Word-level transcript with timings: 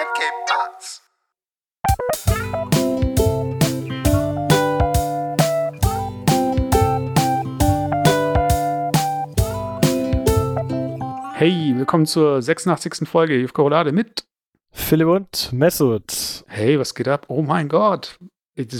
Cape 0.00 0.32
Nuts. 0.48 1.02
Hey, 11.34 11.74
willkommen 11.76 12.06
zur 12.06 12.40
86. 12.40 13.06
Folge 13.06 13.38
Jufka 13.38 13.60
Roulade 13.60 13.92
mit. 13.92 14.24
Philipp 14.70 15.08
und 15.08 15.52
Messut. 15.52 16.44
Hey, 16.48 16.78
was 16.78 16.94
geht 16.94 17.08
ab? 17.08 17.26
Oh 17.28 17.42
mein 17.42 17.68
Gott. 17.68 18.18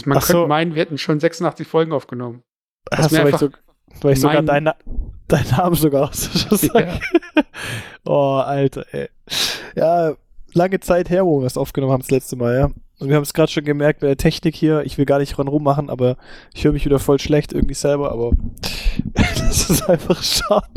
Man 0.05 0.17
Ach 0.17 0.21
so. 0.23 0.33
könnte 0.33 0.47
meinen, 0.47 0.73
wir 0.73 0.81
hätten 0.81 0.97
schon 0.97 1.19
86 1.19 1.67
Folgen 1.67 1.91
aufgenommen. 1.91 2.41
Hast 2.91 3.11
du, 3.11 3.17
weil 3.17 3.29
ich, 3.29 3.37
so, 3.37 3.49
weil 4.01 4.13
ich 4.13 4.21
sogar 4.21 4.41
deinen 4.41 4.71
deinen 5.27 5.49
Namen 5.51 5.75
sogar 5.75 6.09
aussage. 6.09 6.99
Oh, 8.03 8.41
Alter, 8.43 8.83
ey. 8.91 9.09
Ja, 9.75 10.15
lange 10.53 10.79
Zeit 10.79 11.09
her, 11.09 11.25
wo 11.25 11.39
wir 11.39 11.47
es 11.47 11.57
aufgenommen 11.57 11.93
haben, 11.93 12.01
das 12.01 12.11
letzte 12.11 12.35
Mal, 12.35 12.55
ja. 12.57 12.65
Und 12.99 13.09
wir 13.09 13.15
haben 13.15 13.23
es 13.23 13.33
gerade 13.33 13.51
schon 13.51 13.63
gemerkt 13.63 14.01
bei 14.01 14.07
der 14.07 14.17
Technik 14.17 14.55
hier. 14.55 14.83
Ich 14.85 14.97
will 14.97 15.05
gar 15.05 15.17
nicht 15.19 15.37
ran 15.39 15.47
rummachen, 15.47 15.89
aber 15.89 16.17
ich 16.53 16.63
höre 16.63 16.71
mich 16.73 16.85
wieder 16.85 16.99
voll 16.99 17.19
schlecht 17.19 17.51
irgendwie 17.51 17.73
selber, 17.73 18.11
aber 18.11 18.31
das 19.13 19.69
ist 19.69 19.89
einfach 19.89 20.21
schade. 20.21 20.67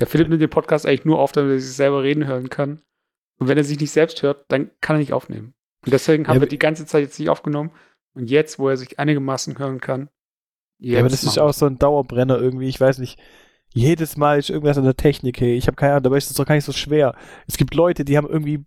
Der 0.00 0.06
Philipp 0.06 0.28
nimmt 0.28 0.42
den 0.42 0.50
Podcast 0.50 0.86
eigentlich 0.86 1.04
nur 1.04 1.18
auf, 1.20 1.32
damit 1.32 1.52
er 1.52 1.60
sich 1.60 1.74
selber 1.74 2.02
reden 2.02 2.26
hören 2.26 2.48
kann. 2.48 2.80
Und 3.38 3.48
wenn 3.48 3.58
er 3.58 3.64
sich 3.64 3.78
nicht 3.78 3.90
selbst 3.92 4.22
hört, 4.22 4.44
dann 4.48 4.70
kann 4.80 4.96
er 4.96 5.00
nicht 5.00 5.12
aufnehmen. 5.12 5.54
Und 5.84 5.92
deswegen 5.92 6.26
haben 6.26 6.36
Ja, 6.36 6.40
wir 6.42 6.48
die 6.48 6.58
ganze 6.58 6.86
Zeit 6.86 7.02
jetzt 7.02 7.18
nicht 7.18 7.28
aufgenommen. 7.28 7.70
Und 8.14 8.28
jetzt, 8.28 8.58
wo 8.58 8.68
er 8.68 8.76
sich 8.76 8.98
einigermaßen 8.98 9.58
hören 9.58 9.80
kann, 9.80 10.08
jetzt 10.78 10.92
Ja, 10.92 10.98
aber 11.00 11.08
das 11.08 11.22
ist 11.22 11.36
machen 11.36 11.48
auch 11.48 11.52
so 11.52 11.66
ein 11.66 11.78
Dauerbrenner 11.78 12.38
irgendwie. 12.38 12.68
Ich 12.68 12.80
weiß 12.80 12.98
nicht. 12.98 13.18
Jedes 13.72 14.16
Mal 14.16 14.38
ist 14.38 14.50
irgendwas 14.50 14.78
an 14.78 14.84
der 14.84 14.96
Technik, 14.96 15.40
hey. 15.40 15.56
Ich 15.56 15.66
habe 15.66 15.76
keine 15.76 15.92
Ahnung, 15.92 16.04
dabei 16.04 16.16
ist 16.18 16.30
es 16.30 16.36
doch 16.36 16.44
gar 16.46 16.54
nicht 16.56 16.64
so 16.64 16.72
schwer. 16.72 17.14
Es 17.46 17.56
gibt 17.56 17.74
Leute, 17.74 18.04
die 18.04 18.16
haben 18.16 18.28
irgendwie, 18.28 18.64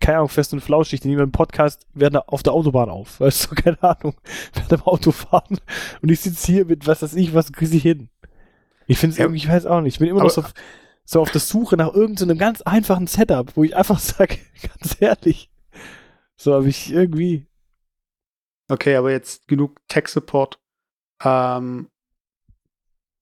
keine 0.00 0.18
Ahnung, 0.18 0.28
fest 0.28 0.52
und 0.52 0.60
flauschig, 0.60 1.00
die 1.00 1.08
nehmen 1.08 1.22
einen 1.22 1.32
Podcast, 1.32 1.86
werden 1.94 2.16
auf 2.16 2.42
der 2.42 2.52
Autobahn 2.52 2.90
auf. 2.90 3.18
Weißt 3.20 3.50
du, 3.50 3.54
keine 3.56 3.82
Ahnung, 3.82 4.14
werden 4.54 4.80
am 4.80 4.86
Auto 4.86 5.10
fahren. 5.10 5.58
Und 6.00 6.10
ich 6.10 6.20
sitze 6.20 6.52
hier 6.52 6.64
mit, 6.64 6.86
was 6.86 7.02
weiß 7.02 7.14
ich, 7.14 7.34
was 7.34 7.52
kriege 7.52 7.76
ich 7.76 7.82
hin? 7.82 8.08
Ich 8.86 8.98
finde 8.98 9.12
es 9.12 9.18
Ja. 9.18 9.24
irgendwie, 9.24 9.38
ich 9.38 9.48
weiß 9.48 9.66
auch 9.66 9.80
nicht. 9.80 9.94
Ich 9.94 9.98
bin 9.98 10.08
immer 10.08 10.22
noch 10.22 10.30
so, 10.30 10.44
so 11.04 11.20
auf 11.20 11.30
der 11.32 11.40
Suche 11.40 11.76
nach 11.76 11.92
irgendeinem 11.92 12.38
ganz 12.38 12.62
einfachen 12.62 13.06
Setup, 13.08 13.56
wo 13.56 13.64
ich 13.64 13.74
einfach 13.76 13.98
sage, 14.00 14.38
ganz 14.62 14.96
ehrlich, 15.00 15.50
so 16.36 16.54
habe 16.54 16.68
ich 16.68 16.92
irgendwie, 16.92 17.46
Okay, 18.68 18.94
aber 18.94 19.10
jetzt 19.10 19.48
genug 19.48 19.80
Tech-Support. 19.88 20.60
Ähm, 21.24 21.88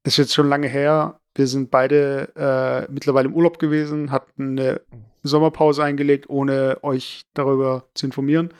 ist 0.09 0.17
jetzt 0.19 0.35
schon 0.35 0.49
lange 0.49 0.69
her. 0.69 1.21
Wir 1.35 1.47
sind 1.47 1.71
beide 1.71 2.33
äh, 2.37 2.93
mittlerweile 2.93 3.29
im 3.29 3.35
Urlaub 3.35 3.59
gewesen, 3.59 4.11
hatten 4.11 4.59
eine 4.59 4.81
Sommerpause 5.23 5.85
eingelegt, 5.85 6.29
ohne 6.29 6.79
euch 6.83 7.23
darüber 7.35 7.85
zu 7.95 8.07
informieren. 8.07 8.51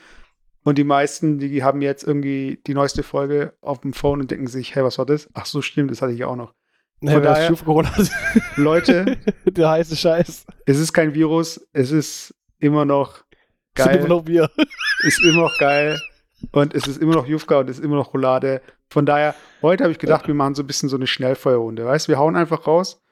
Und 0.65 0.77
die 0.79 0.85
meisten, 0.85 1.39
die 1.39 1.63
haben 1.63 1.81
jetzt 1.83 2.05
irgendwie 2.05 2.61
die 2.67 2.75
neueste 2.75 3.03
Folge 3.03 3.55
auf 3.63 3.81
dem 3.81 3.93
Phone 3.95 4.21
und 4.21 4.31
denken 4.31 4.47
sich, 4.49 4.75
hey, 4.75 4.85
was 4.85 4.99
war 4.99 5.07
das? 5.07 5.29
Ach 5.35 5.47
so, 5.47 5.63
stimmt, 5.63 5.91
das 5.91 6.03
hatte 6.03 6.13
ich 6.13 6.25
auch 6.25 6.37
noch. 6.37 6.53
ne, 7.01 7.13
daher- 7.21 7.23
das 7.23 7.47
Schiff-Corona, 7.47 7.91
Leute, 8.57 9.17
der 9.47 9.71
heiße 9.71 9.97
Scheiß. 9.97 10.45
es 10.67 10.79
ist 10.79 10.93
kein 10.93 11.15
Virus, 11.15 11.67
es 11.73 11.91
ist 11.91 12.35
immer 12.59 12.85
noch 12.85 13.25
geil. 13.75 13.97
immer 13.99 14.09
noch 14.09 14.27
wir. 14.27 14.51
ist 15.05 15.23
immer 15.25 15.43
noch 15.43 15.59
geil 15.59 15.99
und 16.53 16.75
es 16.75 16.87
ist 16.87 17.01
immer 17.01 17.15
noch 17.15 17.27
Jufka 17.27 17.61
und 17.61 17.71
es 17.71 17.79
ist 17.79 17.85
immer 17.85 17.97
noch 17.97 18.13
Roulade. 18.13 18.61
Von 18.91 19.07
daher, 19.07 19.35
heute 19.63 19.85
habe 19.85 19.93
ich 19.93 19.99
gedacht, 19.99 20.27
wir 20.27 20.35
machen 20.35 20.55
so 20.55 20.63
ein 20.63 20.67
bisschen 20.67 20.89
so 20.89 20.97
eine 20.97 21.07
Schnellfeuerrunde. 21.07 21.85
Weißt 21.85 22.09
du, 22.09 22.11
wir 22.11 22.19
hauen 22.19 22.37
einfach 22.37 22.67
raus 22.67 23.03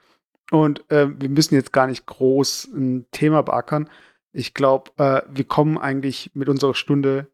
und 0.51 0.85
ähm, 0.91 1.17
wir 1.21 1.29
müssen 1.29 1.55
jetzt 1.55 1.73
gar 1.73 1.87
nicht 1.87 2.07
groß 2.07 2.69
ein 2.75 3.07
Thema 3.11 3.43
beackern. 3.43 3.91
Ich 4.33 4.55
glaube, 4.55 4.91
äh, 4.99 5.23
wir 5.29 5.45
kommen 5.45 5.79
eigentlich 5.79 6.31
mit 6.35 6.49
unserer 6.49 6.75
Stunde, 6.75 7.29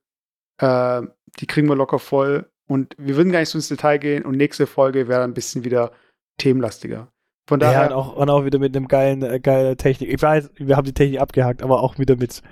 äh, 0.59 1.03
die 1.39 1.47
kriegen 1.47 1.69
wir 1.69 1.77
locker 1.77 1.99
voll 1.99 2.51
und 2.67 2.95
wir 2.99 3.17
würden 3.17 3.33
gar 3.33 3.41
nicht 3.41 3.49
so 3.49 3.59
ins 3.59 3.69
Detail 3.69 3.99
gehen 3.99 4.25
und 4.25 4.37
nächste 4.37 4.67
Folge 4.67 5.09
wäre 5.09 5.23
ein 5.23 5.35
bisschen 5.35 5.65
wieder 5.65 5.93
themenlastiger. 6.39 7.13
Von 7.47 7.61
Ja, 7.61 7.73
daher, 7.73 7.87
und 7.89 7.93
auch, 7.93 8.17
und 8.17 8.31
auch 8.31 8.45
wieder 8.45 8.59
mit 8.59 8.77
einem 8.77 8.89
geilen, 8.89 9.23
äh, 9.23 9.41
geiler 9.41 9.77
Technik. 9.77 10.13
Ich 10.13 10.23
weiß, 10.23 10.51
wir 10.57 10.77
haben 10.77 10.85
die 10.85 10.95
Technik 10.95 11.21
abgehakt, 11.21 11.63
aber 11.63 11.83
auch 11.83 11.99
wieder 11.99 12.17
mit, 12.17 12.43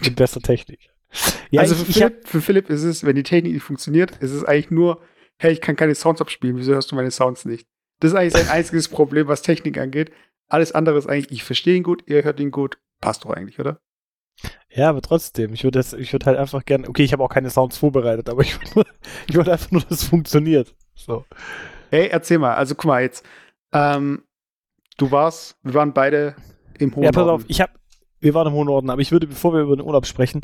mit 0.00 0.16
besser 0.16 0.40
Technik. 0.40 0.90
Ja, 1.50 1.62
also 1.62 1.74
ich, 1.74 1.82
für, 1.82 1.90
ich 1.90 2.02
hab, 2.02 2.12
Philipp, 2.12 2.28
für 2.28 2.40
Philipp 2.40 2.70
ist 2.70 2.82
es, 2.84 3.04
wenn 3.04 3.16
die 3.16 3.22
Technik 3.22 3.52
nicht 3.52 3.62
funktioniert, 3.62 4.16
ist 4.18 4.32
es 4.32 4.44
eigentlich 4.44 4.70
nur, 4.70 5.00
hey, 5.40 5.52
ich 5.52 5.60
kann 5.60 5.76
keine 5.76 5.94
Sounds 5.94 6.20
abspielen, 6.20 6.56
wieso 6.56 6.72
hörst 6.74 6.92
du 6.92 6.96
meine 6.96 7.10
Sounds 7.10 7.44
nicht? 7.44 7.66
Das 8.00 8.12
ist 8.12 8.16
eigentlich 8.16 8.34
sein 8.34 8.48
einziges 8.48 8.88
Problem, 8.88 9.26
was 9.26 9.42
Technik 9.42 9.78
angeht. 9.78 10.12
Alles 10.48 10.72
andere 10.72 10.98
ist 10.98 11.06
eigentlich, 11.06 11.30
ich 11.32 11.44
verstehe 11.44 11.76
ihn 11.76 11.82
gut, 11.82 12.02
ihr 12.06 12.24
hört 12.24 12.40
ihn 12.40 12.50
gut, 12.50 12.78
passt 13.00 13.24
doch 13.24 13.30
eigentlich, 13.30 13.58
oder? 13.58 13.80
ja, 14.70 14.88
aber 14.88 15.02
trotzdem, 15.02 15.52
ich 15.52 15.64
würde 15.64 15.80
ich 15.98 16.12
würde 16.12 16.26
halt 16.26 16.38
einfach 16.38 16.64
gerne, 16.64 16.88
okay, 16.88 17.02
ich 17.02 17.12
habe 17.12 17.22
auch 17.22 17.28
keine 17.28 17.50
Sounds 17.50 17.76
vorbereitet, 17.76 18.28
aber 18.28 18.42
ich 18.42 18.58
würde 18.60 18.88
würd 19.32 19.48
einfach 19.48 19.70
nur, 19.70 19.82
dass 19.82 20.02
es 20.02 20.04
funktioniert. 20.04 20.74
So. 20.94 21.24
Hey, 21.90 22.08
erzähl 22.08 22.38
mal, 22.38 22.54
also 22.54 22.74
guck 22.74 22.86
mal 22.86 23.02
jetzt, 23.02 23.24
ähm, 23.72 24.24
du 24.96 25.10
warst, 25.10 25.56
wir 25.62 25.74
waren 25.74 25.92
beide 25.92 26.36
im 26.78 26.94
hohen 26.94 27.04
Ja, 27.04 27.12
pass 27.12 27.26
auf, 27.26 27.44
ich 27.48 27.60
habe, 27.60 27.72
wir 28.20 28.34
waren 28.34 28.48
im 28.48 28.52
hohen 28.52 28.66
Norden, 28.66 28.90
aber 28.90 29.00
ich 29.00 29.12
würde, 29.12 29.26
bevor 29.26 29.52
wir 29.52 29.62
über 29.62 29.76
den 29.76 29.84
Urlaub 29.84 30.06
sprechen, 30.06 30.42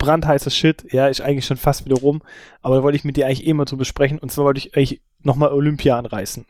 brandheißer 0.00 0.50
Shit, 0.50 0.92
ja, 0.92 1.06
ist 1.06 1.20
eigentlich 1.20 1.46
schon 1.46 1.56
fast 1.56 1.84
wieder 1.84 1.96
rum, 1.96 2.22
aber 2.62 2.76
da 2.76 2.82
wollte 2.82 2.96
ich 2.96 3.04
mit 3.04 3.16
dir 3.16 3.26
eigentlich 3.26 3.46
eh 3.46 3.52
mal 3.52 3.66
drüber 3.66 3.80
besprechen 3.80 4.18
und 4.18 4.32
zwar 4.32 4.46
wollte 4.46 4.58
ich 4.58 4.76
eigentlich 4.76 5.00
nochmal 5.22 5.52
Olympia 5.52 5.96
anreißen. 5.96 6.44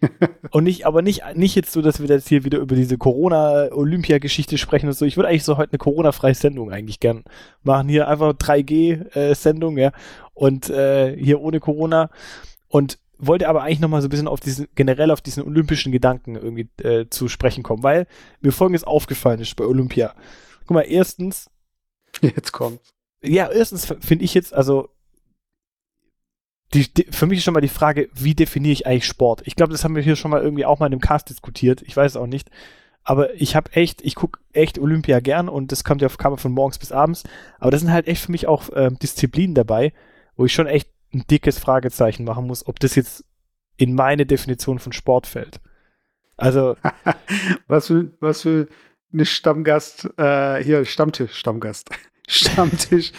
und 0.50 0.64
nicht, 0.64 0.86
aber 0.86 1.02
nicht, 1.02 1.22
nicht 1.34 1.54
jetzt 1.56 1.72
so, 1.72 1.82
dass 1.82 2.00
wir 2.00 2.08
jetzt 2.08 2.28
hier 2.28 2.44
wieder 2.44 2.58
über 2.58 2.76
diese 2.76 2.98
Corona-Olympia-Geschichte 2.98 4.56
sprechen 4.56 4.86
und 4.86 4.92
so. 4.92 5.04
Ich 5.04 5.16
würde 5.16 5.28
eigentlich 5.28 5.44
so 5.44 5.56
heute 5.56 5.72
eine 5.72 5.78
Corona-freie 5.78 6.34
Sendung 6.34 6.70
eigentlich 6.70 7.00
gern 7.00 7.24
machen. 7.62 7.88
Hier 7.88 8.06
einfach 8.06 8.32
3G-Sendung, 8.32 9.76
ja, 9.76 9.92
und 10.34 10.70
äh, 10.70 11.16
hier 11.16 11.40
ohne 11.40 11.60
Corona 11.60 12.10
und 12.68 12.98
wollte 13.18 13.48
aber 13.48 13.62
eigentlich 13.62 13.80
nochmal 13.80 14.00
so 14.00 14.06
ein 14.06 14.10
bisschen 14.10 14.28
auf 14.28 14.38
diesen, 14.38 14.68
generell 14.76 15.10
auf 15.10 15.20
diesen 15.20 15.42
olympischen 15.42 15.90
Gedanken 15.90 16.36
irgendwie 16.36 16.68
äh, 16.82 17.08
zu 17.10 17.28
sprechen 17.28 17.64
kommen, 17.64 17.82
weil 17.82 18.06
mir 18.40 18.52
folgendes 18.52 18.84
aufgefallen 18.84 19.40
ist 19.40 19.56
bei 19.56 19.64
Olympia. 19.64 20.14
Guck 20.60 20.70
mal, 20.76 20.82
erstens, 20.82 21.50
Jetzt 22.34 22.52
kommt. 22.52 22.80
ja, 23.22 23.50
erstens 23.50 23.86
finde 23.86 24.24
ich 24.24 24.34
jetzt, 24.34 24.54
also 24.54 24.90
die, 26.74 26.92
die, 26.92 27.06
für 27.10 27.26
mich 27.26 27.38
ist 27.38 27.44
schon 27.44 27.54
mal 27.54 27.60
die 27.60 27.68
Frage, 27.68 28.08
wie 28.12 28.34
definiere 28.34 28.72
ich 28.72 28.86
eigentlich 28.86 29.06
Sport? 29.06 29.42
Ich 29.46 29.56
glaube, 29.56 29.72
das 29.72 29.84
haben 29.84 29.94
wir 29.94 30.02
hier 30.02 30.16
schon 30.16 30.30
mal 30.30 30.42
irgendwie 30.42 30.66
auch 30.66 30.78
mal 30.78 30.86
in 30.86 30.92
einem 30.92 31.00
Cast 31.00 31.30
diskutiert. 31.30 31.82
Ich 31.82 31.96
weiß 31.96 32.12
es 32.12 32.16
auch 32.16 32.26
nicht. 32.26 32.50
Aber 33.04 33.32
ich 33.34 33.56
habe 33.56 33.72
echt, 33.72 34.02
ich 34.02 34.14
gucke 34.14 34.38
echt 34.52 34.78
Olympia 34.78 35.20
gern 35.20 35.48
und 35.48 35.72
das 35.72 35.82
kommt 35.82 36.02
ja 36.02 36.08
kam 36.08 36.36
von 36.36 36.52
morgens 36.52 36.78
bis 36.78 36.92
abends. 36.92 37.24
Aber 37.58 37.70
das 37.70 37.80
sind 37.80 37.90
halt 37.90 38.06
echt 38.06 38.22
für 38.22 38.32
mich 38.32 38.46
auch 38.46 38.68
ähm, 38.74 38.98
Disziplinen 38.98 39.54
dabei, 39.54 39.94
wo 40.36 40.44
ich 40.44 40.52
schon 40.52 40.66
echt 40.66 40.90
ein 41.14 41.24
dickes 41.30 41.58
Fragezeichen 41.58 42.24
machen 42.24 42.46
muss, 42.46 42.66
ob 42.66 42.78
das 42.80 42.94
jetzt 42.96 43.24
in 43.78 43.94
meine 43.94 44.26
Definition 44.26 44.78
von 44.78 44.92
Sport 44.92 45.26
fällt. 45.26 45.60
Also, 46.36 46.76
was 47.66 47.86
für, 47.86 48.12
was 48.20 48.42
für 48.42 48.68
eine 49.12 49.26
Stammgast, 49.26 50.08
äh, 50.18 50.62
hier, 50.62 50.84
Stammtisch, 50.84 51.34
Stammgast, 51.34 51.90
Stammtisch, 52.28 53.12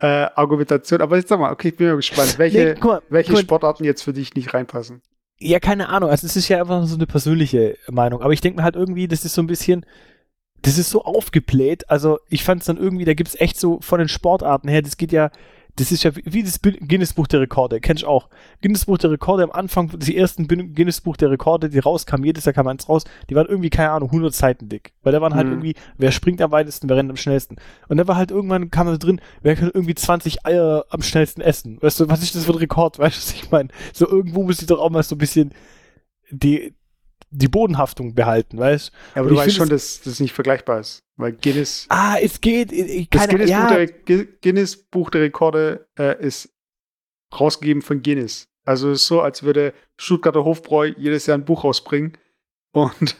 äh, 0.00 0.06
Argumentation. 0.34 1.00
Aber 1.00 1.16
jetzt 1.16 1.28
sag 1.28 1.40
mal, 1.40 1.52
okay, 1.52 1.68
ich 1.68 1.76
bin 1.76 1.88
mal 1.88 1.96
gespannt, 1.96 2.38
welche, 2.38 2.74
Nee, 2.74 2.80
mal, 2.80 3.02
welche 3.08 3.32
mal, 3.32 3.42
Sportarten 3.42 3.84
jetzt 3.84 4.02
für 4.02 4.12
dich 4.12 4.34
nicht 4.34 4.52
reinpassen. 4.54 5.02
Ja, 5.38 5.58
keine 5.58 5.88
Ahnung. 5.88 6.10
Also 6.10 6.26
es 6.26 6.36
ist 6.36 6.48
ja 6.48 6.60
einfach 6.60 6.84
so 6.84 6.94
eine 6.94 7.06
persönliche 7.06 7.76
Meinung. 7.88 8.20
Aber 8.20 8.32
ich 8.32 8.40
denke 8.42 8.58
mir 8.58 8.64
halt 8.64 8.76
irgendwie, 8.76 9.08
das 9.08 9.24
ist 9.24 9.34
so 9.34 9.42
ein 9.42 9.46
bisschen, 9.46 9.86
das 10.60 10.76
ist 10.76 10.90
so 10.90 11.02
aufgebläht. 11.02 11.88
Also 11.88 12.18
ich 12.28 12.44
fand 12.44 12.60
es 12.60 12.66
dann 12.66 12.76
irgendwie, 12.76 13.06
da 13.06 13.14
gibt 13.14 13.30
es 13.30 13.40
echt 13.40 13.58
so 13.58 13.80
von 13.80 13.98
den 13.98 14.08
Sportarten 14.08 14.68
her, 14.68 14.82
das 14.82 14.98
geht 14.98 15.12
ja, 15.12 15.30
das 15.80 15.90
ist 15.92 16.02
ja 16.04 16.12
wie 16.14 16.42
das 16.42 16.58
Bin- 16.58 16.76
Guinness-Buch 16.86 17.26
der 17.26 17.40
Rekorde, 17.40 17.80
kennst 17.80 18.02
du 18.02 18.06
auch. 18.06 18.28
Guinness-Buch 18.62 18.98
der 18.98 19.10
Rekorde 19.10 19.44
am 19.44 19.50
Anfang, 19.50 19.90
die 19.98 20.16
ersten 20.16 20.46
Bin- 20.46 20.74
Guinness-Buch 20.74 21.16
der 21.16 21.30
Rekorde, 21.30 21.68
die 21.70 21.78
rauskamen, 21.78 22.24
jedes 22.24 22.44
Jahr 22.44 22.52
kam 22.52 22.66
eins 22.66 22.88
raus, 22.88 23.04
die 23.28 23.34
waren 23.34 23.46
irgendwie, 23.46 23.70
keine 23.70 23.90
Ahnung, 23.90 24.10
100 24.10 24.34
Seiten 24.34 24.68
dick. 24.68 24.92
Weil 25.02 25.12
da 25.12 25.20
waren 25.20 25.34
halt 25.34 25.46
Mhm. 25.46 25.52
irgendwie, 25.54 25.74
wer 25.98 26.12
springt 26.12 26.40
am 26.42 26.50
weitesten, 26.50 26.88
wer 26.88 26.96
rennt 26.96 27.10
am 27.10 27.16
schnellsten. 27.16 27.56
Und 27.88 27.96
da 27.96 28.06
war 28.06 28.16
halt 28.16 28.30
irgendwann, 28.30 28.70
kam 28.70 28.86
da 28.86 28.96
drin, 28.96 29.20
wer 29.42 29.56
kann 29.56 29.70
irgendwie 29.72 29.94
20 29.94 30.46
Eier 30.46 30.84
am 30.90 31.02
schnellsten 31.02 31.40
essen. 31.40 31.78
Weißt 31.80 31.98
du, 32.00 32.08
was 32.08 32.22
ist 32.22 32.34
das 32.34 32.44
für 32.44 32.52
ein 32.52 32.58
Rekord? 32.58 32.98
Weißt 32.98 33.16
du, 33.16 33.20
was 33.20 33.32
ich 33.34 33.50
meine? 33.50 33.70
So 33.92 34.06
irgendwo 34.08 34.42
muss 34.42 34.60
ich 34.60 34.66
doch 34.66 34.78
auch 34.78 34.90
mal 34.90 35.02
so 35.02 35.14
ein 35.14 35.18
bisschen 35.18 35.52
die, 36.30 36.74
die 37.30 37.48
Bodenhaftung 37.48 38.14
behalten, 38.14 38.58
weißt 38.58 38.92
Aber 39.14 39.24
Und 39.24 39.28
du 39.30 39.34
ich 39.34 39.38
weißt 39.38 39.44
find 39.46 39.56
schon, 39.56 39.68
dass 39.68 40.00
das 40.02 40.20
nicht 40.20 40.32
vergleichbar 40.32 40.80
ist. 40.80 41.02
Weil 41.16 41.32
Guinness, 41.32 41.86
Ah, 41.88 42.16
es 42.20 42.40
geht, 42.40 42.72
ich, 42.72 43.08
das 43.10 43.28
Guinness, 43.28 43.50
ja, 43.50 43.62
Buch 43.66 43.76
der, 43.76 43.86
Gu- 43.86 44.26
Guinness 44.42 44.76
Buch 44.76 45.10
der 45.10 45.20
Rekorde 45.22 45.86
äh, 45.98 46.24
ist 46.24 46.50
rausgegeben 47.38 47.82
von 47.82 48.02
Guinness. 48.02 48.48
Also 48.64 48.90
es 48.90 49.02
ist 49.02 49.06
so, 49.06 49.20
als 49.20 49.42
würde 49.42 49.72
Stuttgarter 49.96 50.44
Hofbräu 50.44 50.92
jedes 50.96 51.26
Jahr 51.26 51.38
ein 51.38 51.44
Buch 51.44 51.64
rausbringen. 51.64 52.16
Und 52.72 53.16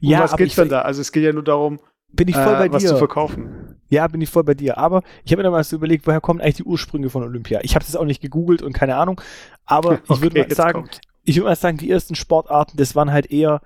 ja, 0.00 0.18
um 0.18 0.24
was 0.24 0.32
aber 0.32 0.42
ich, 0.44 0.54
denn 0.54 0.68
da? 0.68 0.82
Also 0.82 1.00
es 1.00 1.12
geht 1.12 1.24
ja 1.24 1.32
nur 1.32 1.44
darum, 1.44 1.80
bin 2.12 2.28
ich 2.28 2.34
voll 2.34 2.54
äh, 2.54 2.58
bei 2.58 2.68
was 2.68 2.82
zu 2.82 2.88
dir. 2.90 2.98
verkaufen. 2.98 3.80
Ja, 3.88 4.06
bin 4.08 4.20
ich 4.20 4.30
voll 4.30 4.44
bei 4.44 4.54
dir. 4.54 4.78
Aber 4.78 5.02
ich 5.24 5.32
habe 5.32 5.40
mir 5.40 5.44
da 5.44 5.50
mal 5.50 5.64
so 5.64 5.76
überlegt, 5.76 6.06
woher 6.06 6.20
kommen 6.20 6.40
eigentlich 6.40 6.56
die 6.56 6.64
Ursprünge 6.64 7.10
von 7.10 7.22
Olympia? 7.22 7.60
Ich 7.62 7.74
habe 7.74 7.84
das 7.84 7.96
auch 7.96 8.04
nicht 8.04 8.20
gegoogelt 8.22 8.62
und 8.62 8.72
keine 8.72 8.96
Ahnung. 8.96 9.20
Aber 9.64 10.00
ich 10.04 10.20
würde 10.20 10.36
Okay, 10.36 10.40
mal 10.40 10.50
sagen, 10.54 10.80
kommt. 10.82 11.00
Ich 11.24 11.36
würde 11.36 11.48
mal 11.48 11.56
sagen, 11.56 11.78
die 11.78 11.90
ersten 11.90 12.14
Sportarten, 12.14 12.76
das 12.76 12.94
waren 12.94 13.12
halt 13.12 13.30
eher 13.30 13.60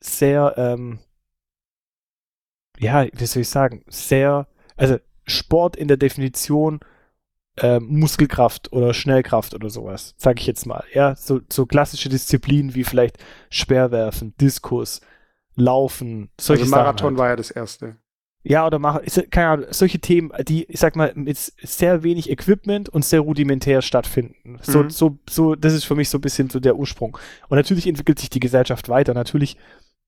sehr, 0.00 0.54
ähm, 0.56 0.98
ja, 2.78 3.06
wie 3.12 3.26
soll 3.26 3.42
ich 3.42 3.48
sagen, 3.48 3.84
sehr, 3.88 4.46
also 4.76 4.98
Sport 5.26 5.76
in 5.76 5.88
der 5.88 5.96
Definition 5.96 6.80
äh, 7.56 7.80
Muskelkraft 7.80 8.72
oder 8.72 8.94
Schnellkraft 8.94 9.54
oder 9.54 9.70
sowas, 9.70 10.14
sage 10.16 10.40
ich 10.40 10.46
jetzt 10.46 10.66
mal. 10.66 10.84
Ja, 10.92 11.14
so, 11.16 11.40
so 11.50 11.66
klassische 11.66 12.08
Disziplinen 12.08 12.74
wie 12.74 12.84
vielleicht 12.84 13.18
Speerwerfen, 13.50 14.34
Diskus, 14.40 15.00
Laufen, 15.56 16.30
solche 16.40 16.62
also 16.62 16.74
Marathon 16.74 17.10
halt. 17.10 17.18
war 17.18 17.28
ja 17.28 17.36
das 17.36 17.50
erste. 17.50 17.96
Ja, 18.42 18.66
oder 18.66 18.78
machen, 18.78 19.02
keine 19.30 19.48
Ahnung, 19.48 19.66
solche 19.70 19.98
Themen, 19.98 20.30
die, 20.48 20.64
ich 20.64 20.80
sag 20.80 20.96
mal, 20.96 21.12
mit 21.14 21.36
sehr 21.36 22.02
wenig 22.02 22.30
Equipment 22.30 22.88
und 22.88 23.04
sehr 23.04 23.20
rudimentär 23.20 23.82
stattfinden. 23.82 24.58
So, 24.62 24.84
Mhm. 24.84 24.90
so, 24.90 25.18
so, 25.28 25.54
das 25.54 25.74
ist 25.74 25.84
für 25.84 25.94
mich 25.94 26.08
so 26.08 26.16
ein 26.18 26.22
bisschen 26.22 26.48
so 26.48 26.58
der 26.58 26.76
Ursprung. 26.76 27.18
Und 27.48 27.56
natürlich 27.58 27.86
entwickelt 27.86 28.18
sich 28.18 28.30
die 28.30 28.40
Gesellschaft 28.40 28.88
weiter. 28.88 29.12
Natürlich 29.12 29.58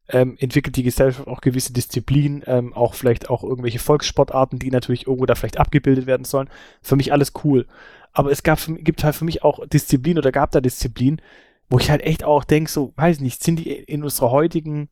ähm, 0.08 0.36
entwickelt 0.40 0.76
die 0.76 0.82
Gesellschaft 0.82 1.28
auch 1.28 1.42
gewisse 1.42 1.72
Disziplinen, 1.74 2.42
ähm, 2.46 2.72
auch 2.72 2.94
vielleicht 2.94 3.28
auch 3.28 3.44
irgendwelche 3.44 3.78
Volkssportarten, 3.78 4.58
die 4.58 4.70
natürlich 4.70 5.06
irgendwo 5.06 5.26
da 5.26 5.34
vielleicht 5.34 5.58
abgebildet 5.58 6.06
werden 6.06 6.24
sollen. 6.24 6.48
Für 6.80 6.96
mich 6.96 7.12
alles 7.12 7.32
cool. 7.44 7.66
Aber 8.12 8.30
es 8.30 8.42
gab, 8.42 8.58
gibt 8.78 9.04
halt 9.04 9.14
für 9.14 9.24
mich 9.26 9.42
auch 9.42 9.66
Disziplinen 9.66 10.18
oder 10.18 10.32
gab 10.32 10.50
da 10.52 10.60
Disziplinen, 10.60 11.20
wo 11.68 11.78
ich 11.78 11.90
halt 11.90 12.02
echt 12.02 12.24
auch 12.24 12.44
denke, 12.44 12.70
so, 12.70 12.92
weiß 12.96 13.20
nicht, 13.20 13.42
sind 13.42 13.56
die 13.58 13.70
in 13.70 14.02
unserer 14.02 14.30
heutigen 14.30 14.88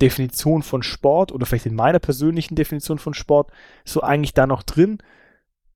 Definition 0.00 0.62
von 0.62 0.82
Sport 0.82 1.32
oder 1.32 1.46
vielleicht 1.46 1.66
in 1.66 1.74
meiner 1.74 1.98
persönlichen 1.98 2.54
Definition 2.54 2.98
von 2.98 3.14
Sport 3.14 3.50
so 3.84 4.02
eigentlich 4.02 4.34
da 4.34 4.46
noch 4.46 4.62
drin 4.62 4.98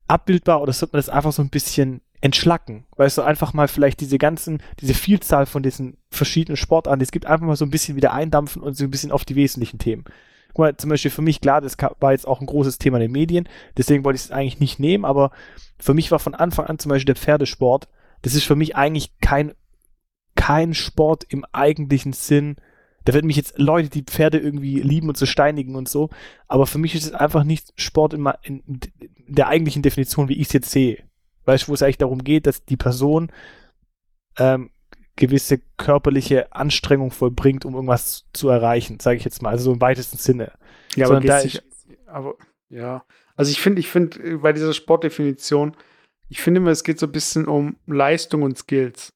abbildbar 0.08 0.60
oder 0.62 0.72
sollte 0.72 0.94
man 0.94 0.98
das 0.98 1.08
einfach 1.08 1.32
so 1.32 1.42
ein 1.42 1.50
bisschen 1.50 2.00
entschlacken? 2.20 2.84
Weißt 2.96 3.18
du, 3.18 3.22
einfach 3.22 3.52
mal 3.52 3.68
vielleicht 3.68 4.00
diese 4.00 4.18
ganzen, 4.18 4.62
diese 4.80 4.94
Vielzahl 4.94 5.46
von 5.46 5.62
diesen 5.62 5.96
verschiedenen 6.10 6.56
Sportarten, 6.56 7.00
es 7.00 7.10
gibt 7.10 7.26
einfach 7.26 7.46
mal 7.46 7.56
so 7.56 7.64
ein 7.64 7.70
bisschen 7.70 7.96
wieder 7.96 8.12
eindampfen 8.12 8.62
und 8.62 8.74
so 8.76 8.84
ein 8.84 8.90
bisschen 8.90 9.12
auf 9.12 9.24
die 9.24 9.36
wesentlichen 9.36 9.78
Themen. 9.78 10.04
Guck 10.48 10.58
mal, 10.58 10.76
zum 10.76 10.90
Beispiel 10.90 11.10
für 11.10 11.22
mich, 11.22 11.40
klar, 11.40 11.60
das 11.60 11.76
war 12.00 12.12
jetzt 12.12 12.28
auch 12.28 12.40
ein 12.40 12.46
großes 12.46 12.78
Thema 12.78 12.98
in 12.98 13.02
den 13.02 13.12
Medien, 13.12 13.48
deswegen 13.76 14.04
wollte 14.04 14.16
ich 14.16 14.24
es 14.24 14.30
eigentlich 14.30 14.60
nicht 14.60 14.78
nehmen, 14.78 15.04
aber 15.04 15.30
für 15.78 15.94
mich 15.94 16.10
war 16.10 16.18
von 16.18 16.34
Anfang 16.34 16.66
an 16.66 16.78
zum 16.78 16.90
Beispiel 16.90 17.14
der 17.14 17.22
Pferdesport, 17.22 17.88
das 18.20 18.34
ist 18.34 18.44
für 18.44 18.56
mich 18.56 18.76
eigentlich 18.76 19.18
kein, 19.20 19.52
kein 20.36 20.74
Sport 20.74 21.24
im 21.28 21.44
eigentlichen 21.52 22.12
Sinn, 22.12 22.56
da 23.04 23.14
werden 23.14 23.26
mich 23.26 23.36
jetzt 23.36 23.58
Leute, 23.58 23.88
die 23.88 24.02
Pferde 24.02 24.38
irgendwie 24.38 24.80
lieben 24.80 25.08
und 25.08 25.16
so 25.16 25.26
steinigen 25.26 25.74
und 25.74 25.88
so. 25.88 26.10
Aber 26.48 26.66
für 26.66 26.78
mich 26.78 26.94
ist 26.94 27.04
es 27.06 27.12
einfach 27.12 27.44
nicht 27.44 27.72
Sport 27.76 28.14
in, 28.14 28.26
in, 28.42 28.60
in 28.66 28.80
der 29.28 29.48
eigentlichen 29.48 29.82
Definition, 29.82 30.28
wie 30.28 30.34
ich 30.40 30.48
es 30.48 30.52
jetzt 30.52 30.70
sehe. 30.70 31.02
Weißt 31.44 31.64
du, 31.64 31.68
wo 31.68 31.74
es 31.74 31.82
eigentlich 31.82 31.98
darum 31.98 32.22
geht, 32.22 32.46
dass 32.46 32.64
die 32.64 32.76
Person 32.76 33.30
ähm, 34.38 34.70
gewisse 35.16 35.58
körperliche 35.76 36.52
Anstrengung 36.52 37.10
vollbringt, 37.10 37.64
um 37.64 37.74
irgendwas 37.74 38.24
zu 38.32 38.48
erreichen, 38.48 38.98
sage 39.00 39.16
ich 39.16 39.24
jetzt 39.24 39.42
mal. 39.42 39.50
Also 39.50 39.64
so 39.64 39.72
im 39.72 39.80
weitesten 39.80 40.16
Sinne. 40.18 40.52
Ja, 40.96 41.06
aber, 41.06 41.20
da 41.20 41.42
dich- 41.42 41.62
aber 42.06 42.34
ja. 42.68 43.04
Also 43.36 43.50
ich 43.50 43.60
finde, 43.60 43.80
ich 43.80 43.88
finde 43.88 44.22
äh, 44.22 44.36
bei 44.36 44.52
dieser 44.52 44.72
Sportdefinition, 44.72 45.76
ich 46.28 46.40
finde 46.40 46.58
immer, 46.60 46.70
es 46.70 46.84
geht 46.84 46.98
so 46.98 47.06
ein 47.06 47.12
bisschen 47.12 47.46
um 47.46 47.76
Leistung 47.86 48.42
und 48.42 48.56
Skills. 48.56 49.12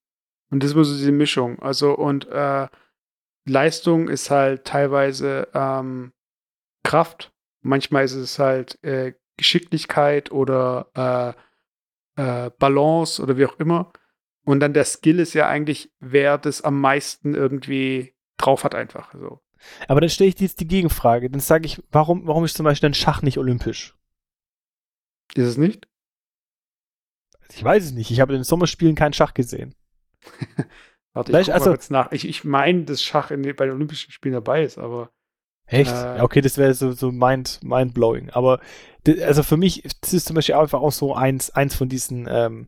Und 0.50 0.62
das 0.62 0.70
ist 0.70 0.74
immer 0.74 0.84
so 0.84 0.96
diese 0.96 1.12
Mischung. 1.12 1.58
Also 1.60 1.94
und 1.96 2.26
äh, 2.28 2.68
Leistung 3.46 4.08
ist 4.08 4.31
halt 4.31 4.64
teilweise 4.64 5.48
ähm, 5.54 6.12
Kraft, 6.82 7.32
manchmal 7.62 8.04
ist 8.04 8.14
es 8.14 8.38
halt 8.38 8.82
äh, 8.84 9.14
Geschicklichkeit 9.37 10.31
oder 10.31 11.37
äh, 12.16 12.20
äh, 12.22 12.50
Balance 12.58 13.22
oder 13.22 13.37
wie 13.37 13.46
auch 13.46 13.58
immer. 13.58 13.93
Und 14.44 14.60
dann 14.60 14.72
der 14.72 14.84
Skill 14.84 15.19
ist 15.19 15.34
ja 15.34 15.48
eigentlich, 15.48 15.93
wer 15.98 16.38
das 16.38 16.62
am 16.62 16.81
meisten 16.81 17.34
irgendwie 17.34 18.14
drauf 18.38 18.64
hat, 18.64 18.75
einfach. 18.75 19.12
So. 19.12 19.40
Aber 19.88 20.00
dann 20.00 20.10
stelle 20.10 20.28
ich 20.28 20.37
dir 20.37 20.44
jetzt 20.44 20.60
die 20.60 20.69
Gegenfrage. 20.69 21.28
Dann 21.31 21.40
sage 21.40 21.66
ich, 21.66 21.82
warum, 21.90 22.26
warum 22.26 22.44
ist 22.44 22.56
zum 22.56 22.64
Beispiel 22.64 22.90
ein 22.90 22.94
Schach 22.94 23.22
nicht 23.22 23.38
olympisch? 23.38 23.96
Ist 25.34 25.46
es 25.46 25.56
nicht? 25.56 25.88
Ich 27.52 27.62
weiß 27.62 27.84
es 27.84 27.93
nicht. 27.93 28.10
Ich 28.10 28.20
habe 28.20 28.32
in 28.32 28.40
den 28.40 28.44
Sommerspielen 28.44 28.94
keinen 28.94 29.12
Schach 29.12 29.34
gesehen. 29.34 29.75
Warte, 31.16 31.40
ich 31.40 31.52
also- 31.52 31.70
kurz 31.70 31.88
nach. 31.88 32.12
Ich, 32.12 32.28
ich 32.28 32.44
meine, 32.44 32.84
dass 32.84 33.02
Schach 33.02 33.30
in, 33.30 33.42
bei 33.42 33.64
den 33.64 33.74
Olympischen 33.74 34.12
Spielen 34.12 34.34
dabei 34.34 34.62
ist, 34.62 34.76
aber 34.76 35.10
Echt? 35.68 35.90
Äh. 35.90 36.20
Okay, 36.20 36.42
das 36.42 36.58
wäre 36.58 36.74
so, 36.74 36.92
so 36.92 37.10
mind, 37.10 37.58
mind-blowing. 37.64 38.30
Aber 38.30 38.60
also 39.22 39.42
für 39.42 39.56
mich, 39.56 39.82
das 40.00 40.12
ist 40.12 40.26
zum 40.26 40.36
Beispiel 40.36 40.54
einfach 40.54 40.80
auch 40.80 40.92
so 40.92 41.14
eins, 41.14 41.50
eins 41.50 41.74
von 41.74 41.88
diesen, 41.88 42.28
ähm, 42.30 42.66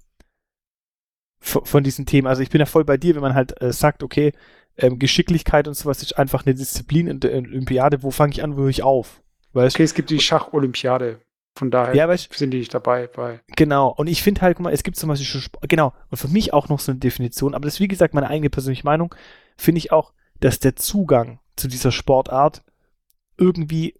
von, 1.38 1.64
von 1.64 1.84
diesen 1.84 2.06
Themen. 2.06 2.26
Also 2.26 2.42
ich 2.42 2.50
bin 2.50 2.58
ja 2.58 2.66
voll 2.66 2.84
bei 2.84 2.96
dir, 2.96 3.14
wenn 3.14 3.22
man 3.22 3.34
halt 3.34 3.60
äh, 3.62 3.72
sagt, 3.72 4.02
okay, 4.02 4.32
ähm, 4.78 4.98
Geschicklichkeit 4.98 5.68
und 5.68 5.74
sowas 5.74 6.02
ist 6.02 6.18
einfach 6.18 6.46
eine 6.46 6.54
Disziplin 6.54 7.06
in 7.06 7.20
der 7.20 7.34
Olympiade. 7.36 8.02
Wo 8.02 8.10
fange 8.10 8.32
ich 8.32 8.42
an, 8.42 8.56
wo 8.56 8.62
höre 8.62 8.68
ich 8.68 8.82
auf? 8.82 9.22
Weißt 9.52 9.76
okay, 9.76 9.84
es 9.84 9.94
gibt 9.94 10.10
die 10.10 10.20
Schach-Olympiade. 10.20 11.20
Von 11.58 11.72
daher 11.72 11.93
Ja, 11.93 12.06
weißt 12.06 12.32
sind 12.32 12.52
die 12.52 12.58
nicht 12.58 12.72
dabei 12.72 13.08
bei. 13.08 13.40
Genau. 13.56 13.88
Und 13.88 14.06
ich 14.06 14.22
finde 14.22 14.43
halt, 14.43 14.56
guck 14.56 14.64
mal, 14.64 14.72
es 14.72 14.84
gibt 14.84 14.96
zum 14.96 15.08
Beispiel 15.08 15.26
schon, 15.26 15.43
genau. 15.62 15.93
Und 16.08 16.16
für 16.16 16.28
mich 16.28 16.52
auch 16.52 16.69
noch 16.69 16.78
so 16.78 16.93
eine 16.93 17.00
Definition, 17.00 17.52
aber 17.52 17.64
das 17.64 17.75
ist 17.75 17.81
wie 17.81 17.88
gesagt 17.88 18.14
meine 18.14 18.28
eigene 18.28 18.49
persönliche 18.49 18.84
Meinung, 18.84 19.12
finde 19.56 19.81
ich 19.81 19.90
auch, 19.90 20.12
dass 20.38 20.60
der 20.60 20.76
Zugang 20.76 21.40
zu 21.56 21.66
dieser 21.66 21.90
Sportart 21.90 22.62
irgendwie 23.37 23.94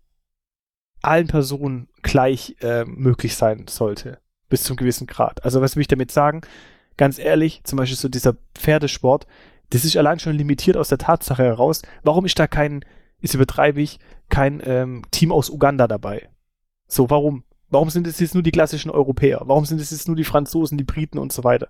allen 1.03 1.27
Personen 1.27 1.89
gleich 2.03 2.55
äh, 2.61 2.85
möglich 2.85 3.35
sein 3.35 3.67
sollte. 3.69 4.21
Bis 4.49 4.63
zum 4.63 4.77
gewissen 4.77 5.09
Grad. 5.09 5.45
Also 5.45 5.61
was 5.61 5.75
will 5.75 5.81
ich 5.81 5.89
damit 5.89 6.13
sagen? 6.13 6.43
Ganz 6.97 7.19
ehrlich, 7.19 7.65
zum 7.65 7.77
Beispiel 7.77 7.99
so 7.99 8.09
dieser 8.09 8.37
Pferdesport, 8.55 9.27
das 9.71 9.85
ist 9.85 9.97
allein 9.97 10.21
schon 10.21 10.37
limitiert 10.37 10.77
aus 10.77 10.89
der 10.91 10.99
Tatsache 10.99 11.43
heraus. 11.43 11.83
Warum 12.05 12.25
ist 12.25 12.39
da 12.39 12.47
kein, 12.47 12.85
ist 13.21 13.35
übertreibe 13.35 13.81
ich, 13.81 13.99
kein 14.29 14.63
ähm, 14.65 15.03
Team 15.11 15.33
aus 15.33 15.51
Uganda 15.51 15.89
dabei? 15.89 16.29
So, 16.87 17.11
warum? 17.11 17.43
Warum 17.71 17.91
sind 17.91 18.07
es 18.07 18.19
jetzt 18.21 18.35
nur 18.35 18.43
die 18.43 18.51
klassischen 18.51 18.91
Europäer? 18.91 19.43
Warum 19.45 19.65
sind 19.65 19.81
es 19.81 19.91
jetzt 19.91 20.09
nur 20.09 20.17
die 20.17 20.25
Franzosen, 20.25 20.79
die 20.79 20.85
Briten 20.85 21.19
und 21.19 21.33
so 21.33 21.45
weiter? 21.45 21.69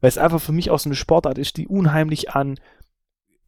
Weil 0.00 0.08
es 0.08 0.18
einfach 0.18 0.40
für 0.40 0.52
mich 0.52 0.70
auch 0.70 0.78
so 0.78 0.88
eine 0.88 0.96
Sportart 0.96 1.38
ist, 1.38 1.56
die 1.56 1.66
unheimlich 1.66 2.30
an, 2.30 2.58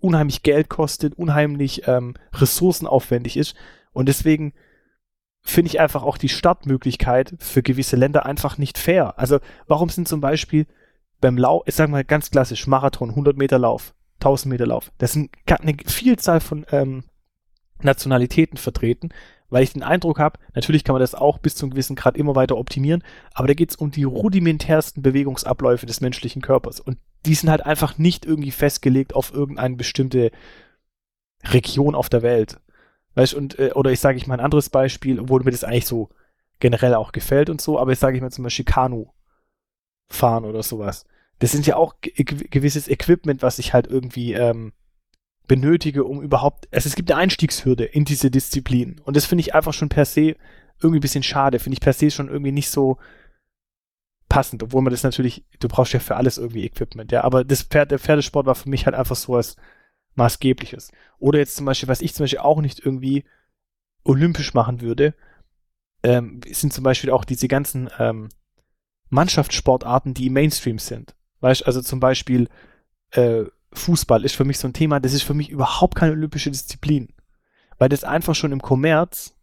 unheimlich 0.00 0.42
Geld 0.42 0.68
kostet, 0.68 1.14
unheimlich 1.14 1.86
ähm, 1.86 2.14
ressourcenaufwendig 2.34 3.36
ist. 3.36 3.54
Und 3.92 4.08
deswegen 4.08 4.52
finde 5.42 5.68
ich 5.68 5.80
einfach 5.80 6.02
auch 6.02 6.18
die 6.18 6.28
Startmöglichkeit 6.28 7.34
für 7.38 7.62
gewisse 7.62 7.96
Länder 7.96 8.24
einfach 8.26 8.58
nicht 8.58 8.78
fair. 8.78 9.18
Also 9.18 9.40
warum 9.66 9.88
sind 9.88 10.08
zum 10.08 10.20
Beispiel 10.20 10.66
beim 11.20 11.36
Lauf, 11.36 11.62
ich 11.66 11.74
sage 11.74 11.90
mal 11.90 12.04
ganz 12.04 12.30
klassisch, 12.30 12.66
Marathon, 12.66 13.10
100 13.10 13.36
Meter 13.36 13.58
Lauf, 13.58 13.94
1000 14.20 14.50
Meter 14.50 14.66
Lauf, 14.66 14.92
das 14.98 15.12
sind 15.12 15.30
eine 15.46 15.76
Vielzahl 15.86 16.40
von 16.40 16.64
ähm, 16.70 17.04
Nationalitäten 17.80 18.56
vertreten, 18.56 19.10
weil 19.52 19.64
ich 19.64 19.74
den 19.74 19.82
Eindruck 19.82 20.18
habe, 20.18 20.38
natürlich 20.54 20.82
kann 20.82 20.94
man 20.94 21.00
das 21.00 21.14
auch 21.14 21.36
bis 21.36 21.54
zu 21.54 21.66
einem 21.66 21.72
gewissen 21.72 21.94
Grad 21.94 22.16
immer 22.16 22.34
weiter 22.34 22.56
optimieren, 22.56 23.04
aber 23.34 23.48
da 23.48 23.54
geht 23.54 23.68
es 23.68 23.76
um 23.76 23.90
die 23.90 24.04
rudimentärsten 24.04 25.02
Bewegungsabläufe 25.02 25.84
des 25.84 26.00
menschlichen 26.00 26.40
Körpers. 26.40 26.80
Und 26.80 26.96
die 27.26 27.34
sind 27.34 27.50
halt 27.50 27.66
einfach 27.66 27.98
nicht 27.98 28.24
irgendwie 28.24 28.50
festgelegt 28.50 29.14
auf 29.14 29.30
irgendeine 29.34 29.76
bestimmte 29.76 30.30
Region 31.44 31.94
auf 31.94 32.08
der 32.08 32.22
Welt. 32.22 32.60
Weißt 33.14 33.34
und, 33.34 33.58
äh, 33.58 33.72
oder 33.74 33.92
ich 33.92 34.00
sage 34.00 34.16
ich 34.16 34.26
mal 34.26 34.34
ein 34.34 34.44
anderes 34.44 34.70
Beispiel, 34.70 35.20
obwohl 35.20 35.44
mir 35.44 35.50
das 35.50 35.64
eigentlich 35.64 35.86
so 35.86 36.08
generell 36.58 36.94
auch 36.94 37.12
gefällt 37.12 37.50
und 37.50 37.60
so, 37.60 37.78
aber 37.78 37.90
jetzt 37.90 38.00
sage 38.00 38.16
ich 38.16 38.22
mal 38.22 38.30
zum 38.30 38.44
Beispiel 38.44 38.64
Kanu 38.64 39.08
fahren 40.08 40.46
oder 40.46 40.62
sowas. 40.62 41.04
Das 41.40 41.52
sind 41.52 41.66
ja 41.66 41.76
auch 41.76 41.96
ge 42.00 42.24
gewisses 42.24 42.88
Equipment, 42.88 43.42
was 43.42 43.58
ich 43.58 43.74
halt 43.74 43.86
irgendwie 43.86 44.32
ähm, 44.32 44.72
benötige, 45.48 46.04
um 46.04 46.22
überhaupt. 46.22 46.68
Also 46.72 46.88
es 46.88 46.94
gibt 46.94 47.10
eine 47.10 47.20
Einstiegshürde 47.20 47.84
in 47.84 48.04
diese 48.04 48.30
Disziplin. 48.30 49.00
Und 49.04 49.16
das 49.16 49.26
finde 49.26 49.40
ich 49.40 49.54
einfach 49.54 49.72
schon 49.72 49.88
per 49.88 50.04
se 50.04 50.36
irgendwie 50.80 50.98
ein 50.98 51.02
bisschen 51.02 51.22
schade. 51.22 51.58
Finde 51.58 51.74
ich 51.74 51.80
per 51.80 51.92
se 51.92 52.10
schon 52.10 52.28
irgendwie 52.28 52.52
nicht 52.52 52.70
so 52.70 52.98
passend, 54.28 54.62
obwohl 54.62 54.82
man 54.82 54.92
das 54.92 55.02
natürlich, 55.02 55.44
du 55.60 55.68
brauchst 55.68 55.92
ja 55.92 56.00
für 56.00 56.16
alles 56.16 56.38
irgendwie 56.38 56.64
Equipment, 56.64 57.12
ja. 57.12 57.22
Aber 57.22 57.44
das 57.44 57.62
Pferd, 57.62 57.90
der 57.90 57.98
Pferdesport 57.98 58.46
war 58.46 58.54
für 58.54 58.70
mich 58.70 58.86
halt 58.86 58.96
einfach 58.96 59.16
so 59.16 59.34
was 59.34 59.56
Maßgebliches. 60.14 60.90
Oder 61.18 61.38
jetzt 61.38 61.56
zum 61.56 61.66
Beispiel, 61.66 61.88
was 61.88 62.00
ich 62.00 62.14
zum 62.14 62.24
Beispiel 62.24 62.38
auch 62.38 62.60
nicht 62.60 62.80
irgendwie 62.84 63.24
olympisch 64.04 64.54
machen 64.54 64.80
würde, 64.80 65.14
ähm, 66.02 66.40
sind 66.50 66.72
zum 66.72 66.84
Beispiel 66.84 67.10
auch 67.10 67.24
diese 67.24 67.48
ganzen 67.48 67.90
ähm, 67.98 68.28
Mannschaftssportarten, 69.10 70.14
die 70.14 70.26
im 70.26 70.32
Mainstream 70.32 70.78
sind. 70.78 71.14
Weißt 71.40 71.66
also 71.66 71.82
zum 71.82 72.00
Beispiel 72.00 72.48
äh, 73.10 73.44
Fußball 73.74 74.24
ist 74.24 74.34
für 74.36 74.44
mich 74.44 74.58
so 74.58 74.68
ein 74.68 74.72
Thema, 74.74 75.00
das 75.00 75.12
ist 75.12 75.22
für 75.22 75.34
mich 75.34 75.50
überhaupt 75.50 75.94
keine 75.94 76.12
olympische 76.12 76.50
Disziplin. 76.50 77.08
Weil 77.78 77.88
das 77.88 78.04
einfach 78.04 78.34
schon 78.34 78.52
im 78.52 78.62
Kommerz 78.62 79.34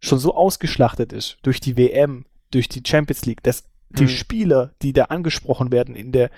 schon 0.00 0.18
so 0.18 0.34
ausgeschlachtet 0.34 1.12
ist 1.12 1.38
durch 1.42 1.60
die 1.60 1.76
WM, 1.76 2.26
durch 2.50 2.68
die 2.68 2.82
Champions 2.86 3.24
League, 3.26 3.42
dass 3.42 3.64
die 3.90 4.04
Mhm. 4.04 4.08
Spieler, 4.08 4.74
die 4.82 4.92
da 4.92 5.04
angesprochen 5.04 5.70
werden, 5.72 5.94
in 5.94 6.10
der 6.12 6.30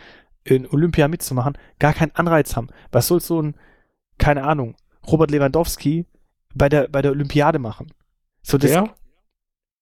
in 0.45 0.67
Olympia 0.69 1.09
mitzumachen, 1.09 1.59
gar 1.81 1.93
keinen 1.93 2.15
Anreiz 2.15 2.55
haben. 2.55 2.69
Was 2.93 3.09
soll 3.09 3.21
so 3.21 3.43
ein, 3.43 3.57
keine 4.19 4.45
Ahnung, 4.45 4.77
Robert 5.07 5.31
Lewandowski 5.33 6.07
bei 6.55 6.69
der, 6.69 6.87
bei 6.89 7.03
der 7.03 7.11
Olympiade 7.11 7.59
machen? 7.59 7.93
So, 8.43 8.57
das, 8.59 8.71
Der? 8.71 8.95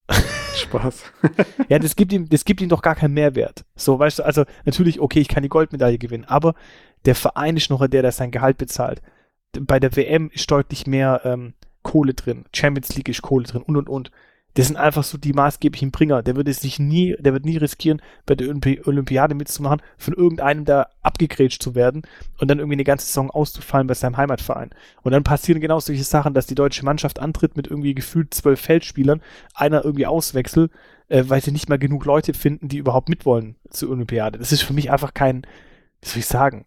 Spaß. 0.62 1.04
ja, 1.68 1.78
das 1.78 1.96
gibt 1.96 2.12
ihm, 2.12 2.28
das 2.28 2.44
gibt 2.44 2.60
ihm 2.60 2.68
doch 2.68 2.82
gar 2.82 2.94
keinen 2.94 3.14
Mehrwert. 3.14 3.64
So, 3.76 3.98
weißt 3.98 4.20
du, 4.20 4.22
also 4.24 4.44
natürlich, 4.64 5.00
okay, 5.00 5.20
ich 5.20 5.28
kann 5.28 5.42
die 5.42 5.48
Goldmedaille 5.48 5.98
gewinnen, 5.98 6.24
aber 6.24 6.54
der 7.04 7.14
Verein 7.14 7.56
ist 7.56 7.70
noch 7.70 7.86
der, 7.86 8.02
der 8.02 8.12
sein 8.12 8.30
Gehalt 8.30 8.58
bezahlt. 8.58 9.02
Bei 9.60 9.78
der 9.78 9.94
WM 9.96 10.30
ist 10.30 10.50
deutlich 10.50 10.86
mehr 10.86 11.20
ähm, 11.24 11.54
Kohle 11.82 12.14
drin, 12.14 12.44
Champions 12.54 12.96
League 12.96 13.08
ist 13.08 13.22
Kohle 13.22 13.44
drin 13.44 13.62
und 13.62 13.76
und 13.76 13.88
und. 13.88 14.10
Das 14.54 14.68
sind 14.68 14.76
einfach 14.76 15.02
so 15.02 15.18
die 15.18 15.32
maßgeblichen 15.32 15.90
Bringer. 15.90 16.22
Der 16.22 16.36
würde 16.36 16.52
sich 16.52 16.78
nie, 16.78 17.16
der 17.18 17.32
wird 17.32 17.44
nie 17.44 17.56
riskieren, 17.56 18.00
bei 18.24 18.36
der 18.36 18.48
Olympi 18.48 18.80
Olympiade 18.84 19.34
mitzumachen, 19.34 19.82
von 19.98 20.14
irgendeinem 20.14 20.64
da 20.64 20.88
abgegrätscht 21.02 21.62
zu 21.62 21.74
werden 21.74 22.02
und 22.38 22.48
dann 22.48 22.58
irgendwie 22.58 22.76
eine 22.76 22.84
ganze 22.84 23.06
Saison 23.06 23.30
auszufallen 23.30 23.88
bei 23.88 23.94
seinem 23.94 24.16
Heimatverein. 24.16 24.70
Und 25.02 25.12
dann 25.12 25.24
passieren 25.24 25.60
genau 25.60 25.80
solche 25.80 26.04
Sachen, 26.04 26.34
dass 26.34 26.46
die 26.46 26.54
deutsche 26.54 26.84
Mannschaft 26.84 27.18
antritt 27.18 27.56
mit 27.56 27.66
irgendwie 27.66 27.94
gefühlt 27.94 28.32
zwölf 28.32 28.60
Feldspielern, 28.60 29.20
einer 29.54 29.84
irgendwie 29.84 30.06
auswechselt, 30.06 30.70
äh, 31.08 31.24
weil 31.26 31.42
sie 31.42 31.50
nicht 31.50 31.68
mal 31.68 31.78
genug 31.78 32.04
Leute 32.04 32.32
finden, 32.32 32.68
die 32.68 32.78
überhaupt 32.78 33.08
mitwollen 33.08 33.56
zur 33.70 33.90
Olympiade. 33.90 34.38
Das 34.38 34.52
ist 34.52 34.62
für 34.62 34.72
mich 34.72 34.90
einfach 34.90 35.14
kein, 35.14 35.42
wie 36.00 36.08
soll 36.08 36.20
ich 36.20 36.26
sagen, 36.26 36.64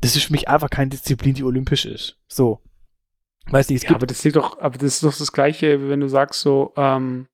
das 0.00 0.16
ist 0.16 0.24
für 0.24 0.32
mich 0.32 0.48
einfach 0.48 0.70
keine 0.70 0.90
Disziplin, 0.90 1.34
die 1.34 1.44
olympisch 1.44 1.84
ist. 1.86 2.16
So. 2.26 2.60
Weiß 3.46 3.68
nicht, 3.68 3.78
es 3.78 3.82
ja, 3.84 3.88
gibt. 3.88 3.98
Aber 3.98 4.06
das 4.06 4.22
liegt 4.24 4.36
doch, 4.36 4.58
aber 4.58 4.78
das 4.78 4.94
ist 4.94 5.02
doch 5.02 5.16
das 5.16 5.32
Gleiche, 5.32 5.88
wenn 5.88 6.00
du 6.00 6.08
sagst 6.08 6.40
so, 6.40 6.72
ähm, 6.76 7.28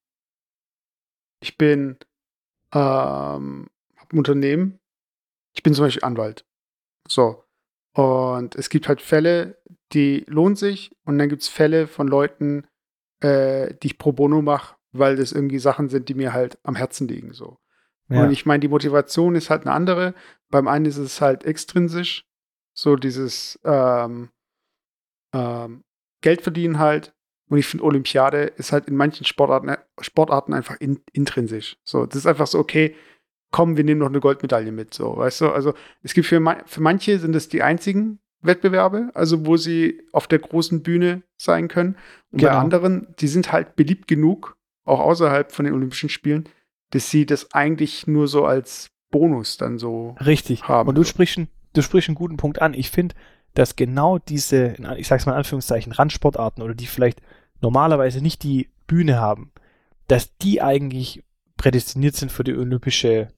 ich 1.41 1.59
bin 1.59 1.99
ähm, 2.73 3.69
hab 3.97 4.13
ein 4.13 4.19
Unternehmen, 4.19 4.79
ich 5.55 5.63
bin 5.63 5.75
zum 5.75 5.85
Beispiel 5.85 6.05
Anwalt. 6.05 6.45
So. 7.09 7.45
Und 7.95 8.55
es 8.57 8.69
gibt 8.69 8.89
halt 8.89 9.01
Fälle, 9.01 9.59
die 9.93 10.25
lohnen 10.29 10.57
sich 10.57 10.95
und 11.05 11.19
dann 11.19 11.29
gibt 11.29 11.43
es 11.43 11.49
Fälle 11.49 11.87
von 11.87 12.09
Leuten, 12.09 12.67
äh, 13.21 13.75
die 13.75 13.89
ich 13.89 13.99
pro 13.99 14.13
bono 14.13 14.43
mache, 14.43 14.77
weil 14.93 15.17
das 15.17 15.33
irgendwie 15.33 15.59
Sachen 15.59 15.89
sind, 15.89 16.09
die 16.09 16.15
mir 16.15 16.33
halt 16.33 16.59
am 16.63 16.77
Herzen 16.77 17.09
liegen. 17.09 17.33
So. 17.33 17.59
Ja. 18.09 18.25
Und 18.25 18.33
ich 18.33 18.47
meine, 18.47 18.61
die 18.61 18.69
Motivation 18.69 19.35
ist 19.35 19.51
halt 19.51 19.63
eine 19.63 19.75
andere. 19.75 20.15
Beim 20.51 20.69
einen 20.69 20.87
ist 20.87 20.99
es 20.99 21.21
halt 21.21 21.45
extrinsisch, 21.45 22.27
so 22.75 22.97
dieses 22.97 23.59
ähm, 23.65 24.31
ähm, 25.33 25.85
Geld 26.27 26.43
verdienen 26.43 26.81
halt. 26.81 27.15
Und 27.49 27.59
ich 27.59 27.67
finde, 27.69 27.85
Olympiade 27.85 28.39
ist 28.57 28.73
halt 28.73 28.89
in 28.89 28.97
manchen 28.97 29.25
Sportarten, 29.25 29.77
Sportarten 30.01 30.55
einfach 30.55 30.75
in, 30.81 30.99
intrinsisch. 31.13 31.77
So, 31.85 32.05
das 32.05 32.17
ist 32.17 32.27
einfach 32.27 32.49
so, 32.49 32.59
okay, 32.59 32.97
komm, 33.53 33.77
wir 33.77 33.85
nehmen 33.85 34.01
noch 34.01 34.09
eine 34.09 34.19
Goldmedaille 34.19 34.73
mit. 34.73 34.93
So, 34.93 35.17
weißt 35.17 35.43
du? 35.43 35.51
Also 35.51 35.75
es 36.03 36.15
gibt 36.15 36.27
für, 36.27 36.43
für 36.67 36.81
manche 36.81 37.21
sind 37.21 37.37
es 37.37 37.49
die 37.49 37.63
einzigen 37.63 38.19
Wettbewerbe, 38.43 39.13
also 39.15 39.47
wo 39.47 39.57
sie 39.57 40.03
auf 40.11 40.27
der 40.27 40.41
großen 40.41 40.83
Bühne 40.83 41.23
sein 41.37 41.69
können. 41.69 41.95
Und 42.33 42.41
genau. 42.41 42.51
bei 42.51 42.59
anderen, 42.59 43.15
die 43.21 43.29
sind 43.29 43.53
halt 43.53 43.77
beliebt 43.77 44.09
genug, 44.09 44.57
auch 44.85 44.99
außerhalb 44.99 45.53
von 45.53 45.65
den 45.65 45.75
Olympischen 45.75 46.09
Spielen, 46.09 46.49
dass 46.91 47.09
sie 47.09 47.25
das 47.25 47.53
eigentlich 47.53 48.09
nur 48.09 48.27
so 48.27 48.45
als 48.45 48.91
Bonus 49.13 49.59
dann 49.59 49.79
so 49.79 50.17
Richtig. 50.27 50.65
haben. 50.65 50.89
Und 50.89 50.97
du 50.97 51.05
sprichst, 51.05 51.39
du 51.73 51.83
sprichst 51.83 52.09
einen 52.09 52.17
guten 52.17 52.37
Punkt 52.37 52.61
an. 52.61 52.75
Ich 52.75 52.91
finde, 52.91 53.15
dass 53.57 53.75
genau 53.75 54.19
diese, 54.19 54.77
ich 54.99 55.09
sag's 55.09 55.25
mal 55.25 55.33
in 55.33 55.39
Anführungszeichen, 55.39 55.93
Randsportarten 55.93 56.63
oder 56.63 56.75
die 56.75 56.87
vielleicht 56.87 57.23
normalerweise 57.63 58.21
nicht 58.21 58.43
die 58.43 58.69
Bühne 58.87 59.19
haben, 59.19 59.51
dass 60.09 60.37
die 60.37 60.61
eigentlich 60.61 61.25
prädestiniert 61.57 62.15
sind 62.15 62.31
für 62.31 62.45
die 62.45 62.55
olympische 62.55 63.29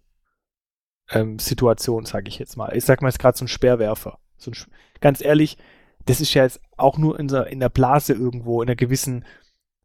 ähm, 1.10 1.38
Situation, 1.38 2.04
sage 2.04 2.28
ich 2.28 2.40
jetzt 2.40 2.56
mal. 2.56 2.76
Ich 2.76 2.84
sag 2.84 3.00
mal 3.00 3.08
jetzt 3.08 3.20
gerade 3.20 3.38
so 3.38 3.44
ein 3.44 3.48
Speerwerfer. 3.48 4.18
So 4.36 4.50
ein, 4.50 4.56
ganz 5.00 5.24
ehrlich, 5.24 5.56
das 6.04 6.20
ist 6.20 6.34
ja 6.34 6.42
jetzt 6.42 6.60
auch 6.76 6.98
nur 6.98 7.18
in 7.20 7.28
der, 7.28 7.46
in 7.46 7.60
der 7.60 7.68
Blase 7.68 8.12
irgendwo, 8.12 8.60
in 8.60 8.68
einer 8.68 8.76
gewissen, 8.76 9.24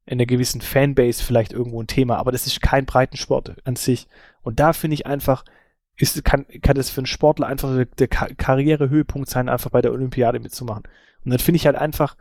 in 0.08 0.14
einer 0.14 0.26
gewissen 0.26 0.62
Fanbase 0.62 1.24
vielleicht 1.24 1.54
irgendwo 1.54 1.80
ein 1.80 1.88
Thema, 1.88 2.18
aber 2.18 2.32
das 2.32 2.48
ist 2.48 2.60
kein 2.60 2.88
Breitensport 2.88 3.56
an 3.66 3.76
sich. 3.76 4.08
Und 4.42 4.60
da 4.60 4.74
finde 4.74 4.96
ich 4.96 5.06
einfach, 5.06 5.46
ist, 5.98 6.24
kann, 6.26 6.46
kann 6.62 6.76
das 6.76 6.90
für 6.90 7.00
einen 7.00 7.06
Sportler 7.06 7.48
einfach 7.48 7.86
der, 7.98 8.08
Karrierehöhepunkt 8.08 9.30
sein, 9.30 9.50
einfach 9.50 9.70
bei 9.70 9.82
der 9.82 9.92
Olympiade 9.92 10.40
mitzumachen. 10.40 10.84
Und 11.24 11.32
dann 11.32 11.40
finde 11.40 11.58
ich 11.58 11.66
halt 11.66 11.76
einfach 11.76 12.18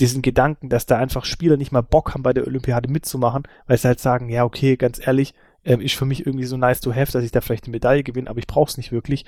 diesen 0.00 0.22
Gedanken, 0.22 0.68
dass 0.68 0.86
da 0.86 0.98
einfach 0.98 1.24
Spieler 1.24 1.56
nicht 1.56 1.72
mal 1.72 1.82
Bock 1.82 2.14
haben, 2.14 2.22
bei 2.22 2.32
der 2.32 2.46
Olympiade 2.46 2.90
mitzumachen, 2.90 3.44
weil 3.66 3.78
sie 3.78 3.88
halt 3.88 4.00
sagen, 4.00 4.28
ja, 4.28 4.44
okay, 4.44 4.76
ganz 4.76 5.04
ehrlich, 5.04 5.34
ähm, 5.64 5.80
ist 5.80 5.94
für 5.94 6.04
mich 6.04 6.26
irgendwie 6.26 6.44
so 6.44 6.56
nice 6.56 6.80
to 6.80 6.94
have, 6.94 7.12
dass 7.12 7.24
ich 7.24 7.32
da 7.32 7.40
vielleicht 7.40 7.64
eine 7.64 7.72
Medaille 7.72 8.02
gewinne, 8.02 8.28
aber 8.28 8.38
ich 8.38 8.46
brauch's 8.46 8.76
nicht 8.76 8.92
wirklich. 8.92 9.24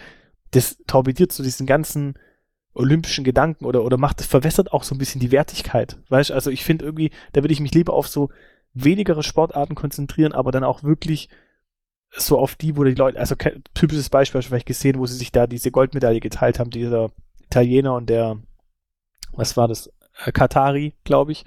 Das 0.50 0.78
torpediert 0.86 1.32
so 1.32 1.42
diesen 1.42 1.66
ganzen 1.66 2.14
olympischen 2.74 3.24
Gedanken 3.24 3.64
oder, 3.64 3.82
oder 3.82 3.96
macht, 3.96 4.22
verwässert 4.22 4.72
auch 4.72 4.84
so 4.84 4.94
ein 4.94 4.98
bisschen 4.98 5.20
die 5.20 5.32
Wertigkeit. 5.32 5.98
Weißt 6.10 6.30
also 6.30 6.50
ich 6.50 6.64
finde 6.64 6.84
irgendwie, 6.84 7.10
da 7.32 7.42
würde 7.42 7.52
ich 7.52 7.60
mich 7.60 7.74
lieber 7.74 7.94
auf 7.94 8.08
so 8.08 8.30
wenigere 8.74 9.22
Sportarten 9.22 9.74
konzentrieren, 9.74 10.32
aber 10.32 10.52
dann 10.52 10.64
auch 10.64 10.82
wirklich 10.82 11.28
so 12.10 12.38
auf 12.38 12.56
die, 12.56 12.76
wo 12.76 12.84
die 12.84 12.94
Leute, 12.94 13.18
also 13.18 13.34
typisches 13.74 14.08
Beispiel 14.08 14.42
vielleicht 14.42 14.66
gesehen, 14.66 14.98
wo 14.98 15.06
sie 15.06 15.16
sich 15.16 15.32
da 15.32 15.46
diese 15.46 15.70
Goldmedaille 15.70 16.20
geteilt 16.20 16.58
haben, 16.58 16.70
dieser 16.70 17.10
Italiener 17.44 17.94
und 17.94 18.08
der, 18.08 18.38
was 19.32 19.56
war 19.56 19.68
das, 19.68 19.90
äh, 20.24 20.32
Katari, 20.32 20.94
glaube 21.04 21.32
ich, 21.32 21.44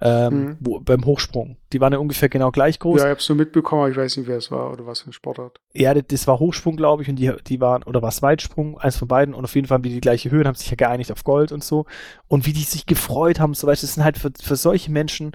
ähm, 0.00 0.34
mhm. 0.34 0.56
wo, 0.60 0.80
beim 0.80 1.04
Hochsprung. 1.04 1.56
Die 1.72 1.80
waren 1.80 1.92
ja 1.92 1.98
ungefähr 1.98 2.28
genau 2.28 2.50
gleich 2.50 2.78
groß. 2.78 3.00
Ja, 3.00 3.06
ich 3.06 3.10
hab's 3.12 3.24
so 3.24 3.34
mitbekommen, 3.34 3.82
aber 3.82 3.90
ich 3.90 3.96
weiß 3.96 4.16
nicht, 4.16 4.26
wer 4.26 4.36
es 4.36 4.50
war 4.50 4.72
oder 4.72 4.86
was 4.86 5.00
für 5.00 5.10
ein 5.10 5.12
Sportart. 5.12 5.60
Ja, 5.72 5.94
das, 5.94 6.04
das 6.08 6.26
war 6.26 6.40
Hochsprung, 6.40 6.76
glaube 6.76 7.02
ich, 7.02 7.08
und 7.08 7.16
die, 7.16 7.32
die 7.46 7.60
waren, 7.60 7.82
oder 7.84 8.02
was 8.02 8.20
Weitsprung, 8.20 8.78
eins 8.78 8.96
von 8.96 9.08
beiden, 9.08 9.34
und 9.34 9.44
auf 9.44 9.54
jeden 9.54 9.66
Fall 9.66 9.76
haben 9.76 9.82
die 9.82 9.94
die 9.94 10.00
gleiche 10.00 10.30
Höhe 10.30 10.40
und 10.40 10.46
haben 10.46 10.56
sich 10.56 10.70
ja 10.70 10.76
geeinigt 10.76 11.12
auf 11.12 11.24
Gold 11.24 11.52
und 11.52 11.62
so. 11.62 11.86
Und 12.28 12.44
wie 12.44 12.52
die 12.52 12.64
sich 12.64 12.86
gefreut 12.86 13.40
haben, 13.40 13.54
so 13.54 13.66
weißt 13.66 13.82
du, 13.82 13.86
das 13.86 13.94
sind 13.94 14.04
halt 14.04 14.18
für, 14.18 14.32
für 14.42 14.56
solche 14.56 14.90
Menschen, 14.90 15.32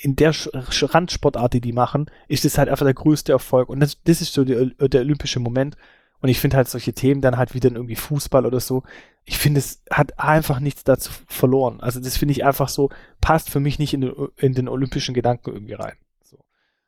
in 0.00 0.16
der 0.16 0.32
Randsportart, 0.32 1.54
die 1.54 1.60
die 1.60 1.72
machen, 1.72 2.10
ist 2.28 2.44
das 2.44 2.56
halt 2.56 2.68
einfach 2.68 2.86
der 2.86 2.94
größte 2.94 3.32
Erfolg. 3.32 3.68
Und 3.68 3.80
das, 3.80 4.00
das 4.04 4.20
ist 4.20 4.32
so 4.32 4.44
die, 4.44 4.74
der 4.78 5.00
olympische 5.00 5.40
Moment. 5.40 5.76
Und 6.20 6.28
ich 6.28 6.40
finde 6.40 6.56
halt 6.56 6.68
solche 6.68 6.92
Themen 6.92 7.20
dann 7.20 7.36
halt 7.36 7.54
wieder 7.54 7.70
irgendwie 7.70 7.96
Fußball 7.96 8.46
oder 8.46 8.60
so. 8.60 8.82
Ich 9.24 9.38
finde, 9.38 9.58
es 9.58 9.82
hat 9.90 10.18
einfach 10.18 10.60
nichts 10.60 10.84
dazu 10.84 11.12
verloren. 11.26 11.80
Also 11.80 12.00
das 12.00 12.16
finde 12.16 12.32
ich 12.32 12.44
einfach 12.44 12.68
so, 12.68 12.90
passt 13.20 13.50
für 13.50 13.60
mich 13.60 13.78
nicht 13.78 13.94
in 13.94 14.00
den, 14.02 14.14
in 14.36 14.54
den 14.54 14.68
olympischen 14.68 15.14
Gedanken 15.14 15.52
irgendwie 15.52 15.74
rein. 15.74 15.96
So. 16.22 16.38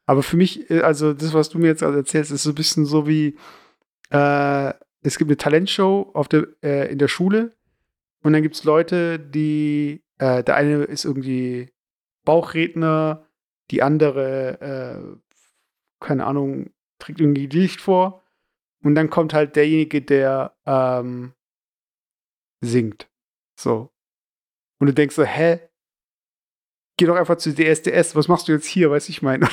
Aber 0.07 0.23
für 0.23 0.37
mich, 0.37 0.71
äh, 0.71 0.81
also 0.81 1.13
das, 1.13 1.33
was 1.33 1.49
du 1.49 1.59
mir 1.59 1.69
jetzt 1.69 1.83
erzählst, 1.83 2.31
ist 2.31 2.45
so 2.45 2.51
ein 2.51 2.57
bisschen 2.57 2.87
so 2.87 3.07
wie, 3.07 3.37
äh, 4.11 4.73
es 5.03 5.19
gibt 5.19 5.31
eine 5.31 5.37
Talentshow 5.37 6.11
auf 6.15 6.29
der, 6.29 6.47
äh, 6.63 6.91
in 6.91 6.99
der 6.99 7.09
Schule 7.09 7.55
und 8.23 8.33
dann 8.33 8.43
gibt 8.43 8.57
es 8.57 8.65
Leute, 8.65 9.19
die, 9.19 10.03
äh, 10.19 10.43
der 10.43 10.57
eine 10.57 10.85
ist 10.85 11.05
irgendwie 11.05 11.73
Bauchredner, 12.25 13.27
die 13.71 13.83
andere, 13.83 14.61
äh, 14.61 16.05
keine 16.05 16.27
Ahnung, 16.27 16.71
trägt 16.99 17.21
irgendwie 17.21 17.47
Licht 17.47 17.81
vor. 17.81 18.23
Und 18.83 18.95
dann 18.95 19.11
kommt 19.11 19.35
halt 19.35 19.57
derjenige, 19.57 20.03
der 20.03 20.55
ähm, 20.67 21.35
singt. 22.61 23.09
So. 23.59 23.91
Und 24.79 24.87
du 24.87 24.95
denkst 24.95 25.15
so, 25.15 25.25
hä? 25.25 25.61
Geh 26.97 27.07
doch 27.07 27.17
einfach 27.17 27.37
zu 27.37 27.55
DSDS, 27.55 28.15
was 28.15 28.29
machst 28.29 28.49
du 28.49 28.53
jetzt 28.53 28.67
hier, 28.67 28.91
weiß 28.91 29.09
ich 29.09 29.23
meine. 29.23 29.49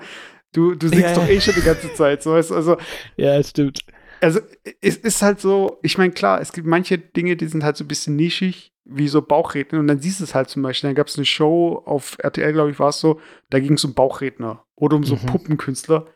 du, 0.52 0.74
du 0.74 0.88
singst 0.88 1.02
ja, 1.02 1.14
doch 1.14 1.28
eh 1.28 1.40
schon 1.40 1.54
die 1.54 1.62
ganze 1.62 1.92
Zeit, 1.94 2.22
so 2.22 2.32
weißt 2.32 2.52
also. 2.52 2.76
Ja, 3.16 3.42
stimmt. 3.42 3.84
Also, 4.20 4.40
es 4.80 4.96
ist 4.96 5.20
halt 5.20 5.40
so, 5.40 5.80
ich 5.82 5.98
meine, 5.98 6.12
klar, 6.12 6.40
es 6.40 6.52
gibt 6.52 6.66
manche 6.66 6.98
Dinge, 6.98 7.36
die 7.36 7.46
sind 7.46 7.64
halt 7.64 7.76
so 7.76 7.84
ein 7.84 7.88
bisschen 7.88 8.14
nischig, 8.14 8.71
wie 8.84 9.08
so 9.08 9.22
Bauchredner. 9.22 9.78
Und 9.78 9.86
dann 9.86 10.00
siehst 10.00 10.20
du 10.20 10.24
es 10.24 10.34
halt 10.34 10.48
zum 10.48 10.62
Beispiel. 10.62 10.88
Dann 10.88 10.94
gab 10.94 11.08
es 11.08 11.16
eine 11.16 11.24
Show 11.24 11.82
auf 11.84 12.16
RTL, 12.18 12.52
glaube 12.52 12.70
ich, 12.70 12.78
war 12.78 12.88
es 12.88 13.00
so, 13.00 13.20
da 13.50 13.60
ging 13.60 13.74
es 13.74 13.84
um 13.84 13.94
Bauchredner 13.94 14.64
oder 14.76 14.96
um 14.96 15.04
so 15.04 15.16
mhm. 15.16 15.26
Puppenkünstler. 15.26 16.06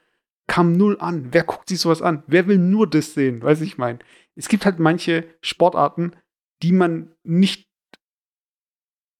Kam 0.46 0.72
null 0.72 0.96
an. 1.00 1.28
Wer 1.32 1.44
guckt 1.44 1.68
sich 1.68 1.80
sowas 1.80 2.02
an? 2.02 2.22
Wer 2.26 2.46
will 2.46 2.58
nur 2.58 2.88
das 2.88 3.14
sehen? 3.14 3.42
Weiß 3.42 3.60
ich 3.60 3.78
mein. 3.78 3.98
Es 4.36 4.48
gibt 4.48 4.64
halt 4.64 4.78
manche 4.78 5.24
Sportarten, 5.40 6.14
die 6.62 6.72
man 6.72 7.14
nicht 7.24 7.68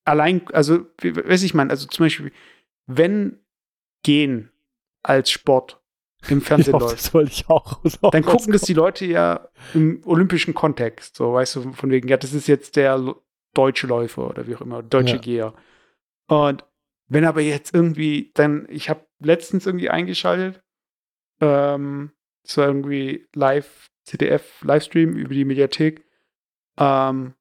allein, 0.05 0.47
also, 0.53 0.87
weiß 1.03 1.43
ich 1.43 1.55
mein, 1.55 1.71
also 1.71 1.87
zum 1.87 2.07
Beispiel, 2.07 2.33
wenn 2.87 3.41
Gehen 4.03 4.53
als 5.03 5.31
Sport 5.31 5.81
im 6.29 6.41
Fernsehen 6.41 6.75
ja, 6.79 6.79
läuft. 6.79 7.49
Auch. 7.49 7.81
Dann 8.13 8.25
gucken 8.25 8.53
das 8.53 8.63
die 8.63 8.75
Leute 8.75 9.05
ja 9.05 9.49
im 9.75 10.01
olympischen 10.05 10.55
Kontext. 10.55 11.17
So, 11.17 11.33
weißt 11.33 11.57
du, 11.57 11.73
von 11.73 11.91
wegen, 11.91 12.09
ja, 12.09 12.17
das 12.17 12.33
ist 12.33 12.47
jetzt 12.47 12.77
der 12.77 13.17
deutsche 13.57 13.87
Läufer 13.87 14.29
oder 14.29 14.47
wie 14.47 14.57
auch 14.57 14.61
immer, 14.61 14.83
deutsche 14.83 15.17
ja. 15.17 15.21
Geher. 15.21 15.55
Und 16.29 16.65
wenn 17.09 17.25
aber 17.25 17.41
jetzt 17.41 17.75
irgendwie, 17.75 18.33
dann, 18.35 18.67
ich 18.69 18.91
habe 18.91 19.07
letztens 19.21 19.67
irgendwie 19.67 19.91
eingeschaltet, 19.91 20.63
ähm, 21.41 22.13
das 22.43 22.57
war 22.59 22.67
irgendwie 22.67 23.27
live, 23.35 23.91
CDF, 24.05 24.63
Livestream 24.63 25.17
über 25.17 25.35
die 25.35 25.45
Mediathek, 25.45 26.05
ähm, 26.79 27.35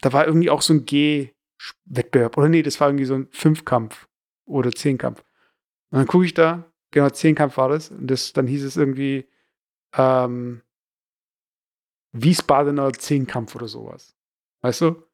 da 0.00 0.12
war 0.12 0.26
irgendwie 0.26 0.50
auch 0.50 0.62
so 0.62 0.74
ein 0.74 0.84
G-Wettbewerb. 0.84 2.36
Oder 2.36 2.48
nee, 2.48 2.62
das 2.62 2.80
war 2.80 2.88
irgendwie 2.88 3.04
so 3.04 3.14
ein 3.14 3.28
Fünfkampf 3.30 4.08
oder 4.46 4.70
Zehnkampf. 4.72 5.24
Und 5.90 5.98
dann 5.98 6.06
gucke 6.06 6.24
ich 6.24 6.34
da, 6.34 6.70
genau, 6.90 7.10
Zehnkampf 7.10 7.56
war 7.56 7.68
das, 7.68 7.90
und 7.90 8.08
das, 8.08 8.32
dann 8.32 8.46
hieß 8.46 8.64
es 8.64 8.76
irgendwie, 8.76 9.28
ähm, 9.96 10.62
Wiesbadener 12.12 12.92
Zehnkampf 12.92 13.54
oder 13.54 13.68
sowas. 13.68 14.16
Weißt 14.62 14.80
du? 14.80 15.07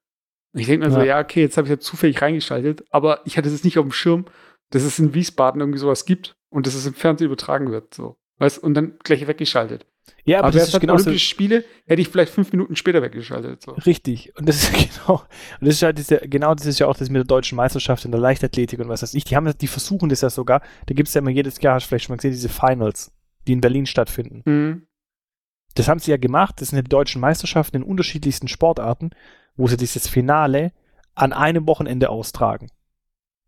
Und 0.55 0.61
ich 0.61 0.67
denke 0.67 0.87
mir 0.87 0.93
ja. 0.93 1.01
so, 1.01 1.05
ja, 1.05 1.21
okay, 1.21 1.41
jetzt 1.41 1.57
habe 1.57 1.67
ich 1.67 1.71
ja 1.71 1.81
zufällig 1.81 2.23
reingeschaltet, 2.23 2.85
aber 2.91 3.21
ich 3.25 3.37
hatte 3.37 3.49
es 3.49 3.65
nicht 3.65 3.77
auf 3.77 3.85
dem 3.85 3.93
Schirm, 3.93 4.27
dass 4.71 4.85
es 4.85 4.99
in 5.01 5.13
Wiesbaden 5.13 5.61
irgendwie 5.61 5.81
sowas 5.81 6.05
gibt 6.05 6.37
und 6.49 6.67
dass 6.67 6.75
es 6.75 6.87
im 6.87 6.95
Fernsehen 6.95 7.27
übertragen 7.27 7.73
wird. 7.73 7.93
So. 7.93 8.17
Weißt 8.39 8.63
und 8.63 8.75
dann 8.75 8.95
gleich 9.03 9.27
weggeschaltet. 9.27 9.87
Ja, 10.25 10.39
aber 10.39 10.49
aber, 10.49 10.59
das 10.59 10.69
ist 10.69 10.81
genauso 10.81 11.05
Olympische 11.05 11.27
Spiele, 11.27 11.65
hätte 11.87 12.01
ich 12.01 12.09
vielleicht 12.09 12.33
fünf 12.33 12.53
Minuten 12.53 12.77
später 12.77 13.03
weggeschaltet. 13.03 13.63
So. 13.63 13.73
richtig. 13.73 14.33
Und 14.39 14.49
das 14.49 14.63
ist 14.63 14.73
genau, 15.07 15.23
und 15.61 15.67
das 15.67 15.75
ist 15.75 15.83
halt 15.83 15.99
diese, 15.99 16.19
genau 16.19 16.55
das 16.55 16.67
ist 16.67 16.79
ja 16.79 16.87
auch 16.87 16.97
das 16.97 17.11
mit 17.11 17.17
der 17.17 17.25
deutschen 17.25 17.57
Meisterschaft 17.57 18.05
in 18.05 18.11
der 18.11 18.21
Leichtathletik 18.21 18.79
und 18.81 18.89
was 18.89 19.03
weiß 19.03 19.15
ich. 19.15 19.25
Die 19.25 19.37
haben, 19.37 19.53
die 19.59 19.67
versuchen 19.67 20.09
das 20.09 20.21
ja 20.21 20.31
sogar. 20.31 20.63
Da 20.87 20.95
gibt 20.95 21.09
es 21.09 21.15
ja 21.15 21.21
immer 21.21 21.31
jedes 21.31 21.61
Jahr, 21.61 21.75
hast 21.75 21.85
du 21.85 21.89
vielleicht 21.89 22.05
schon 22.05 22.13
mal 22.13 22.19
gesehen, 22.19 22.33
diese 22.33 22.49
Finals, 22.49 23.13
die 23.47 23.53
in 23.53 23.61
Berlin 23.61 23.87
stattfinden. 23.87 24.43
Mhm. 24.45 24.87
Das 25.75 25.89
haben 25.89 25.99
sie 25.99 26.11
ja 26.11 26.17
gemacht. 26.17 26.61
Das 26.61 26.69
sind 26.69 26.83
die 26.83 26.89
deutschen 26.89 27.21
Meisterschaften 27.21 27.79
in 27.79 27.83
unterschiedlichsten 27.83 28.49
Sportarten, 28.49 29.11
wo 29.57 29.67
sie 29.67 29.77
dieses 29.77 30.09
Finale 30.09 30.73
an 31.15 31.33
einem 31.33 31.67
Wochenende 31.67 32.11
austragen. 32.11 32.71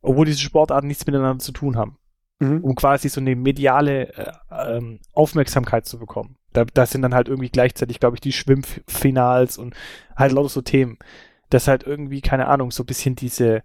Obwohl 0.03 0.27
diese 0.27 0.39
Sportarten 0.39 0.87
nichts 0.87 1.07
miteinander 1.07 1.43
zu 1.43 1.53
tun 1.53 1.77
haben. 1.77 1.99
Mhm. 2.39 2.63
um 2.63 2.75
quasi 2.75 3.09
so 3.09 3.19
eine 3.19 3.35
mediale 3.35 4.13
äh, 4.13 4.33
ähm, 4.51 5.01
Aufmerksamkeit 5.15 5.87
zu 5.87 5.99
bekommen. 5.99 6.37
Da, 6.53 6.67
das 6.67 6.91
sind 6.91 7.01
dann 7.01 7.15
halt 7.15 7.29
irgendwie 7.29 7.49
gleichzeitig, 7.49 7.99
glaube 7.99 8.17
ich, 8.17 8.21
die 8.21 8.33
Schwimmfinals 8.33 9.57
und 9.57 9.75
halt 10.15 10.33
lauter 10.33 10.51
so 10.51 10.61
Themen. 10.61 10.99
Dass 11.49 11.67
halt 11.67 11.85
irgendwie, 11.85 12.21
keine 12.21 12.49
Ahnung, 12.49 12.73
so 12.73 12.83
ein 12.83 12.87
bisschen 12.87 13.15
diese, 13.15 13.63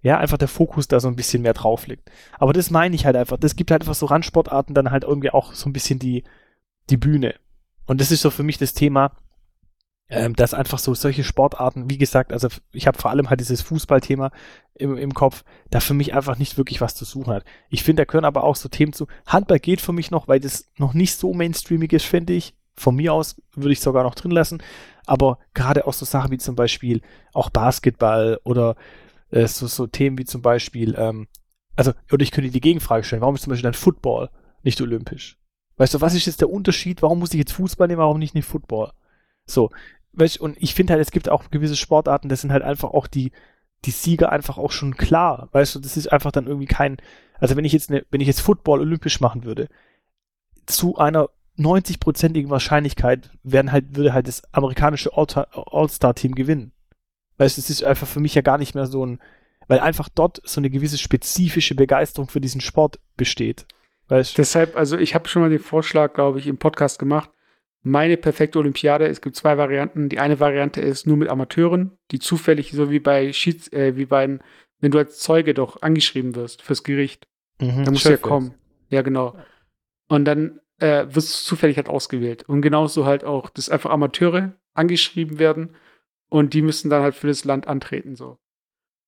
ja, 0.00 0.18
einfach 0.18 0.38
der 0.38 0.48
Fokus 0.48 0.88
da 0.88 0.98
so 0.98 1.06
ein 1.06 1.14
bisschen 1.14 1.42
mehr 1.42 1.54
drauf 1.54 1.86
liegt. 1.86 2.10
Aber 2.36 2.52
das 2.52 2.70
meine 2.70 2.96
ich 2.96 3.06
halt 3.06 3.14
einfach. 3.14 3.36
Das 3.36 3.54
gibt 3.54 3.70
halt 3.70 3.82
einfach 3.82 3.94
so 3.94 4.06
Randsportarten 4.06 4.74
dann 4.74 4.90
halt 4.90 5.04
irgendwie 5.04 5.30
auch 5.30 5.52
so 5.52 5.68
ein 5.68 5.72
bisschen 5.72 6.00
die, 6.00 6.24
die 6.90 6.96
Bühne. 6.96 7.36
Und 7.86 8.00
das 8.00 8.10
ist 8.10 8.22
so 8.22 8.30
für 8.30 8.42
mich 8.42 8.58
das 8.58 8.72
Thema, 8.72 9.12
ähm, 10.12 10.36
dass 10.36 10.52
einfach 10.52 10.78
so 10.78 10.92
solche 10.92 11.24
Sportarten, 11.24 11.88
wie 11.88 11.96
gesagt, 11.96 12.34
also 12.34 12.48
ich 12.72 12.86
habe 12.86 12.98
vor 12.98 13.10
allem 13.10 13.30
halt 13.30 13.40
dieses 13.40 13.62
Fußballthema 13.62 14.30
im, 14.74 14.98
im 14.98 15.14
Kopf, 15.14 15.42
da 15.70 15.80
für 15.80 15.94
mich 15.94 16.12
einfach 16.12 16.38
nicht 16.38 16.58
wirklich 16.58 16.82
was 16.82 16.94
zu 16.94 17.06
suchen 17.06 17.32
hat. 17.32 17.44
Ich 17.70 17.82
finde, 17.82 18.02
da 18.02 18.04
gehören 18.04 18.26
aber 18.26 18.44
auch 18.44 18.56
so 18.56 18.68
Themen 18.68 18.92
zu. 18.92 19.06
Handball 19.26 19.58
geht 19.58 19.80
für 19.80 19.94
mich 19.94 20.10
noch, 20.10 20.28
weil 20.28 20.38
das 20.38 20.70
noch 20.76 20.92
nicht 20.92 21.16
so 21.16 21.32
mainstreamig 21.32 21.94
ist, 21.94 22.04
finde 22.04 22.34
ich. 22.34 22.54
Von 22.76 22.96
mir 22.96 23.14
aus 23.14 23.40
würde 23.54 23.72
ich 23.72 23.80
sogar 23.80 24.02
noch 24.02 24.14
drin 24.14 24.32
lassen. 24.32 24.62
Aber 25.06 25.38
gerade 25.54 25.86
auch 25.86 25.94
so 25.94 26.04
Sachen 26.04 26.30
wie 26.30 26.38
zum 26.38 26.56
Beispiel 26.56 27.00
auch 27.32 27.48
Basketball 27.48 28.38
oder 28.44 28.76
äh, 29.30 29.46
so, 29.46 29.66
so 29.66 29.86
Themen 29.86 30.18
wie 30.18 30.26
zum 30.26 30.42
Beispiel, 30.42 30.94
ähm, 30.98 31.26
also, 31.74 31.92
oder 32.12 32.22
ich 32.22 32.32
könnte 32.32 32.50
die 32.50 32.60
Gegenfrage 32.60 33.04
stellen, 33.04 33.22
warum 33.22 33.34
ist 33.34 33.44
zum 33.44 33.50
Beispiel 33.50 33.64
dann 33.64 33.72
Football 33.72 34.28
nicht 34.62 34.78
olympisch? 34.82 35.38
Weißt 35.78 35.94
du, 35.94 36.02
was 36.02 36.14
ist 36.14 36.26
jetzt 36.26 36.42
der 36.42 36.50
Unterschied? 36.50 37.00
Warum 37.00 37.18
muss 37.18 37.32
ich 37.32 37.38
jetzt 37.38 37.52
Fußball 37.52 37.88
nehmen, 37.88 38.00
warum 38.00 38.18
nicht 38.18 38.34
nicht 38.34 38.46
Football? 38.46 38.92
So, 39.46 39.70
weißt 40.14 40.40
und 40.40 40.56
ich 40.60 40.74
finde 40.74 40.92
halt, 40.92 41.02
es 41.02 41.10
gibt 41.10 41.28
auch 41.28 41.50
gewisse 41.50 41.76
Sportarten, 41.76 42.28
das 42.28 42.40
sind 42.40 42.52
halt 42.52 42.62
einfach 42.62 42.90
auch 42.90 43.06
die, 43.06 43.32
die 43.84 43.90
Sieger 43.90 44.30
einfach 44.30 44.58
auch 44.58 44.70
schon 44.70 44.96
klar. 44.96 45.48
Weißt 45.52 45.74
du, 45.74 45.80
das 45.80 45.96
ist 45.96 46.12
einfach 46.12 46.32
dann 46.32 46.46
irgendwie 46.46 46.66
kein, 46.66 46.98
also 47.38 47.56
wenn 47.56 47.64
ich 47.64 47.72
jetzt 47.72 47.90
ne, 47.90 48.04
wenn 48.10 48.20
ich 48.20 48.26
jetzt 48.28 48.40
Football 48.40 48.80
olympisch 48.80 49.20
machen 49.20 49.44
würde, 49.44 49.68
zu 50.66 50.96
einer 50.96 51.28
90-prozentigen 51.58 52.48
Wahrscheinlichkeit 52.48 53.30
werden 53.42 53.72
halt, 53.72 53.96
würde 53.96 54.12
halt 54.12 54.28
das 54.28 54.42
amerikanische 54.52 55.12
All- 55.16 55.46
All-Star-Team 55.52 56.34
gewinnen. 56.34 56.72
Weißt 57.36 57.56
du, 57.56 57.60
es 57.60 57.70
ist 57.70 57.84
einfach 57.84 58.06
für 58.06 58.20
mich 58.20 58.34
ja 58.34 58.42
gar 58.42 58.58
nicht 58.58 58.74
mehr 58.74 58.86
so 58.86 59.04
ein, 59.04 59.20
weil 59.68 59.80
einfach 59.80 60.08
dort 60.08 60.40
so 60.44 60.60
eine 60.60 60.70
gewisse 60.70 60.98
spezifische 60.98 61.74
Begeisterung 61.74 62.28
für 62.28 62.40
diesen 62.40 62.60
Sport 62.60 63.00
besteht. 63.16 63.66
Weißt 64.08 64.32
du? 64.32 64.42
Deshalb, 64.42 64.76
also 64.76 64.96
ich 64.96 65.14
habe 65.14 65.28
schon 65.28 65.42
mal 65.42 65.50
den 65.50 65.58
Vorschlag, 65.58 66.14
glaube 66.14 66.38
ich, 66.38 66.46
im 66.46 66.58
Podcast 66.58 66.98
gemacht. 66.98 67.30
Meine 67.82 68.16
perfekte 68.16 68.58
Olympiade, 68.58 69.06
es 69.08 69.20
gibt 69.20 69.34
zwei 69.36 69.58
Varianten. 69.58 70.08
Die 70.08 70.20
eine 70.20 70.38
Variante 70.38 70.80
ist 70.80 71.06
nur 71.06 71.16
mit 71.16 71.28
Amateuren, 71.28 71.98
die 72.12 72.20
zufällig, 72.20 72.70
so 72.72 72.90
wie 72.90 73.00
bei 73.00 73.32
Schieds, 73.32 73.72
äh, 73.72 73.96
wie 73.96 74.06
bei, 74.06 74.38
wenn 74.80 74.90
du 74.90 74.98
als 74.98 75.18
Zeuge 75.18 75.52
doch 75.52 75.82
angeschrieben 75.82 76.34
wirst 76.36 76.62
fürs 76.62 76.84
Gericht. 76.84 77.26
Mhm, 77.60 77.84
Da 77.84 77.90
musst 77.90 78.04
du 78.04 78.10
ja 78.10 78.16
kommen. 78.16 78.54
Ja, 78.90 79.02
genau. 79.02 79.36
Und 80.08 80.24
dann 80.26 80.60
äh, 80.78 81.06
wirst 81.08 81.32
du 81.32 81.48
zufällig 81.48 81.76
halt 81.76 81.88
ausgewählt. 81.88 82.48
Und 82.48 82.62
genauso 82.62 83.04
halt 83.04 83.24
auch, 83.24 83.50
dass 83.50 83.68
einfach 83.68 83.90
Amateure 83.90 84.52
angeschrieben 84.74 85.38
werden 85.38 85.74
und 86.28 86.54
die 86.54 86.62
müssen 86.62 86.88
dann 86.88 87.02
halt 87.02 87.14
für 87.14 87.26
das 87.26 87.44
Land 87.44 87.66
antreten. 87.66 88.14
so. 88.14 88.38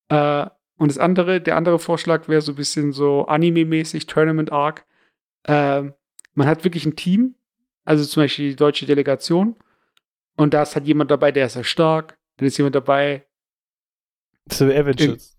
Äh, 0.09 0.47
und 0.77 0.89
das 0.89 0.99
andere, 0.99 1.41
der 1.41 1.57
andere 1.57 1.79
Vorschlag 1.79 2.27
wäre 2.29 2.41
so 2.41 2.53
ein 2.53 2.57
bisschen 2.57 2.93
so 2.93 3.27
Anime-mäßig, 3.27 4.07
Tournament 4.07 4.51
Arc. 4.51 4.85
Äh, 5.45 5.83
man 6.35 6.47
hat 6.49 6.65
wirklich 6.65 6.85
ein 6.85 6.97
Team, 6.97 7.37
also 7.85 8.05
zum 8.05 8.23
Beispiel 8.23 8.51
die 8.51 8.57
deutsche 8.57 8.87
Delegation. 8.87 9.57
Und 10.37 10.55
da 10.55 10.63
ist 10.63 10.75
halt 10.75 10.87
jemand 10.87 11.11
dabei, 11.11 11.33
der 11.33 11.47
ist 11.47 11.53
sehr 11.55 11.65
stark. 11.65 12.19
Dann 12.37 12.49
ist 12.49 12.59
jemand 12.59 12.75
dabei, 12.75 13.25
So 14.51 14.65
Avengers. 14.67 15.37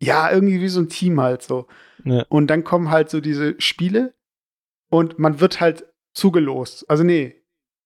ja, 0.00 0.30
irgendwie 0.32 0.60
wie 0.60 0.68
so 0.68 0.80
ein 0.80 0.88
Team 0.88 1.20
halt 1.20 1.42
so. 1.42 1.66
Ja. 2.04 2.24
Und 2.28 2.46
dann 2.48 2.64
kommen 2.64 2.90
halt 2.90 3.10
so 3.10 3.20
diese 3.20 3.60
Spiele 3.60 4.14
und 4.88 5.18
man 5.18 5.40
wird 5.40 5.60
halt 5.60 5.84
zugelost. 6.14 6.88
Also 6.88 7.04
nee, 7.04 7.36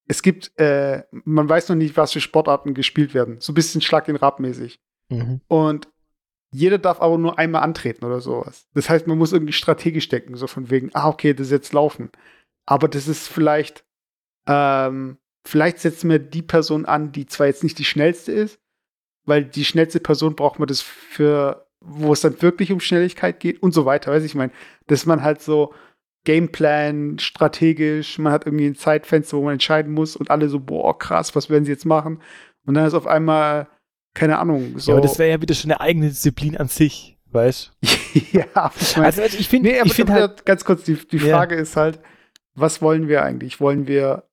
es 0.07 0.23
gibt, 0.23 0.53
äh, 0.59 1.03
man 1.25 1.49
weiß 1.49 1.69
noch 1.69 1.77
nicht, 1.77 1.97
was 1.97 2.13
für 2.13 2.21
Sportarten 2.21 2.75
gespielt 2.75 3.15
werden. 3.15 3.41
So 3.41 3.53
ein 3.53 3.55
bisschen 3.57 3.81
Schlag 3.81 4.05
den 4.05 4.17
Rab 4.17 4.39
mäßig. 4.39 4.81
Mhm. 5.09 5.41
Und 5.49 5.89
jeder 6.53 6.79
darf 6.79 7.01
aber 7.01 7.19
nur 7.19 7.39
einmal 7.39 7.63
antreten 7.63 8.05
oder 8.05 8.21
sowas. 8.21 8.69
Das 8.75 8.89
heißt, 8.89 9.07
man 9.09 9.19
muss 9.19 9.33
irgendwie 9.33 9.53
strategisch 9.53 10.09
denken, 10.09 10.37
so 10.37 10.47
von 10.47 10.71
wegen, 10.71 10.91
ah, 10.95 11.09
okay, 11.09 11.35
das 11.35 11.49
ist 11.49 11.53
jetzt 11.53 11.73
laufen. 11.73 12.11
Aber 12.65 12.87
das 12.87 13.09
ist 13.09 13.27
vielleicht, 13.27 13.85
ähm, 14.47 15.19
vielleicht 15.47 15.79
setzen 15.79 16.11
wir 16.11 16.19
die 16.19 16.43
Person 16.43 16.85
an, 16.87 17.13
die 17.13 17.27
zwar 17.27 17.47
jetzt 17.47 17.63
nicht 17.63 17.79
die 17.79 17.85
schnellste 17.85 18.33
ist, 18.33 18.59
weil 19.27 19.45
die 19.45 19.65
schnellste 19.65 20.01
Person 20.01 20.35
braucht 20.37 20.59
man 20.59 20.69
das 20.69 20.81
für, 20.81 21.67
wo 21.81 22.13
es 22.13 22.21
dann 22.21 22.41
wirklich 22.43 22.73
um 22.73 22.81
Schnelligkeit 22.81 23.41
geht 23.41 23.63
und 23.63 23.73
so 23.73 23.85
weiter. 23.87 24.11
Weiß 24.13 24.23
ich, 24.23 24.33
ich 24.33 24.35
meine, 24.35 24.53
dass 24.87 25.07
man 25.07 25.23
halt 25.23 25.41
so 25.43 25.73
Gameplan, 26.25 27.19
strategisch, 27.19 28.19
man 28.19 28.33
hat 28.33 28.47
irgendwie 28.47 28.67
ein 28.67 28.75
Zeitfenster, 28.77 29.37
wo 29.37 29.45
man 29.45 29.55
entscheiden 29.55 29.93
muss 29.93 30.17
und 30.17 30.31
alle 30.31 30.49
so, 30.49 30.59
boah, 30.59 30.99
krass, 30.99 31.37
was 31.37 31.51
werden 31.51 31.65
sie 31.67 31.73
jetzt 31.73 31.85
machen? 31.85 32.23
Und 32.67 32.75
dann 32.75 32.87
ist 32.87 32.95
auf 32.95 33.07
einmal, 33.07 33.69
keine 34.15 34.39
Ahnung, 34.39 34.79
so. 34.79 34.93
Ja, 34.93 34.97
aber 34.97 35.07
das 35.07 35.19
wäre 35.19 35.31
ja 35.31 35.43
wieder 35.43 35.55
schon 35.55 35.71
eine 35.71 35.81
eigene 35.83 36.09
Disziplin 36.09 36.57
an 36.57 36.69
sich, 36.69 37.19
weißt 37.31 37.73
ja, 38.33 38.47
aber 38.55 38.75
ich 38.81 38.97
meine, 38.97 39.07
Also, 39.07 39.23
also 39.23 39.39
ich 39.39 39.49
finde, 39.49 39.69
nee, 39.71 39.81
ich 39.85 39.93
finde 39.93 40.15
halt, 40.15 40.47
ganz 40.47 40.65
kurz, 40.65 40.85
die, 40.85 40.95
die 40.95 41.19
Ja. 41.19 41.37
Frage 41.37 41.57
ist 41.57 41.77
halt, 41.77 42.01
was 42.55 42.81
wollen 42.81 43.07
wir 43.09 43.23
eigentlich? 43.23 43.61
Wollen 43.61 43.87
wir 43.87 44.25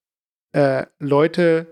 äh, 0.53 0.85
Leute 0.99 1.67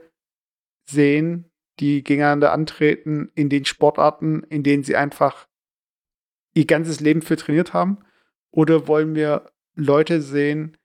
sehen, 0.90 1.46
die 1.80 2.04
gegeneinander 2.04 2.52
antreten 2.52 3.32
in 3.36 3.50
den 3.50 3.66
Sportarten, 3.66 4.44
in 4.44 4.64
denen 4.64 4.84
sie 4.84 4.96
einfach 4.96 5.48
ihr 6.54 6.66
ganzes 6.66 7.00
Leben 7.00 7.22
für 7.22 7.38
trainiert 7.38 7.74
haben? 7.74 8.00
Oder 8.52 8.88
wollen 8.88 9.16
wir 9.16 9.52
Leute 9.76 10.22
sehen, 10.22 10.78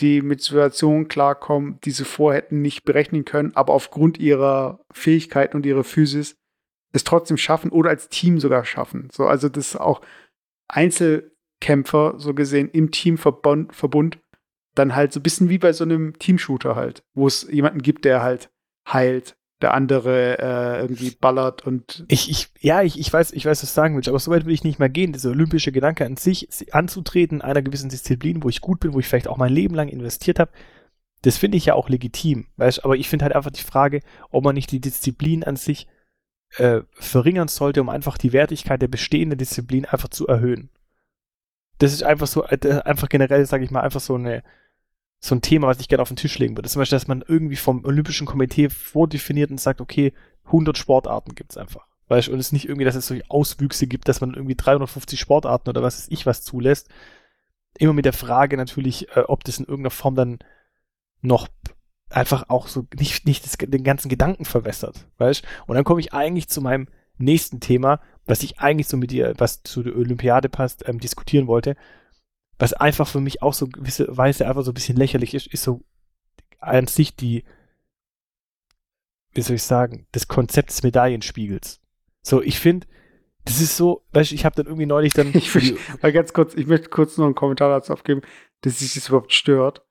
die 0.00 0.22
mit 0.22 0.42
Situationen 0.42 1.08
klarkommen, 1.08 1.78
die 1.84 1.90
sie 1.90 2.04
vorher 2.04 2.42
hätten 2.42 2.62
nicht 2.62 2.84
berechnen 2.84 3.24
können, 3.24 3.54
aber 3.54 3.72
aufgrund 3.74 4.18
ihrer 4.18 4.80
Fähigkeiten 4.90 5.56
und 5.56 5.66
ihrer 5.66 5.84
Physis 5.84 6.36
es 6.92 7.04
trotzdem 7.04 7.36
schaffen 7.36 7.70
oder 7.70 7.90
als 7.90 8.08
Team 8.08 8.40
sogar 8.40 8.64
schaffen? 8.64 9.08
So, 9.12 9.26
also 9.26 9.48
das 9.48 9.76
auch 9.76 10.00
Einzelkämpfer, 10.68 12.14
so 12.16 12.34
gesehen, 12.34 12.70
im 12.70 12.90
Teamverbund 12.90 13.74
Verbund, 13.74 14.18
dann 14.74 14.94
halt 14.94 15.12
so 15.12 15.20
ein 15.20 15.22
bisschen 15.22 15.48
wie 15.48 15.58
bei 15.58 15.72
so 15.72 15.84
einem 15.84 16.18
Teamshooter 16.18 16.76
halt, 16.76 17.02
wo 17.14 17.26
es 17.26 17.46
jemanden 17.50 17.82
gibt, 17.82 18.04
der 18.04 18.22
halt 18.22 18.50
heilt, 18.90 19.36
der 19.60 19.74
andere 19.74 20.38
äh, 20.38 20.80
irgendwie 20.80 21.12
ballert 21.12 21.64
und 21.66 22.04
ich, 22.08 22.30
ich, 22.30 22.48
ja, 22.58 22.82
ich, 22.82 22.98
ich 22.98 23.12
weiß, 23.12 23.32
ich 23.32 23.44
weiß, 23.44 23.62
was 23.62 23.68
du 23.68 23.74
sagen 23.74 23.94
willst, 23.94 24.08
aber 24.08 24.18
so 24.18 24.30
weit 24.30 24.44
will 24.44 24.54
ich 24.54 24.64
nicht 24.64 24.78
mal 24.78 24.90
gehen. 24.90 25.12
Dieser 25.12 25.30
olympische 25.30 25.72
Gedanke 25.72 26.04
an 26.04 26.16
sich, 26.16 26.48
anzutreten, 26.72 27.42
einer 27.42 27.62
gewissen 27.62 27.88
Disziplin, 27.88 28.42
wo 28.42 28.48
ich 28.48 28.60
gut 28.60 28.80
bin, 28.80 28.92
wo 28.92 28.98
ich 28.98 29.06
vielleicht 29.06 29.28
auch 29.28 29.36
mein 29.36 29.52
Leben 29.52 29.74
lang 29.74 29.88
investiert 29.88 30.40
habe, 30.40 30.50
das 31.22 31.38
finde 31.38 31.56
ich 31.56 31.66
ja 31.66 31.74
auch 31.74 31.88
legitim, 31.88 32.46
weißt 32.56 32.84
aber 32.84 32.96
ich 32.96 33.08
finde 33.08 33.24
halt 33.24 33.36
einfach 33.36 33.52
die 33.52 33.62
Frage, 33.62 34.00
ob 34.30 34.42
man 34.42 34.54
nicht 34.54 34.72
die 34.72 34.80
Disziplin 34.80 35.44
an 35.44 35.54
sich 35.54 35.86
äh, 36.56 36.80
verringern 36.94 37.48
sollte, 37.48 37.80
um 37.80 37.88
einfach 37.88 38.18
die 38.18 38.32
Wertigkeit 38.32 38.82
der 38.82 38.88
bestehenden 38.88 39.38
Disziplin 39.38 39.84
einfach 39.84 40.08
zu 40.08 40.26
erhöhen. 40.26 40.70
Das 41.78 41.92
ist 41.92 42.02
einfach 42.02 42.26
so, 42.26 42.44
äh, 42.44 42.82
einfach 42.84 43.08
generell, 43.08 43.46
sage 43.46 43.64
ich 43.64 43.70
mal, 43.70 43.80
einfach 43.80 44.00
so 44.00 44.16
eine, 44.16 44.42
so 45.24 45.36
ein 45.36 45.40
Thema, 45.40 45.68
was 45.68 45.78
ich 45.78 45.88
gerne 45.88 46.02
auf 46.02 46.08
den 46.08 46.16
Tisch 46.16 46.36
legen 46.38 46.56
würde. 46.56 46.68
Zum 46.68 46.80
Beispiel, 46.80 46.96
dass 46.96 47.06
man 47.06 47.22
irgendwie 47.26 47.56
vom 47.56 47.84
Olympischen 47.84 48.26
Komitee 48.26 48.68
vordefiniert 48.68 49.52
und 49.52 49.60
sagt, 49.60 49.80
okay, 49.80 50.12
100 50.46 50.76
Sportarten 50.76 51.36
gibt's 51.36 51.56
einfach. 51.56 51.86
Weißt 52.08 52.28
und 52.28 52.40
es 52.40 52.50
nicht 52.50 52.68
irgendwie, 52.68 52.84
dass 52.84 52.96
es 52.96 53.06
solche 53.06 53.30
Auswüchse 53.30 53.86
gibt, 53.86 54.08
dass 54.08 54.20
man 54.20 54.34
irgendwie 54.34 54.56
350 54.56 55.20
Sportarten 55.20 55.70
oder 55.70 55.80
was 55.80 55.96
weiß 55.96 56.08
ich 56.10 56.26
was 56.26 56.42
zulässt. 56.42 56.88
Immer 57.78 57.92
mit 57.92 58.04
der 58.04 58.12
Frage 58.12 58.56
natürlich, 58.56 59.16
äh, 59.16 59.20
ob 59.20 59.44
das 59.44 59.58
in 59.58 59.64
irgendeiner 59.64 59.92
Form 59.92 60.16
dann 60.16 60.38
noch 61.20 61.46
einfach 62.10 62.48
auch 62.48 62.66
so 62.66 62.84
nicht, 62.98 63.24
nicht 63.24 63.44
das, 63.44 63.52
den 63.56 63.84
ganzen 63.84 64.08
Gedanken 64.08 64.44
verwässert, 64.44 65.06
weißt 65.18 65.44
Und 65.68 65.76
dann 65.76 65.84
komme 65.84 66.00
ich 66.00 66.12
eigentlich 66.12 66.48
zu 66.48 66.60
meinem 66.60 66.88
nächsten 67.16 67.60
Thema, 67.60 68.00
was 68.26 68.42
ich 68.42 68.58
eigentlich 68.58 68.88
so 68.88 68.96
mit 68.96 69.12
dir, 69.12 69.34
was 69.38 69.62
zu 69.62 69.84
der 69.84 69.96
Olympiade 69.96 70.48
passt, 70.48 70.86
ähm, 70.88 70.98
diskutieren 70.98 71.46
wollte, 71.46 71.76
was 72.62 72.72
einfach 72.74 73.08
für 73.08 73.20
mich 73.20 73.42
auch 73.42 73.54
so 73.54 73.66
gewisse 73.66 74.06
Weise 74.16 74.46
einfach 74.46 74.62
so 74.62 74.70
ein 74.70 74.74
bisschen 74.74 74.96
lächerlich 74.96 75.34
ist, 75.34 75.48
ist 75.48 75.64
so 75.64 75.82
an 76.60 76.86
sich 76.86 77.16
die, 77.16 77.44
wie 79.32 79.40
soll 79.42 79.56
ich 79.56 79.64
sagen, 79.64 80.06
das 80.12 80.28
Konzept 80.28 80.70
des 80.70 80.84
Medaillenspiegels. 80.84 81.80
So, 82.22 82.40
ich 82.40 82.60
finde, 82.60 82.86
das 83.44 83.60
ist 83.60 83.76
so, 83.76 84.04
weißt 84.12 84.30
du, 84.30 84.34
ich 84.36 84.44
habe 84.44 84.54
dann 84.54 84.66
irgendwie 84.66 84.86
neulich 84.86 85.12
dann 85.12 85.30
Ich 85.34 85.50
verstehe- 85.50 85.76
Weil 86.00 86.12
ganz 86.12 86.32
kurz, 86.32 86.54
ich 86.54 86.66
möchte 86.68 86.88
kurz 86.88 87.16
noch 87.18 87.24
einen 87.26 87.34
Kommentar 87.34 87.68
dazu 87.68 87.92
abgeben, 87.92 88.20
dass 88.60 88.78
sich 88.78 88.94
das 88.94 89.08
überhaupt 89.08 89.32
stört. 89.32 89.84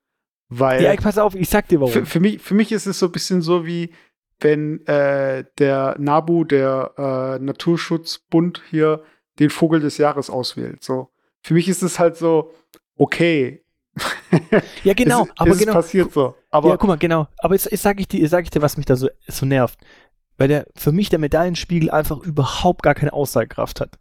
Weil 0.47 0.81
Ja, 0.81 0.95
pass 0.95 1.17
auf, 1.17 1.35
ich 1.35 1.49
sag 1.49 1.67
dir 1.67 1.81
warum. 1.81 1.91
für, 1.91 2.05
für, 2.05 2.19
mich, 2.21 2.41
für 2.41 2.53
mich 2.53 2.71
ist 2.71 2.85
es 2.85 2.99
so 2.99 3.07
ein 3.07 3.11
bisschen 3.11 3.41
so 3.41 3.65
wie, 3.65 3.93
wenn 4.39 4.85
äh, 4.87 5.43
der 5.57 5.97
NABU, 5.99 6.45
der 6.45 6.93
äh, 7.37 7.43
Naturschutzbund 7.43 8.61
hier, 8.69 9.03
den 9.39 9.49
Vogel 9.49 9.81
des 9.81 9.97
Jahres 9.97 10.29
auswählt. 10.29 10.83
So. 10.83 11.09
Für 11.41 11.53
mich 11.53 11.67
ist 11.67 11.81
es 11.81 11.99
halt 11.99 12.17
so, 12.17 12.53
okay. 12.97 13.63
ja, 14.83 14.93
genau, 14.93 15.23
es, 15.25 15.29
aber 15.35 15.51
es 15.51 15.59
genau. 15.59 15.73
passiert 15.73 16.13
so. 16.13 16.35
Aber 16.49 16.69
ja, 16.69 16.77
guck 16.77 16.87
mal, 16.87 16.97
genau. 16.97 17.27
Aber 17.39 17.55
jetzt, 17.55 17.69
jetzt 17.71 17.81
sage 17.81 18.01
ich, 18.01 18.07
dir- 18.07 18.27
sag 18.29 18.43
ich 18.45 18.49
dir, 18.49 18.61
was 18.61 18.77
mich 18.77 18.85
da 18.85 18.95
so, 18.95 19.09
so 19.27 19.45
nervt. 19.45 19.79
Weil 20.37 20.47
der 20.47 20.67
für 20.75 20.91
mich 20.91 21.09
der 21.09 21.19
Medaillenspiegel 21.19 21.91
einfach 21.91 22.19
überhaupt 22.19 22.83
gar 22.83 22.95
keine 22.95 23.13
Aussagekraft 23.13 23.81
hat. 23.81 23.97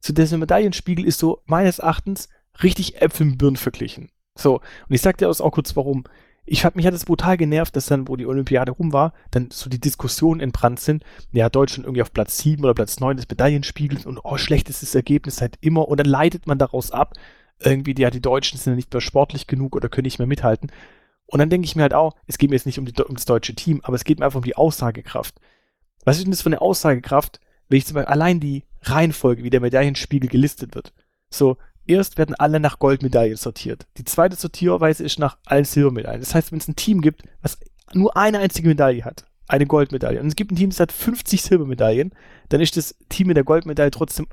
So, 0.00 0.12
der 0.12 0.26
Medaillenspiegel 0.38 1.06
ist 1.06 1.18
so 1.18 1.42
meines 1.46 1.78
Erachtens 1.78 2.28
richtig 2.62 3.00
Äpfel 3.00 3.26
mit 3.26 3.38
Birnen 3.38 3.56
verglichen. 3.56 4.10
So, 4.36 4.56
und 4.56 4.94
ich 4.94 5.00
sag 5.00 5.18
dir 5.18 5.28
auch 5.28 5.52
kurz 5.52 5.74
warum. 5.76 6.04
Ich 6.52 6.64
hab, 6.64 6.74
mich 6.74 6.84
hat 6.84 6.94
es 6.94 7.04
brutal 7.04 7.36
genervt, 7.36 7.76
dass 7.76 7.86
dann, 7.86 8.08
wo 8.08 8.16
die 8.16 8.26
Olympiade 8.26 8.72
rum 8.72 8.92
war, 8.92 9.12
dann 9.30 9.50
so 9.52 9.70
die 9.70 9.78
Diskussionen 9.78 10.40
entbrannt 10.40 10.80
sind. 10.80 11.04
Ja, 11.30 11.48
Deutschland 11.48 11.86
irgendwie 11.86 12.02
auf 12.02 12.12
Platz 12.12 12.38
7 12.38 12.64
oder 12.64 12.74
Platz 12.74 12.98
9 12.98 13.16
des 13.16 13.28
Medaillenspiegels 13.28 14.04
und 14.04 14.18
oh, 14.18 14.36
schlechtestes 14.36 14.92
Ergebnis 14.96 15.36
seit 15.36 15.58
immer. 15.60 15.86
Und 15.86 16.00
dann 16.00 16.08
leitet 16.08 16.48
man 16.48 16.58
daraus 16.58 16.90
ab, 16.90 17.14
irgendwie, 17.60 17.94
ja, 17.96 18.10
die 18.10 18.20
Deutschen 18.20 18.58
sind 18.58 18.74
nicht 18.74 18.92
mehr 18.92 19.00
sportlich 19.00 19.46
genug 19.46 19.76
oder 19.76 19.88
können 19.88 20.06
nicht 20.06 20.18
mehr 20.18 20.26
mithalten. 20.26 20.72
Und 21.26 21.38
dann 21.38 21.50
denke 21.50 21.66
ich 21.66 21.76
mir 21.76 21.82
halt 21.82 21.94
auch, 21.94 22.16
es 22.26 22.36
geht 22.36 22.50
mir 22.50 22.56
jetzt 22.56 22.66
nicht 22.66 22.80
um, 22.80 22.84
die, 22.84 23.00
um 23.00 23.14
das 23.14 23.26
deutsche 23.26 23.54
Team, 23.54 23.80
aber 23.84 23.94
es 23.94 24.02
geht 24.02 24.18
mir 24.18 24.24
einfach 24.24 24.38
um 24.38 24.44
die 24.44 24.56
Aussagekraft. 24.56 25.36
Was 26.04 26.16
ist 26.16 26.24
denn 26.24 26.32
das 26.32 26.42
für 26.42 26.48
eine 26.48 26.60
Aussagekraft, 26.60 27.38
wenn 27.68 27.78
ich 27.78 27.86
zum 27.86 27.94
Beispiel 27.94 28.12
allein 28.12 28.40
die 28.40 28.64
Reihenfolge, 28.82 29.44
wie 29.44 29.50
der 29.50 29.60
Medaillenspiegel 29.60 30.28
gelistet 30.28 30.74
wird? 30.74 30.92
So, 31.30 31.58
erst 31.90 32.18
werden 32.18 32.34
alle 32.36 32.60
nach 32.60 32.78
Goldmedaillen 32.78 33.36
sortiert. 33.36 33.86
Die 33.98 34.04
zweite 34.04 34.36
Sortierweise 34.36 35.04
ist 35.04 35.18
nach 35.18 35.38
allen 35.44 35.64
Silbermedaillen. 35.64 36.20
Das 36.20 36.34
heißt, 36.34 36.52
wenn 36.52 36.58
es 36.58 36.68
ein 36.68 36.76
Team 36.76 37.00
gibt, 37.00 37.22
was 37.42 37.58
nur 37.92 38.16
eine 38.16 38.38
einzige 38.38 38.68
Medaille 38.68 39.04
hat, 39.04 39.24
eine 39.48 39.66
Goldmedaille, 39.66 40.20
und 40.20 40.28
es 40.28 40.36
gibt 40.36 40.52
ein 40.52 40.56
Team, 40.56 40.70
das 40.70 40.80
hat 40.80 40.92
50 40.92 41.42
Silbermedaillen, 41.42 42.14
dann 42.48 42.60
ist 42.60 42.76
das 42.76 42.94
Team 43.08 43.26
mit 43.26 43.36
der 43.36 43.44
Goldmedaille 43.44 43.90
trotzdem 43.90 44.26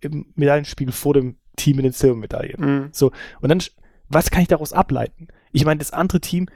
im 0.00 0.26
Medaillenspiegel 0.34 0.92
vor 0.92 1.14
dem 1.14 1.36
Team 1.56 1.76
mit 1.76 1.84
den 1.84 1.92
Silbermedaillen. 1.92 2.60
mh, 2.60 2.88
So, 2.92 3.10
und 3.40 3.48
dann, 3.48 3.62
was 4.08 4.30
kann 4.30 4.42
ich 4.42 4.48
daraus 4.48 4.72
ableiten? 4.72 5.28
Ich 5.52 5.64
meine, 5.64 5.78
das 5.78 5.92
andere 5.92 6.20
Team 6.20 6.48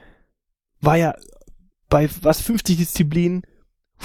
war 0.80 0.96
ja 0.96 1.14
bei 1.88 2.08
was 2.22 2.40
50 2.40 2.76
Disziplinen 2.76 3.42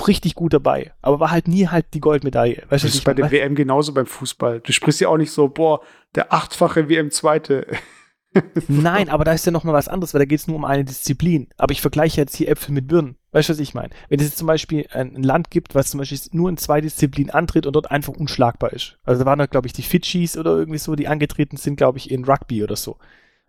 richtig 0.05 0.35
gut 0.35 0.53
dabei, 0.53 0.93
aber 1.01 1.19
war 1.19 1.31
halt 1.31 1.47
nie 1.47 1.67
halt 1.67 1.87
die 1.93 1.99
Goldmedaille. 1.99 2.63
Weißt 2.69 2.83
das 2.83 2.95
ist 2.95 3.03
bei 3.03 3.13
der? 3.13 3.31
WM 3.31 3.55
genauso 3.55 3.93
beim 3.93 4.05
Fußball. 4.05 4.59
Du 4.59 4.71
sprichst 4.71 5.01
ja 5.01 5.09
auch 5.09 5.17
nicht 5.17 5.31
so, 5.31 5.47
boah, 5.47 5.81
der 6.15 6.33
achtfache 6.33 6.89
WM-Zweite. 6.89 7.65
Nein, 8.67 9.09
aber 9.09 9.23
da 9.23 9.33
ist 9.33 9.45
ja 9.45 9.51
noch 9.51 9.63
mal 9.63 9.73
was 9.73 9.87
anderes, 9.87 10.13
weil 10.13 10.19
da 10.19 10.25
geht 10.25 10.39
es 10.39 10.47
nur 10.47 10.57
um 10.57 10.65
eine 10.65 10.83
Disziplin. 10.83 11.47
Aber 11.57 11.71
ich 11.71 11.81
vergleiche 11.81 12.21
jetzt 12.21 12.35
hier 12.35 12.49
Äpfel 12.49 12.73
mit 12.73 12.87
Birnen. 12.87 13.17
Weißt 13.31 13.49
du, 13.49 13.53
was 13.53 13.59
ich 13.59 13.73
meine? 13.73 13.89
Wenn 14.09 14.19
es 14.19 14.27
jetzt 14.27 14.37
zum 14.37 14.47
Beispiel 14.47 14.87
ein, 14.91 15.15
ein 15.15 15.23
Land 15.23 15.51
gibt, 15.51 15.75
was 15.75 15.89
zum 15.89 15.99
Beispiel 15.99 16.19
nur 16.31 16.49
in 16.49 16.57
zwei 16.57 16.81
Disziplinen 16.81 17.31
antritt 17.31 17.65
und 17.65 17.73
dort 17.73 17.91
einfach 17.91 18.13
unschlagbar 18.13 18.73
ist. 18.73 18.97
Also 19.03 19.23
da 19.23 19.25
waren 19.25 19.39
da, 19.39 19.45
glaube 19.45 19.67
ich, 19.67 19.73
die 19.73 19.83
Fidschis 19.83 20.37
oder 20.37 20.51
irgendwie 20.57 20.79
so, 20.79 20.95
die 20.95 21.07
angetreten 21.07 21.57
sind, 21.57 21.77
glaube 21.77 21.97
ich, 21.97 22.11
in 22.11 22.25
Rugby 22.25 22.63
oder 22.63 22.75
so. 22.75 22.97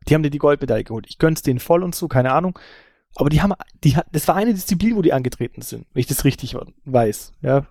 Die 0.09 0.15
haben 0.15 0.23
dir 0.23 0.31
die 0.31 0.39
Goldmedaille 0.39 0.85
geholt. 0.85 1.07
Ich 1.09 1.19
gönn's 1.19 1.43
denen 1.43 1.59
voll 1.59 1.83
und 1.83 1.95
so, 1.95 2.09
keine 2.09 2.33
Ahnung. 2.33 2.59
Aber 3.15 3.31
die 3.31 3.43
haben, 3.43 3.55
die 3.85 3.97
hat, 3.97 4.07
das 4.13 4.29
war 4.29 4.37
eine 4.37 4.55
Disziplin, 4.55 4.97
wo 4.97 5.03
die 5.03 5.13
angetreten 5.13 5.63
sind, 5.63 5.87
wenn 5.93 6.01
ich 6.01 6.07
das 6.07 6.25
richtig 6.25 6.57
weiß. 6.85 7.33
Ja. 7.43 7.67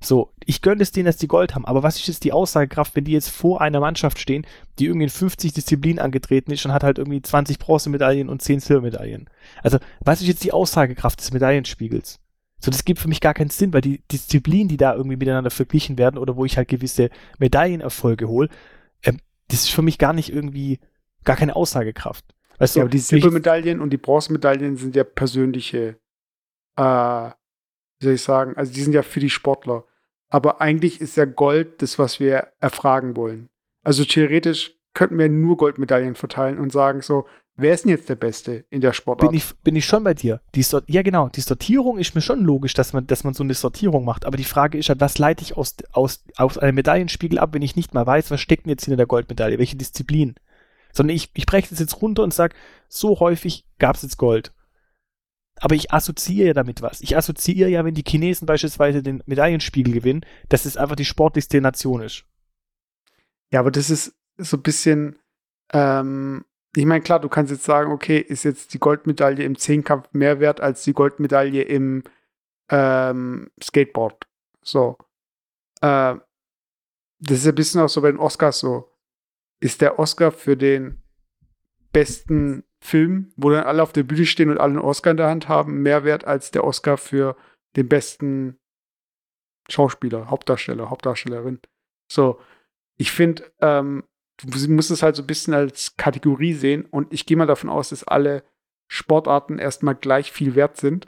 So, 0.00 0.32
ich 0.44 0.62
gönne 0.62 0.82
es 0.82 0.92
denen, 0.92 1.06
dass 1.06 1.16
die 1.16 1.26
Gold 1.26 1.54
haben. 1.54 1.64
Aber 1.64 1.82
was 1.82 1.96
ist 1.96 2.06
jetzt 2.06 2.22
die 2.22 2.32
Aussagekraft, 2.32 2.94
wenn 2.94 3.04
die 3.04 3.12
jetzt 3.12 3.30
vor 3.30 3.60
einer 3.60 3.80
Mannschaft 3.80 4.18
stehen, 4.20 4.46
die 4.78 4.86
irgendwie 4.86 5.04
in 5.04 5.10
50 5.10 5.52
Disziplinen 5.52 5.98
angetreten 5.98 6.52
ist 6.52 6.64
und 6.64 6.72
hat 6.72 6.84
halt 6.84 6.98
irgendwie 6.98 7.20
20 7.20 7.58
Bronzemedaillen 7.58 8.28
und 8.28 8.40
10 8.40 8.60
Silbermedaillen? 8.60 9.28
Also, 9.62 9.78
was 10.00 10.20
ist 10.20 10.28
jetzt 10.28 10.44
die 10.44 10.52
Aussagekraft 10.52 11.18
des 11.18 11.32
Medaillenspiegels? 11.32 12.20
So, 12.60 12.70
das 12.70 12.84
gibt 12.84 13.00
für 13.00 13.08
mich 13.08 13.20
gar 13.20 13.34
keinen 13.34 13.50
Sinn, 13.50 13.72
weil 13.72 13.80
die 13.80 14.02
Disziplinen, 14.10 14.68
die 14.68 14.76
da 14.76 14.94
irgendwie 14.94 15.16
miteinander 15.16 15.50
verglichen 15.50 15.98
werden 15.98 16.18
oder 16.18 16.36
wo 16.36 16.44
ich 16.44 16.56
halt 16.56 16.68
gewisse 16.68 17.10
Medaillenerfolge 17.38 18.28
hole, 18.28 18.48
ähm, 19.02 19.18
das 19.48 19.60
ist 19.60 19.70
für 19.70 19.82
mich 19.82 19.98
gar 19.98 20.12
nicht 20.12 20.32
irgendwie, 20.32 20.78
gar 21.24 21.36
keine 21.36 21.56
Aussagekraft. 21.56 22.24
Weißt 22.58 22.76
du, 22.76 22.80
Ja, 22.80 22.84
aber 22.84 22.90
die 22.90 22.98
Silbermedaillen 22.98 23.80
und 23.80 23.90
die 23.90 23.96
Bronzemedaillen 23.96 24.76
sind 24.76 24.96
ja 24.96 25.04
persönliche, 25.04 25.96
äh, 26.76 26.82
wie 28.00 28.04
soll 28.04 28.14
ich 28.14 28.22
sagen, 28.22 28.56
also 28.56 28.72
die 28.72 28.80
sind 28.80 28.92
ja 28.92 29.02
für 29.02 29.20
die 29.20 29.30
Sportler. 29.30 29.84
Aber 30.30 30.60
eigentlich 30.60 31.00
ist 31.00 31.16
ja 31.16 31.24
Gold 31.24 31.80
das, 31.82 31.98
was 31.98 32.20
wir 32.20 32.48
erfragen 32.60 33.16
wollen. 33.16 33.48
Also 33.82 34.04
theoretisch 34.04 34.74
könnten 34.92 35.18
wir 35.18 35.28
nur 35.28 35.56
Goldmedaillen 35.56 36.14
verteilen 36.14 36.58
und 36.58 36.72
sagen 36.72 37.00
so, 37.00 37.26
wer 37.56 37.72
ist 37.74 37.84
denn 37.84 37.90
jetzt 37.90 38.08
der 38.08 38.16
Beste 38.16 38.64
in 38.68 38.80
der 38.80 38.92
Sportart? 38.92 39.30
bin 39.30 39.36
ich, 39.36 39.56
bin 39.62 39.76
ich 39.76 39.84
schon 39.84 40.04
bei 40.04 40.14
dir. 40.14 40.40
Die 40.54 40.62
Sort 40.62 40.84
ja, 40.88 41.02
genau. 41.02 41.28
Die 41.28 41.40
Sortierung 41.40 41.98
ist 41.98 42.14
mir 42.14 42.20
schon 42.20 42.40
logisch, 42.40 42.74
dass 42.74 42.92
man, 42.92 43.06
dass 43.06 43.24
man 43.24 43.34
so 43.34 43.42
eine 43.42 43.54
Sortierung 43.54 44.04
macht. 44.04 44.24
Aber 44.24 44.36
die 44.36 44.44
Frage 44.44 44.76
ist 44.76 44.88
halt, 44.88 45.00
was 45.00 45.18
leite 45.18 45.42
ich 45.42 45.56
aus, 45.56 45.76
aus, 45.92 46.24
aus 46.36 46.58
einem 46.58 46.74
Medaillenspiegel 46.74 47.38
ab, 47.38 47.54
wenn 47.54 47.62
ich 47.62 47.76
nicht 47.76 47.94
mal 47.94 48.06
weiß, 48.06 48.30
was 48.30 48.40
steckt 48.40 48.66
denn 48.66 48.70
jetzt 48.70 48.84
hinter 48.84 48.96
der 48.96 49.06
Goldmedaille? 49.06 49.58
Welche 49.58 49.76
Disziplin? 49.76 50.34
Sondern 50.98 51.14
ich, 51.14 51.30
ich 51.34 51.46
breche 51.46 51.68
das 51.70 51.78
jetzt 51.78 52.02
runter 52.02 52.24
und 52.24 52.34
sage, 52.34 52.56
so 52.88 53.20
häufig 53.20 53.64
gab 53.78 53.94
es 53.94 54.02
jetzt 54.02 54.16
Gold. 54.18 54.52
Aber 55.60 55.76
ich 55.76 55.92
assoziiere 55.92 56.48
ja 56.48 56.54
damit 56.54 56.82
was. 56.82 57.00
Ich 57.00 57.16
assoziiere 57.16 57.70
ja, 57.70 57.84
wenn 57.84 57.94
die 57.94 58.02
Chinesen 58.04 58.46
beispielsweise 58.46 59.00
den 59.00 59.22
Medaillenspiegel 59.24 59.94
gewinnen, 59.94 60.26
dass 60.48 60.64
es 60.64 60.76
einfach 60.76 60.96
die 60.96 61.04
sportlichste 61.04 61.60
Nation 61.60 62.02
ist. 62.02 62.24
Ja, 63.52 63.60
aber 63.60 63.70
das 63.70 63.90
ist 63.90 64.16
so 64.38 64.56
ein 64.56 64.62
bisschen, 64.64 65.20
ähm, 65.72 66.44
ich 66.74 66.84
meine, 66.84 67.00
klar, 67.00 67.20
du 67.20 67.28
kannst 67.28 67.52
jetzt 67.52 67.62
sagen, 67.62 67.92
okay, 67.92 68.18
ist 68.18 68.42
jetzt 68.42 68.74
die 68.74 68.80
Goldmedaille 68.80 69.44
im 69.44 69.56
Zehnkampf 69.56 70.08
mehr 70.10 70.40
wert 70.40 70.60
als 70.60 70.82
die 70.82 70.94
Goldmedaille 70.94 71.62
im 71.62 72.02
ähm, 72.70 73.52
Skateboard. 73.62 74.26
So. 74.62 74.98
Äh, 75.80 76.16
das 77.20 77.38
ist 77.38 77.46
ein 77.46 77.54
bisschen 77.54 77.82
auch 77.82 77.88
so 77.88 78.02
bei 78.02 78.10
den 78.10 78.18
Oscars 78.18 78.58
so. 78.58 78.90
Ist 79.60 79.80
der 79.80 79.98
Oscar 79.98 80.32
für 80.32 80.56
den 80.56 81.02
besten 81.92 82.64
Film, 82.80 83.32
wo 83.36 83.50
dann 83.50 83.64
alle 83.64 83.82
auf 83.82 83.92
der 83.92 84.04
Bühne 84.04 84.26
stehen 84.26 84.50
und 84.50 84.58
alle 84.58 84.74
einen 84.74 84.84
Oscar 84.84 85.10
in 85.10 85.16
der 85.16 85.28
Hand 85.28 85.48
haben, 85.48 85.82
mehr 85.82 86.04
wert 86.04 86.24
als 86.24 86.50
der 86.50 86.64
Oscar 86.64 86.96
für 86.96 87.36
den 87.76 87.88
besten 87.88 88.58
Schauspieler, 89.68 90.30
Hauptdarsteller, 90.30 90.90
Hauptdarstellerin. 90.90 91.60
So, 92.10 92.40
ich 92.96 93.10
finde, 93.10 93.50
ähm, 93.60 94.04
du 94.38 94.70
musst 94.70 94.90
es 94.90 95.02
halt 95.02 95.16
so 95.16 95.22
ein 95.22 95.26
bisschen 95.26 95.54
als 95.54 95.96
Kategorie 95.96 96.54
sehen 96.54 96.86
und 96.86 97.12
ich 97.12 97.26
gehe 97.26 97.36
mal 97.36 97.46
davon 97.46 97.70
aus, 97.70 97.90
dass 97.90 98.04
alle 98.04 98.44
Sportarten 98.90 99.58
erstmal 99.58 99.94
gleich 99.94 100.32
viel 100.32 100.54
wert 100.54 100.76
sind 100.76 101.06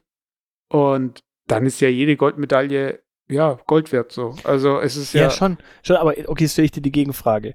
und 0.69 1.21
dann 1.47 1.67
ist 1.67 1.81
ja 1.81 1.89
jede 1.89 2.17
Goldmedaille 2.17 3.03
ja 3.29 3.59
Gold 3.67 3.93
wert 3.93 4.13
so. 4.13 4.35
Also 4.45 4.81
es 4.81 4.97
ist 4.97 5.15
Ja, 5.15 5.23
ja, 5.23 5.31
schon, 5.31 5.59
schon, 5.83 5.97
aber 5.97 6.15
okay, 6.27 6.45
jetzt 6.45 6.53
stelle 6.53 6.67
ich 6.67 6.73
dir 6.73 6.83
die 6.83 6.93
Gegenfrage. 6.93 7.55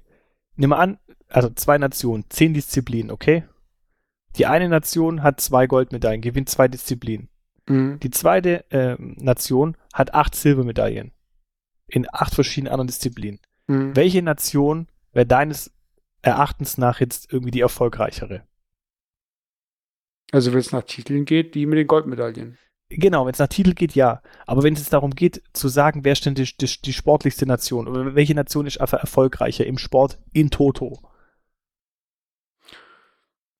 Nimm 0.56 0.70
mal 0.70 0.78
an, 0.78 0.98
also 1.28 1.50
zwei 1.50 1.78
Nationen, 1.78 2.24
zehn 2.28 2.54
Disziplinen, 2.54 3.10
okay? 3.10 3.44
Die 4.36 4.46
eine 4.46 4.68
Nation 4.68 5.22
hat 5.22 5.40
zwei 5.40 5.66
Goldmedaillen, 5.66 6.20
gewinnt 6.20 6.48
zwei 6.48 6.68
Disziplinen. 6.68 7.28
Mhm. 7.68 8.00
Die 8.00 8.10
zweite 8.10 8.64
ähm, 8.70 9.16
Nation 9.18 9.76
hat 9.92 10.14
acht 10.14 10.34
Silbermedaillen 10.34 11.12
in 11.88 12.06
acht 12.12 12.34
verschiedenen 12.34 12.72
anderen 12.72 12.88
Disziplinen. 12.88 13.40
Mhm. 13.66 13.96
Welche 13.96 14.22
Nation 14.22 14.88
wäre 15.12 15.26
deines 15.26 15.72
Erachtens 16.22 16.78
nach 16.78 17.00
jetzt 17.00 17.32
irgendwie 17.32 17.50
die 17.50 17.60
erfolgreichere? 17.60 18.42
Also 20.32 20.52
wenn 20.52 20.58
es 20.58 20.72
nach 20.72 20.82
Titeln 20.82 21.24
geht, 21.24 21.54
die 21.54 21.66
mit 21.66 21.78
den 21.78 21.86
Goldmedaillen. 21.86 22.58
Genau, 22.88 23.26
wenn 23.26 23.32
es 23.32 23.38
nach 23.38 23.48
Titel 23.48 23.74
geht, 23.74 23.94
ja. 23.94 24.22
Aber 24.46 24.62
wenn 24.62 24.74
es 24.74 24.88
darum 24.88 25.10
geht, 25.10 25.42
zu 25.52 25.68
sagen, 25.68 26.04
wer 26.04 26.12
ist 26.12 26.24
denn 26.24 26.34
die, 26.34 26.44
die, 26.44 26.80
die 26.82 26.92
sportlichste 26.92 27.46
Nation 27.46 27.88
oder 27.88 28.14
welche 28.14 28.34
Nation 28.34 28.66
ist 28.66 28.80
einfach 28.80 29.00
erfolgreicher 29.00 29.66
im 29.66 29.78
Sport 29.78 30.18
in 30.32 30.50
Toto? 30.50 31.00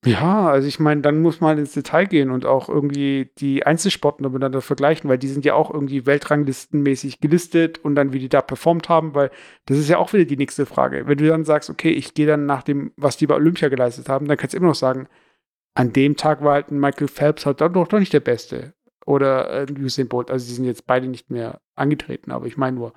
Ja, 0.05 0.49
also 0.51 0.69
ich 0.69 0.79
meine, 0.79 1.01
dann 1.01 1.21
muss 1.21 1.41
man 1.41 1.59
ins 1.59 1.73
Detail 1.73 2.05
gehen 2.07 2.31
und 2.31 2.47
auch 2.47 2.69
irgendwie 2.69 3.33
die 3.39 3.67
Einzelsportler 3.67 4.29
miteinander 4.29 4.61
vergleichen, 4.63 5.11
weil 5.11 5.19
die 5.19 5.27
sind 5.27 5.45
ja 5.45 5.55
auch 5.55 5.69
irgendwie 5.73 6.07
weltranglistenmäßig 6.07 7.19
gelistet 7.21 7.79
und 7.85 7.97
dann, 7.97 8.13
wie 8.13 8.21
die 8.21 8.29
da 8.29 8.41
performt 8.41 8.89
haben, 8.89 9.15
weil 9.17 9.33
das 9.65 9.79
ist 9.79 9.89
ja 9.89 9.99
auch 9.99 10.13
wieder 10.13 10.25
die 10.25 10.37
nächste 10.37 10.65
Frage. 10.65 11.09
Wenn 11.09 11.19
du 11.19 11.27
dann 11.27 11.45
sagst, 11.45 11.71
okay, 11.71 11.91
ich 11.91 12.15
gehe 12.15 12.27
dann 12.29 12.47
nach 12.47 12.63
dem, 12.63 12.93
was 12.97 13.17
die 13.17 13.27
bei 13.27 13.35
Olympia 13.35 13.69
geleistet 13.69 14.09
haben, 14.09 14.29
dann 14.29 14.37
kannst 14.37 14.55
du 14.55 14.59
immer 14.59 14.69
noch 14.69 14.75
sagen, 14.77 15.09
an 15.75 15.93
dem 15.93 16.17
Tag 16.17 16.45
war 16.45 16.55
halt 16.55 16.71
ein 16.71 16.79
Michael 16.79 17.09
Phelps 17.09 17.45
halt 17.45 17.61
doch, 17.61 17.71
doch 17.89 17.99
nicht 17.99 18.13
der 18.13 18.21
Beste. 18.21 18.76
Oder 19.07 19.69
äh, 19.69 19.73
Usain 19.73 20.09
Bolt. 20.09 20.31
Also 20.31 20.47
die 20.47 20.53
sind 20.53 20.67
jetzt 20.67 20.87
beide 20.87 21.07
nicht 21.07 21.31
mehr 21.31 21.61
angetreten, 21.75 22.33
aber 22.33 22.47
ich 22.47 22.59
meine 22.59 22.77
nur, 22.77 22.93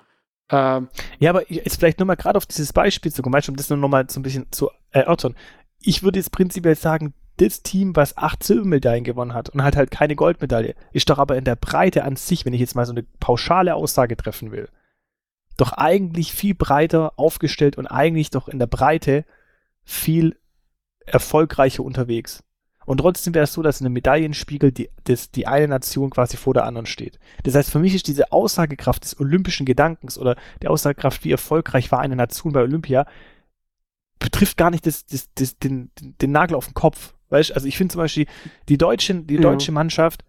ähm, 0.50 0.88
Ja, 1.18 1.30
aber 1.30 1.50
jetzt 1.50 1.78
vielleicht 1.78 2.00
nochmal 2.00 2.16
gerade 2.16 2.36
auf 2.36 2.46
dieses 2.46 2.72
Beispiel 2.72 3.12
zu 3.12 3.22
kommen, 3.22 3.40
um 3.48 3.56
das 3.56 3.70
nur 3.70 3.78
nochmal 3.78 4.10
so 4.10 4.20
ein 4.20 4.22
bisschen 4.22 4.50
zu 4.50 4.70
erörtern. 4.90 5.34
Ich 5.80 6.02
würde 6.02 6.18
jetzt 6.18 6.32
prinzipiell 6.32 6.74
sagen, 6.74 7.14
das 7.36 7.62
Team, 7.62 7.96
was 7.96 8.18
acht 8.18 8.42
Silbermedaillen 8.42 9.04
gewonnen 9.04 9.32
hat 9.32 9.48
und 9.48 9.62
hat 9.62 9.76
halt 9.76 9.90
keine 9.90 10.14
Goldmedaille, 10.14 10.74
ist 10.92 11.08
doch 11.08 11.18
aber 11.18 11.38
in 11.38 11.44
der 11.44 11.56
Breite 11.56 12.04
an 12.04 12.16
sich, 12.16 12.44
wenn 12.44 12.52
ich 12.52 12.60
jetzt 12.60 12.74
mal 12.74 12.84
so 12.84 12.92
eine 12.92 13.04
pauschale 13.18 13.74
Aussage 13.74 14.16
treffen 14.16 14.50
will, 14.50 14.68
doch 15.56 15.72
eigentlich 15.72 16.34
viel 16.34 16.54
breiter 16.54 17.12
aufgestellt 17.16 17.78
und 17.78 17.86
eigentlich 17.86 18.30
doch 18.30 18.48
in 18.48 18.58
der 18.58 18.66
Breite 18.66 19.24
viel 19.84 20.36
erfolgreicher 21.06 21.82
unterwegs. 21.82 22.42
Und 22.86 22.98
trotzdem 22.98 23.34
wäre 23.34 23.44
es 23.44 23.52
so, 23.52 23.62
dass 23.62 23.80
in 23.80 23.86
einem 23.86 23.94
Medaillenspiegel 23.94 24.72
die, 24.72 24.90
das, 25.04 25.30
die 25.30 25.46
eine 25.46 25.68
Nation 25.68 26.10
quasi 26.10 26.36
vor 26.36 26.54
der 26.54 26.64
anderen 26.64 26.86
steht. 26.86 27.18
Das 27.44 27.54
heißt, 27.54 27.70
für 27.70 27.78
mich 27.78 27.94
ist 27.94 28.08
diese 28.08 28.32
Aussagekraft 28.32 29.04
des 29.04 29.20
olympischen 29.20 29.66
Gedankens 29.66 30.18
oder 30.18 30.36
der 30.62 30.70
Aussagekraft, 30.70 31.24
wie 31.24 31.30
erfolgreich 31.30 31.92
war 31.92 32.00
eine 32.00 32.16
Nation 32.16 32.52
bei 32.52 32.62
Olympia, 32.62 33.06
betrifft 34.18 34.56
gar 34.56 34.70
nicht 34.70 34.86
das, 34.86 35.06
das, 35.06 35.28
das, 35.34 35.58
den, 35.58 35.90
den 36.00 36.32
Nagel 36.32 36.56
auf 36.56 36.66
den 36.66 36.74
Kopf. 36.74 37.14
Weißt 37.28 37.52
also 37.52 37.66
ich 37.66 37.76
finde 37.76 37.92
zum 37.92 38.00
Beispiel, 38.00 38.26
die, 38.68 38.78
Deutschen, 38.78 39.26
die 39.26 39.36
deutsche 39.36 39.72
Mannschaft 39.72 40.24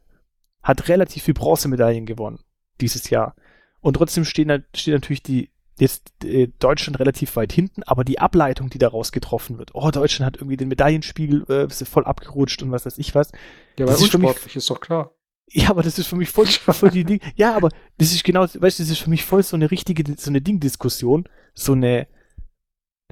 hat 0.62 0.88
relativ 0.88 1.24
viel 1.24 1.34
Bronzemedaillen 1.34 2.06
gewonnen 2.06 2.40
dieses 2.80 3.10
Jahr. 3.10 3.36
Und 3.80 3.96
trotzdem 3.96 4.26
stehen, 4.26 4.64
steht 4.76 4.94
natürlich 4.94 5.24
die, 5.24 5.51
jetzt 5.80 6.12
äh, 6.24 6.48
Deutschland 6.60 7.00
relativ 7.00 7.36
weit 7.36 7.54
hinten, 7.54 7.84
aber 7.84 8.04
die 8.04 8.20
Ableitung, 8.20 8.70
die 8.70 8.78
daraus 8.78 9.12
getroffen 9.12 9.58
wird, 9.58 9.72
oh, 9.74 9.90
Deutschland 9.92 10.28
hat 10.28 10.38
irgendwie 10.38 10.58
den 10.58 10.68
Medaillenspiegel 10.68 11.50
äh, 11.50 11.70
voll 11.70 12.06
abgerutscht 12.06 12.62
und 12.62 12.72
was 12.72 12.86
weiß 12.86 12.98
ich 12.98 13.16
was. 13.16 13.32
Ja, 13.78 13.88
weil 13.88 13.96
unsportlich 13.96 14.56
ist 14.56 14.70
doch 14.70 14.80
klar. 14.80 15.16
Ja, 15.54 15.70
aber 15.70 15.84
das 15.84 16.00
ist 16.00 16.08
für 16.08 16.16
mich 16.16 16.30
voll, 16.30 16.46
voll 16.46 16.92
die 16.92 17.04
Ding. 17.04 17.20
Ja, 17.36 17.56
aber 17.56 17.70
das 17.98 18.14
ist 18.14 18.24
genau, 18.24 18.42
weißt 18.42 18.80
du, 18.80 18.84
das 18.84 18.90
ist 18.90 19.00
für 19.00 19.10
mich 19.10 19.26
voll 19.26 19.44
so 19.44 19.56
eine 19.56 19.70
richtige, 19.70 20.04
so 20.18 20.30
eine 20.30 20.42
Dingdiskussion, 20.42 21.28
so 21.54 21.74
eine, 21.74 22.08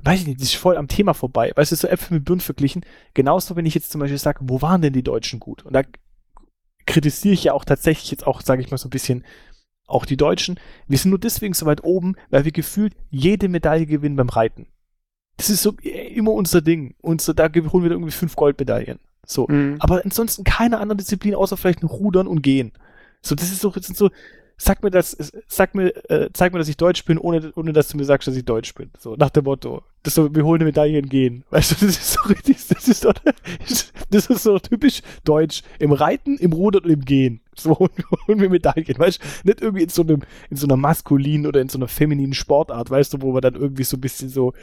weiß 0.03 0.21
ich 0.21 0.27
nicht, 0.27 0.39
das 0.39 0.49
ist 0.49 0.55
voll 0.55 0.77
am 0.77 0.87
Thema 0.87 1.13
vorbei. 1.13 1.51
Weißt 1.55 1.71
du, 1.71 1.75
so 1.75 1.87
Äpfel 1.87 2.15
mit 2.15 2.25
Birnen 2.25 2.39
verglichen. 2.39 2.85
Genauso, 3.13 3.55
wenn 3.57 3.65
ich 3.65 3.75
jetzt 3.75 3.91
zum 3.91 3.99
Beispiel 3.99 4.17
sage, 4.17 4.39
wo 4.43 4.61
waren 4.61 4.81
denn 4.81 4.93
die 4.93 5.03
Deutschen 5.03 5.41
gut? 5.41 5.65
Und 5.65 5.73
da 5.73 5.83
kritisiere 6.85 7.33
ich 7.33 7.43
ja 7.43 7.53
auch 7.53 7.65
tatsächlich 7.65 8.09
jetzt 8.09 8.25
auch, 8.25 8.41
sage 8.41 8.61
ich 8.61 8.71
mal, 8.71 8.77
so 8.77 8.87
ein 8.87 8.91
bisschen 8.91 9.25
auch 9.89 10.05
die 10.05 10.17
Deutschen. 10.17 10.59
Wir 10.87 10.97
sind 10.97 11.09
nur 11.09 11.19
deswegen 11.19 11.53
so 11.53 11.65
weit 11.65 11.83
oben, 11.83 12.15
weil 12.29 12.45
wir 12.45 12.51
gefühlt 12.51 12.93
jede 13.09 13.49
Medaille 13.49 13.85
gewinnen 13.85 14.15
beim 14.15 14.29
Reiten. 14.29 14.67
Das 15.37 15.49
ist 15.49 15.61
so 15.61 15.73
immer 15.81 16.31
unser 16.31 16.61
Ding. 16.61 16.95
Und 17.01 17.21
so, 17.21 17.33
da 17.33 17.43
holen 17.43 17.83
wir 17.83 17.91
irgendwie 17.91 18.11
fünf 18.11 18.35
Goldmedaillen. 18.35 18.99
So. 19.25 19.47
Mhm. 19.47 19.77
Aber 19.79 20.01
ansonsten 20.03 20.43
keine 20.43 20.79
andere 20.79 20.97
Disziplin 20.97 21.35
außer 21.35 21.55
vielleicht 21.55 21.83
Rudern 21.83 22.27
und 22.27 22.41
Gehen. 22.41 22.73
So, 23.21 23.35
das 23.35 23.51
ist 23.51 23.61
so, 23.61 23.69
das 23.71 23.85
sind 23.85 23.97
so, 23.97 24.09
sag 24.61 24.83
mir 24.83 24.91
das, 24.91 25.15
sag 25.47 25.73
mir, 25.73 25.95
äh, 26.09 26.29
zeig 26.33 26.51
mir, 26.51 26.59
dass 26.59 26.67
ich 26.67 26.77
Deutsch 26.77 27.05
bin, 27.05 27.17
ohne, 27.17 27.51
ohne 27.55 27.71
dass 27.71 27.87
du 27.87 27.97
mir 27.97 28.03
sagst, 28.03 28.27
dass 28.27 28.35
ich 28.35 28.43
Deutsch 28.43 28.75
bin. 28.75 28.91
So, 28.99 29.15
nach 29.15 29.29
dem 29.29 29.45
Motto. 29.45 29.83
Das 30.03 30.13
so, 30.13 30.33
wir 30.35 30.43
holen 30.43 30.59
eine 30.61 30.65
Medaille 30.65 31.01
und 31.01 31.09
gehen. 31.09 31.45
Weißt 31.49 31.71
du, 31.71 31.85
das 31.85 31.97
ist 31.97 32.11
so 32.11 32.21
richtig, 32.23 32.57
das 32.67 32.87
ist 32.87 33.01
so, 33.01 33.11
das 34.09 34.25
ist 34.27 34.43
so 34.43 34.59
typisch 34.59 35.01
deutsch. 35.23 35.63
Im 35.79 35.93
Reiten, 35.93 36.37
im 36.37 36.51
Rudern 36.51 36.83
und 36.83 36.91
im 36.91 37.05
Gehen. 37.05 37.41
So 37.55 37.79
holen 37.79 38.39
wir 38.41 38.49
Medaillen, 38.49 38.99
weißt 38.99 39.21
du? 39.21 39.47
Nicht 39.47 39.61
irgendwie 39.61 39.83
in 39.83 39.89
so 39.89 40.01
einem, 40.01 40.21
in 40.49 40.57
so 40.57 40.67
einer 40.67 40.77
maskulinen 40.77 41.47
oder 41.47 41.61
in 41.61 41.69
so 41.69 41.77
einer 41.77 41.87
femininen 41.87 42.33
Sportart, 42.33 42.89
weißt 42.89 43.13
du, 43.13 43.21
wo 43.21 43.31
man 43.31 43.41
dann 43.41 43.55
irgendwie 43.55 43.83
so 43.83 43.95
ein 43.95 44.01
bisschen 44.01 44.27
so, 44.27 44.53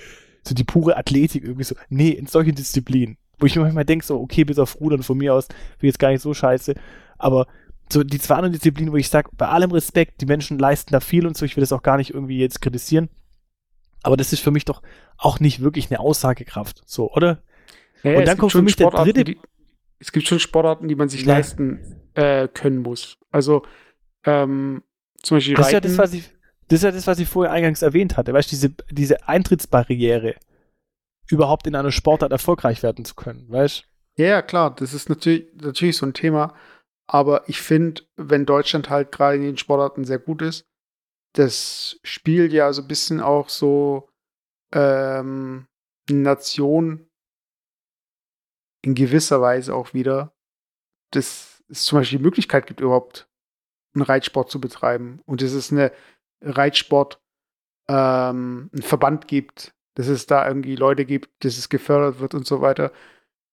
so 0.44 0.54
die 0.54 0.64
pure 0.64 0.96
Athletik 0.98 1.42
irgendwie 1.42 1.64
so, 1.64 1.74
nee, 1.88 2.10
in 2.10 2.26
solchen 2.26 2.54
Disziplinen. 2.54 3.16
Wo 3.38 3.46
ich 3.46 3.56
mir 3.56 3.62
manchmal 3.62 3.84
denke, 3.84 4.04
so, 4.04 4.20
okay, 4.20 4.44
bis 4.44 4.58
auf 4.58 4.78
Rudern 4.80 5.02
von 5.02 5.16
mir 5.16 5.34
aus, 5.34 5.48
bin 5.78 5.88
jetzt 5.88 5.98
gar 5.98 6.10
nicht 6.10 6.22
so 6.22 6.32
scheiße, 6.32 6.74
aber 7.18 7.46
so 7.92 8.02
die 8.02 8.18
zwei 8.18 8.34
anderen 8.34 8.52
Disziplinen, 8.52 8.92
wo 8.92 8.96
ich 8.96 9.08
sage, 9.08 9.30
bei 9.36 9.48
allem 9.48 9.70
Respekt, 9.70 10.20
die 10.20 10.26
Menschen 10.26 10.58
leisten 10.58 10.92
da 10.92 11.00
viel 11.00 11.26
und 11.26 11.36
so, 11.36 11.44
ich 11.44 11.56
will 11.56 11.62
das 11.62 11.72
auch 11.72 11.82
gar 11.82 11.96
nicht 11.96 12.14
irgendwie 12.14 12.38
jetzt 12.38 12.60
kritisieren. 12.60 13.08
Aber 14.02 14.16
das 14.16 14.32
ist 14.32 14.40
für 14.40 14.50
mich 14.50 14.64
doch 14.64 14.82
auch 15.18 15.40
nicht 15.40 15.60
wirklich 15.62 15.90
eine 15.90 16.00
Aussagekraft, 16.00 16.82
so, 16.86 17.10
oder? 17.12 17.42
Ja, 18.02 18.18
und 18.18 18.26
dann 18.26 18.38
kommt 18.38 18.52
für 18.52 18.62
mich 18.62 18.76
der 18.76 18.90
dritte. 18.90 19.24
Die, 19.24 19.38
es 19.98 20.12
gibt 20.12 20.28
schon 20.28 20.38
Sportarten, 20.38 20.88
die 20.88 20.94
man 20.94 21.08
sich 21.08 21.22
ja. 21.22 21.34
leisten 21.34 22.00
äh, 22.14 22.48
können 22.48 22.78
muss. 22.78 23.18
Also, 23.30 23.62
ähm, 24.24 24.82
zum 25.22 25.38
Beispiel 25.38 25.54
das 25.54 25.68
Ist 25.68 25.72
ja 25.72 25.80
das, 25.80 25.98
was 25.98 26.12
ich, 26.12 26.30
das 26.68 26.78
ist 26.78 26.82
ja 26.84 26.90
das, 26.90 27.06
was 27.06 27.18
ich 27.18 27.28
vorher 27.28 27.52
eingangs 27.52 27.82
erwähnt 27.82 28.16
hatte. 28.16 28.32
Weißt 28.32 28.50
du, 28.50 28.56
diese, 28.56 28.74
diese 28.90 29.28
Eintrittsbarriere, 29.28 30.34
überhaupt 31.28 31.66
in 31.66 31.74
einer 31.74 31.90
Sportart 31.90 32.32
erfolgreich 32.32 32.82
werden 32.82 33.04
zu 33.04 33.14
können, 33.14 33.46
weißt 33.48 33.84
Ja, 34.16 34.26
ja, 34.26 34.42
klar. 34.42 34.74
Das 34.74 34.94
ist 34.94 35.08
natürlich, 35.08 35.46
natürlich 35.60 35.96
so 35.96 36.06
ein 36.06 36.14
Thema. 36.14 36.54
Aber 37.08 37.48
ich 37.48 37.60
finde, 37.60 38.02
wenn 38.16 38.46
Deutschland 38.46 38.90
halt 38.90 39.12
gerade 39.12 39.36
in 39.36 39.42
den 39.42 39.58
Sportarten 39.58 40.04
sehr 40.04 40.18
gut 40.18 40.42
ist, 40.42 40.66
das 41.34 42.00
spielt 42.02 42.52
ja 42.52 42.72
so 42.72 42.82
ein 42.82 42.88
bisschen 42.88 43.20
auch 43.20 43.48
so 43.48 44.08
ähm, 44.72 45.66
Nation 46.10 47.08
in 48.82 48.94
gewisser 48.94 49.40
Weise 49.40 49.74
auch 49.74 49.94
wieder, 49.94 50.32
dass 51.12 51.62
es 51.68 51.84
zum 51.84 51.98
Beispiel 51.98 52.18
die 52.18 52.24
Möglichkeit 52.24 52.66
gibt, 52.66 52.80
überhaupt 52.80 53.28
einen 53.94 54.02
Reitsport 54.02 54.50
zu 54.50 54.60
betreiben. 54.60 55.20
Und 55.26 55.42
dass 55.42 55.52
es 55.52 55.72
eine 55.72 55.92
Reitsport, 56.40 57.20
ähm, 57.88 58.70
einen 58.72 58.82
Verband 58.82 59.28
gibt, 59.28 59.74
dass 59.94 60.08
es 60.08 60.26
da 60.26 60.46
irgendwie 60.46 60.76
Leute 60.76 61.04
gibt, 61.04 61.30
dass 61.44 61.58
es 61.58 61.68
gefördert 61.68 62.20
wird 62.20 62.34
und 62.34 62.46
so 62.46 62.60
weiter 62.60 62.92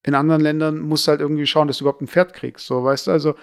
in 0.03 0.15
anderen 0.15 0.41
Ländern 0.41 0.79
musst 0.79 1.07
du 1.07 1.11
halt 1.11 1.21
irgendwie 1.21 1.47
schauen, 1.47 1.67
dass 1.67 1.77
du 1.77 1.85
überhaupt 1.85 2.01
ein 2.01 2.07
Pferd 2.07 2.33
kriegst. 2.33 2.67
So, 2.67 2.83
weißt 2.83 3.07
du, 3.07 3.11
also 3.11 3.35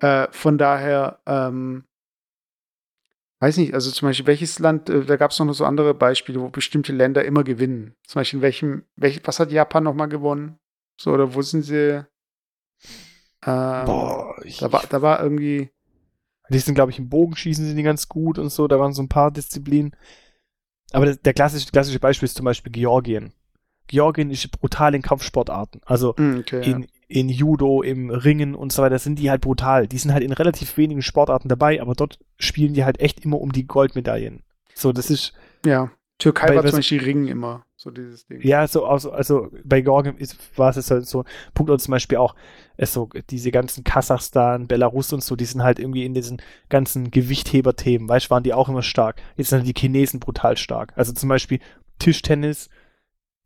äh, 0.00 0.28
von 0.30 0.58
daher, 0.58 1.20
ähm, 1.26 1.84
weiß 3.40 3.56
nicht, 3.56 3.74
also 3.74 3.90
zum 3.90 4.08
Beispiel, 4.08 4.26
welches 4.26 4.58
Land, 4.58 4.90
äh, 4.90 5.04
da 5.04 5.16
gab 5.16 5.30
es 5.30 5.38
noch 5.38 5.52
so 5.52 5.64
andere 5.64 5.94
Beispiele, 5.94 6.40
wo 6.40 6.48
bestimmte 6.48 6.92
Länder 6.92 7.24
immer 7.24 7.44
gewinnen. 7.44 7.94
Zum 8.06 8.20
Beispiel, 8.20 8.38
in 8.38 8.42
welchem, 8.42 8.84
welch, 8.96 9.20
was 9.24 9.40
hat 9.40 9.50
Japan 9.50 9.84
nochmal 9.84 10.08
gewonnen? 10.08 10.58
So, 11.00 11.12
oder 11.12 11.34
wo 11.34 11.42
sind 11.42 11.62
sie? 11.62 12.04
Ähm, 13.44 13.84
Boah, 13.86 14.34
ich, 14.44 14.58
da, 14.58 14.70
war, 14.70 14.84
da 14.88 15.02
war 15.02 15.22
irgendwie. 15.22 15.70
Die 16.50 16.58
sind, 16.58 16.74
glaube 16.74 16.92
ich, 16.92 16.98
im 16.98 17.08
Bogenschießen 17.08 17.64
sind 17.64 17.76
die 17.76 17.82
ganz 17.82 18.08
gut 18.08 18.38
und 18.38 18.50
so, 18.50 18.68
da 18.68 18.78
waren 18.78 18.92
so 18.92 19.02
ein 19.02 19.08
paar 19.08 19.30
Disziplinen. 19.30 19.96
Aber 20.92 21.06
das, 21.06 21.20
der 21.20 21.32
klassische, 21.32 21.70
klassische 21.70 21.98
Beispiel 21.98 22.26
ist 22.26 22.36
zum 22.36 22.44
Beispiel 22.44 22.70
Georgien. 22.70 23.32
Georgien 23.92 24.30
ist 24.30 24.50
brutal 24.50 24.94
in 24.94 25.02
Kampfsportarten. 25.02 25.82
Also 25.84 26.16
hm, 26.16 26.40
okay, 26.40 26.62
in, 26.62 26.82
ja. 26.82 26.88
in 27.08 27.28
Judo, 27.28 27.82
im 27.82 28.08
Ringen 28.08 28.54
und 28.54 28.72
so 28.72 28.82
weiter 28.82 28.98
sind 28.98 29.18
die 29.18 29.30
halt 29.30 29.42
brutal. 29.42 29.86
Die 29.86 29.98
sind 29.98 30.14
halt 30.14 30.24
in 30.24 30.32
relativ 30.32 30.78
wenigen 30.78 31.02
Sportarten 31.02 31.48
dabei, 31.48 31.80
aber 31.80 31.94
dort 31.94 32.18
spielen 32.38 32.72
die 32.72 32.84
halt 32.84 33.00
echt 33.00 33.22
immer 33.22 33.38
um 33.38 33.52
die 33.52 33.66
Goldmedaillen. 33.66 34.42
So, 34.74 34.92
das 34.92 35.10
ist. 35.10 35.34
Ja. 35.64 35.90
Türkei 36.18 36.46
bei, 36.48 36.56
war 36.56 36.64
zum 36.64 36.78
Beispiel 36.78 37.02
Ringen 37.02 37.26
immer, 37.26 37.66
so 37.76 37.90
dieses 37.90 38.26
Ding. 38.26 38.40
Ja, 38.42 38.66
so, 38.68 38.86
also, 38.86 39.10
also 39.10 39.48
bei 39.64 39.80
Georgien 39.80 40.16
ist, 40.18 40.36
war 40.56 40.74
es 40.74 40.90
halt 40.90 41.06
so, 41.06 41.24
Punkt 41.52 41.68
und 41.68 41.80
zum 41.80 41.90
Beispiel 41.90 42.18
auch, 42.18 42.36
es 42.76 42.92
so, 42.92 43.08
diese 43.28 43.50
ganzen 43.50 43.82
Kasachstan, 43.82 44.68
Belarus 44.68 45.12
und 45.12 45.24
so, 45.24 45.34
die 45.34 45.44
sind 45.44 45.64
halt 45.64 45.80
irgendwie 45.80 46.04
in 46.04 46.14
diesen 46.14 46.40
ganzen 46.68 47.10
Gewichtheber-Themen, 47.10 48.08
weißt 48.08 48.26
du, 48.26 48.30
waren 48.30 48.44
die 48.44 48.54
auch 48.54 48.68
immer 48.68 48.82
stark. 48.82 49.20
Jetzt 49.36 49.50
sind 49.50 49.58
halt 49.58 49.68
die 49.68 49.78
Chinesen 49.78 50.20
brutal 50.20 50.56
stark. 50.56 50.92
Also 50.94 51.12
zum 51.12 51.28
Beispiel 51.28 51.58
Tischtennis, 51.98 52.68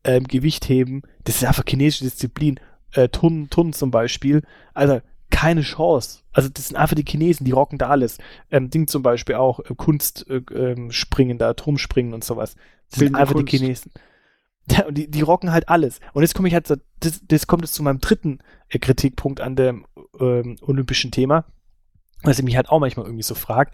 ähm, 0.06 0.24
Gewichtheben, 0.24 1.02
das 1.24 1.36
ist 1.36 1.44
einfach 1.44 1.64
chinesische 1.68 2.04
Disziplin. 2.04 2.60
Äh, 2.92 3.08
Turnen, 3.08 3.50
Turnen 3.50 3.72
zum 3.72 3.90
Beispiel, 3.90 4.42
also 4.72 5.00
keine 5.30 5.62
Chance. 5.62 6.20
Also 6.32 6.48
das 6.48 6.68
sind 6.68 6.76
einfach 6.76 6.94
die 6.94 7.04
Chinesen, 7.06 7.44
die 7.44 7.50
rocken 7.50 7.78
da 7.78 7.88
alles. 7.88 8.18
Ähm, 8.50 8.70
Ding 8.70 8.86
zum 8.86 9.02
Beispiel 9.02 9.34
auch, 9.34 9.60
äh, 9.60 9.74
Kunst 9.76 10.24
äh, 10.30 10.40
ähm, 10.54 10.92
springen 10.92 11.36
da, 11.36 11.52
Turmspringen 11.52 12.14
und 12.14 12.24
sowas. 12.24 12.54
Das 12.90 13.00
sind 13.00 13.16
einfach 13.16 13.34
Kunst. 13.34 13.52
die 13.52 13.58
Chinesen. 13.58 13.92
Ja, 14.68 14.86
und 14.86 14.98
die, 14.98 15.08
die 15.08 15.20
rocken 15.20 15.52
halt 15.52 15.68
alles. 15.68 16.00
Und 16.12 16.22
jetzt 16.22 16.34
komme 16.34 16.48
ich 16.48 16.54
halt, 16.54 16.68
das, 16.68 17.20
das 17.22 17.46
kommt 17.46 17.62
jetzt 17.62 17.74
zu 17.74 17.84
meinem 17.84 18.00
dritten 18.00 18.40
äh, 18.68 18.80
Kritikpunkt 18.80 19.40
an 19.40 19.54
dem 19.54 19.86
ähm, 20.18 20.56
olympischen 20.60 21.12
Thema, 21.12 21.44
was 22.24 22.40
ich 22.40 22.44
mich 22.44 22.56
halt 22.56 22.68
auch 22.68 22.80
manchmal 22.80 23.06
irgendwie 23.06 23.22
so 23.22 23.36
frage 23.36 23.70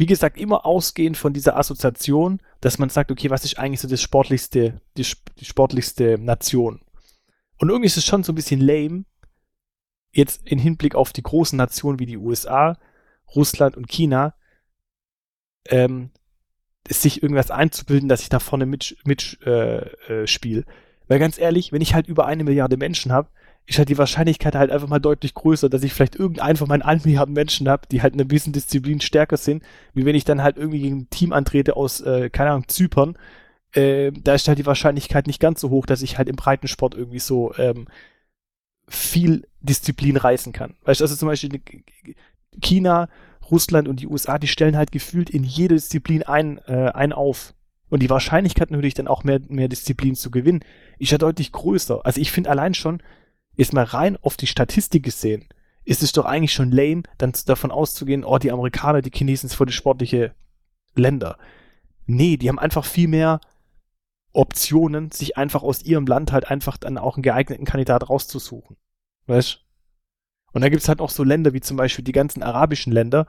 wie 0.00 0.06
gesagt, 0.06 0.38
immer 0.38 0.64
ausgehend 0.64 1.18
von 1.18 1.34
dieser 1.34 1.58
Assoziation, 1.58 2.40
dass 2.62 2.78
man 2.78 2.88
sagt, 2.88 3.10
okay, 3.10 3.28
was 3.28 3.44
ist 3.44 3.58
eigentlich 3.58 3.80
so 3.80 3.86
das 3.86 4.00
sportlichste, 4.00 4.80
die, 4.96 5.06
die 5.38 5.44
sportlichste 5.44 6.16
Nation? 6.16 6.80
Und 7.58 7.68
irgendwie 7.68 7.88
ist 7.88 7.98
es 7.98 8.06
schon 8.06 8.22
so 8.22 8.32
ein 8.32 8.34
bisschen 8.34 8.62
lame, 8.62 9.04
jetzt 10.10 10.48
in 10.48 10.58
Hinblick 10.58 10.94
auf 10.94 11.12
die 11.12 11.22
großen 11.22 11.54
Nationen 11.54 11.98
wie 11.98 12.06
die 12.06 12.16
USA, 12.16 12.78
Russland 13.36 13.76
und 13.76 13.88
China, 13.88 14.32
ähm, 15.68 16.12
sich 16.88 17.22
irgendwas 17.22 17.50
einzubilden, 17.50 18.08
dass 18.08 18.22
ich 18.22 18.30
da 18.30 18.38
vorne 18.38 18.64
mitspiele. 18.64 19.02
Mit, 19.04 19.38
äh, 19.44 20.22
äh, 20.22 20.64
Weil 21.08 21.18
ganz 21.18 21.36
ehrlich, 21.36 21.72
wenn 21.72 21.82
ich 21.82 21.92
halt 21.92 22.08
über 22.08 22.24
eine 22.24 22.44
Milliarde 22.44 22.78
Menschen 22.78 23.12
habe, 23.12 23.28
ist 23.70 23.78
halt 23.78 23.88
die 23.88 23.98
Wahrscheinlichkeit 23.98 24.56
halt 24.56 24.72
einfach 24.72 24.88
mal 24.88 24.98
deutlich 24.98 25.32
größer, 25.32 25.68
dass 25.68 25.84
ich 25.84 25.94
vielleicht 25.94 26.16
irgendeinen 26.16 26.56
von 26.56 26.66
meinen 26.66 26.82
1 26.82 27.04
Milliarden 27.04 27.34
Menschen 27.34 27.68
habe, 27.68 27.86
die 27.88 28.02
halt 28.02 28.14
in 28.14 28.20
einer 28.20 28.28
gewissen 28.28 28.52
Disziplin 28.52 29.00
stärker 29.00 29.36
sind, 29.36 29.62
wie 29.94 30.04
wenn 30.04 30.16
ich 30.16 30.24
dann 30.24 30.42
halt 30.42 30.56
irgendwie 30.56 30.80
gegen 30.80 30.98
ein 30.98 31.10
Team 31.10 31.32
antrete 31.32 31.76
aus, 31.76 32.00
äh, 32.00 32.30
keine 32.30 32.50
Ahnung, 32.50 32.66
Zypern. 32.66 33.16
Äh, 33.72 34.10
da 34.10 34.34
ist 34.34 34.48
halt 34.48 34.58
die 34.58 34.66
Wahrscheinlichkeit 34.66 35.28
nicht 35.28 35.38
ganz 35.38 35.60
so 35.60 35.70
hoch, 35.70 35.86
dass 35.86 36.02
ich 36.02 36.18
halt 36.18 36.28
im 36.28 36.34
Breitensport 36.34 36.96
irgendwie 36.96 37.20
so 37.20 37.54
ähm, 37.58 37.86
viel 38.88 39.46
Disziplin 39.60 40.16
reißen 40.16 40.52
kann. 40.52 40.74
Weißt 40.82 41.00
du, 41.00 41.04
also 41.04 41.14
zum 41.14 41.28
Beispiel 41.28 41.60
China, 42.60 43.08
Russland 43.52 43.86
und 43.86 44.00
die 44.00 44.08
USA, 44.08 44.38
die 44.38 44.48
stellen 44.48 44.76
halt 44.76 44.90
gefühlt 44.90 45.30
in 45.30 45.44
jede 45.44 45.76
Disziplin 45.76 46.24
ein, 46.24 46.58
äh, 46.66 46.90
ein 46.92 47.12
auf. 47.12 47.54
Und 47.88 48.02
die 48.02 48.10
Wahrscheinlichkeit 48.10 48.72
natürlich 48.72 48.94
dann 48.94 49.06
auch 49.06 49.22
mehr, 49.22 49.40
mehr 49.48 49.68
Disziplin 49.68 50.16
zu 50.16 50.32
gewinnen, 50.32 50.64
ist 50.98 51.12
ja 51.12 51.18
deutlich 51.18 51.52
größer. 51.52 52.04
Also 52.04 52.20
ich 52.20 52.32
finde 52.32 52.50
allein 52.50 52.74
schon, 52.74 53.00
jetzt 53.56 53.72
mal 53.72 53.84
rein 53.84 54.16
auf 54.22 54.36
die 54.36 54.46
Statistik 54.46 55.02
gesehen, 55.02 55.48
ist 55.84 56.02
es 56.02 56.12
doch 56.12 56.24
eigentlich 56.24 56.52
schon 56.52 56.70
lame, 56.70 57.02
dann 57.18 57.32
davon 57.46 57.70
auszugehen, 57.70 58.24
oh, 58.24 58.38
die 58.38 58.52
Amerikaner, 58.52 59.02
die 59.02 59.10
Chinesen 59.10 59.48
sind 59.48 59.56
voll 59.56 59.66
die 59.66 59.72
sportliche 59.72 60.34
Länder. 60.94 61.38
Nee, 62.06 62.36
die 62.36 62.48
haben 62.48 62.58
einfach 62.58 62.84
viel 62.84 63.08
mehr 63.08 63.40
Optionen, 64.32 65.10
sich 65.10 65.36
einfach 65.36 65.62
aus 65.62 65.82
ihrem 65.82 66.06
Land 66.06 66.32
halt 66.32 66.50
einfach 66.50 66.76
dann 66.76 66.98
auch 66.98 67.16
einen 67.16 67.22
geeigneten 67.22 67.64
Kandidat 67.64 68.08
rauszusuchen. 68.08 68.76
weißt 69.26 69.64
Und 70.52 70.62
da 70.62 70.68
gibt's 70.68 70.88
halt 70.88 71.00
auch 71.00 71.10
so 71.10 71.24
Länder 71.24 71.52
wie 71.52 71.60
zum 71.60 71.76
Beispiel 71.76 72.04
die 72.04 72.12
ganzen 72.12 72.42
arabischen 72.42 72.92
Länder, 72.92 73.26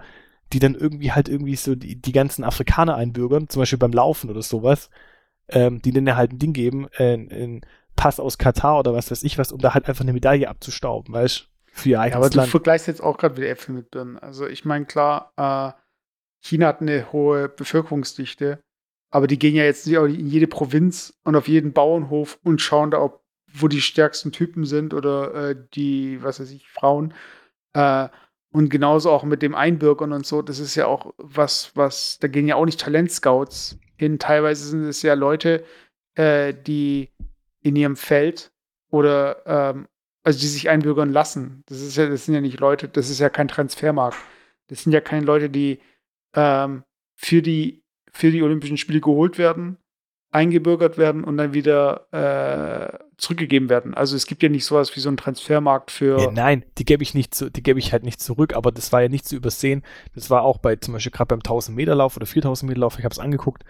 die 0.53 0.60
dann 0.60 0.75
irgendwie 0.75 1.12
halt 1.12 1.29
irgendwie 1.29 1.55
so 1.55 1.75
die, 1.75 1.99
die 1.99 2.12
ganzen 2.12 2.43
Afrikaner 2.43 2.95
einbürgern, 2.95 3.49
zum 3.49 3.62
Beispiel 3.62 3.79
beim 3.79 3.93
Laufen 3.93 4.29
oder 4.29 4.41
sowas, 4.41 4.89
ähm, 5.47 5.81
die 5.81 5.91
denen 5.91 6.15
halt 6.15 6.34
ein 6.34 6.39
Ding 6.39 6.53
geben, 6.53 6.88
äh, 6.97 7.13
ein 7.13 7.62
Pass 8.02 8.20
aus 8.20 8.40
Katar 8.40 8.80
oder 8.80 8.96
was 8.96 9.12
weiß 9.12 9.22
ich 9.22 9.38
was, 9.38 9.52
um 9.52 9.60
da 9.60 9.76
halt 9.76 9.88
einfach 9.88 10.04
eine 10.04 10.12
Medaille 10.12 10.50
abzustauben, 10.50 11.14
weißt 11.14 11.48
Für 11.72 11.90
ihr 11.90 12.00
eigenes 12.00 12.16
aber 12.16 12.36
Land. 12.36 12.48
du 12.48 12.52
vergleichst 12.52 12.88
jetzt 12.88 13.04
auch 13.04 13.16
gerade 13.16 13.38
wieder 13.38 13.50
Äpfel 13.50 13.76
mit 13.76 13.92
Birnen. 13.92 14.18
Also 14.18 14.48
ich 14.48 14.66
meine, 14.66 14.86
klar, 14.86 15.32
äh, 15.38 15.80
China 16.44 16.66
hat 16.66 16.82
eine 16.82 17.12
hohe 17.12 17.48
Bevölkerungsdichte, 17.48 18.60
aber 19.12 19.28
die 19.28 19.38
gehen 19.38 19.54
ja 19.54 19.66
jetzt 19.66 19.86
nicht 19.86 19.96
in 19.96 20.26
jede 20.26 20.48
Provinz 20.48 21.14
und 21.26 21.36
auf 21.36 21.48
jeden 21.48 21.74
Bauernhof 21.74 22.40
und 22.44 22.60
schauen 22.60 22.90
da, 22.90 23.00
ob, 23.00 23.24
wo 23.54 23.68
die 23.68 23.82
stärksten 23.82 24.32
Typen 24.32 24.66
sind 24.66 24.96
oder 24.96 25.50
äh, 25.52 25.56
die, 25.76 26.24
was 26.24 26.40
weiß 26.40 26.50
ich, 26.50 26.68
Frauen. 26.70 27.14
Äh, 27.74 28.10
und 28.52 28.70
genauso 28.70 29.12
auch 29.12 29.26
mit 29.26 29.44
dem 29.44 29.54
Einbürgern 29.54 30.12
und 30.12 30.26
so. 30.26 30.42
Das 30.42 30.58
ist 30.58 30.74
ja 30.74 30.88
auch 30.88 31.14
was, 31.18 31.76
was, 31.76 32.18
da 32.18 32.28
gehen 32.28 32.48
ja 32.48 32.56
auch 32.56 32.66
nicht 32.66 32.80
Talentscouts 32.80 33.78
hin. 33.96 34.18
Teilweise 34.18 34.66
sind 34.66 34.86
es 34.86 35.04
ja 35.04 35.14
Leute, 35.14 35.64
äh, 36.16 36.56
die 36.56 37.12
in 37.62 37.76
ihrem 37.76 37.95
Feld 37.95 38.52
oder 38.89 39.45
ähm, 39.45 39.88
also 40.24 40.39
die 40.39 40.47
sich 40.47 40.69
einbürgern 40.69 41.12
lassen. 41.12 41.63
Das 41.67 41.82
ist 41.82 41.97
ja, 41.97 42.08
das 42.08 42.26
sind 42.26 42.36
ja 42.36 42.41
nicht 42.41 42.60
Leute, 42.60 42.88
das 42.88 43.10
ist 43.10 43.19
ja 43.19 43.30
kein 43.30 43.47
Transfermarkt. 43.47 44.17
Das 44.67 44.84
sind 44.84 44.91
ja 44.91 45.02
keine 45.02 45.26
Leute, 45.26 45.50
die 45.50 45.80
ähm, 46.36 46.84
für 47.15 47.41
die 47.41 47.84
für 48.12 48.32
die 48.32 48.43
Olympischen 48.43 48.78
Spiele 48.78 49.00
geholt 49.00 49.38
werden, 49.38 49.78
eingebürgert 50.32 50.97
werden 50.97 51.24
und 51.24 51.38
dann 51.38 51.54
wieder 51.54 52.08
äh, 52.12 52.97
zurückgegeben 53.17 53.69
werden. 53.69 53.93
Also 53.93 54.15
es 54.15 54.26
gibt 54.26 54.43
ja 54.43 54.50
nicht 54.50 54.65
sowas 54.65 54.95
wie 54.95 55.00
so 55.00 55.10
einen 55.10 55.17
Transfermarkt 55.17 55.91
für. 55.91 56.19
Ja, 56.19 56.32
nein, 56.32 56.65
die 56.78 56.86
gebe 56.86 57.04
ich 57.04 57.13
nicht, 57.13 57.34
zu, 57.34 57.50
die 57.50 57.63
gebe 57.63 57.80
ich 57.80 57.93
halt 57.93 58.04
nicht 58.04 58.21
zurück. 58.21 58.54
Aber 58.56 58.71
das 58.71 58.91
war 58.91 59.02
ja 59.02 59.10
nicht 59.10 59.28
zu 59.28 59.36
übersehen. 59.36 59.84
Das 60.13 60.30
war 60.30 60.43
auch 60.43 60.58
bei 60.58 60.76
zum 60.76 60.93
Beispiel 60.93 61.12
gerade 61.12 61.30
beim 61.30 61.39
1000 61.39 61.76
Meter 61.76 61.95
Lauf 61.95 62.17
oder 62.17 62.26
4000 62.26 62.69
Meter 62.69 62.82
Lauf. 62.82 62.97
Ich 62.97 63.06
habe 63.06 63.13
es 63.13 63.19
angeguckt. 63.19 63.63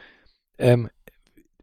Ähm, 0.58 0.90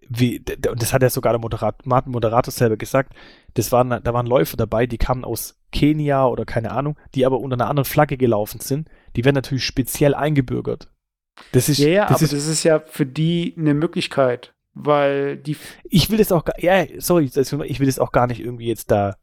wie, 0.09 0.43
und 0.71 0.83
das 0.83 0.93
hat 0.93 1.03
ja 1.03 1.11
sogar 1.11 1.33
der 1.33 1.41
Moderat, 1.41 1.85
Moderator 1.85 2.53
selber 2.53 2.77
gesagt. 2.77 3.15
Das 3.55 3.73
waren, 3.73 3.91
da 3.91 4.15
waren 4.15 4.27
Läufer 4.27 4.57
dabei, 4.57 4.87
die 4.87 4.99
kamen 4.99 5.25
aus 5.25 5.59
Kenia 5.73 6.27
oder 6.27 6.45
keine 6.45 6.71
Ahnung, 6.71 6.99
die 7.15 7.27
aber 7.27 7.41
unter 7.41 7.55
einer 7.55 7.69
anderen 7.69 7.85
Flagge 7.85 8.17
gelaufen 8.17 8.61
sind. 8.61 8.89
Die 9.17 9.25
werden 9.25 9.35
natürlich 9.35 9.65
speziell 9.65 10.15
eingebürgert. 10.15 10.91
Das 11.53 11.69
ist, 11.69 11.79
ja, 11.79 11.89
ja 11.89 12.07
das 12.07 12.17
aber 12.17 12.25
ist, 12.25 12.33
das 12.33 12.47
ist 12.47 12.65
ja 12.65 12.81
für 12.81 13.07
die 13.07 13.55
eine 13.57 13.75
Möglichkeit, 13.75 14.55
weil 14.75 15.37
die. 15.37 15.57
Ich 15.85 16.11
will 16.11 16.19
das 16.19 16.33
auch 16.33 16.45
gar, 16.45 16.59
ja, 16.61 16.85
sorry, 16.99 17.25
ich 17.25 17.81
will 17.81 17.87
das 17.87 17.99
auch 17.99 18.13
gar 18.13 18.27
nicht 18.27 18.41
irgendwie 18.41 18.67
jetzt 18.67 18.91
da 18.91 19.17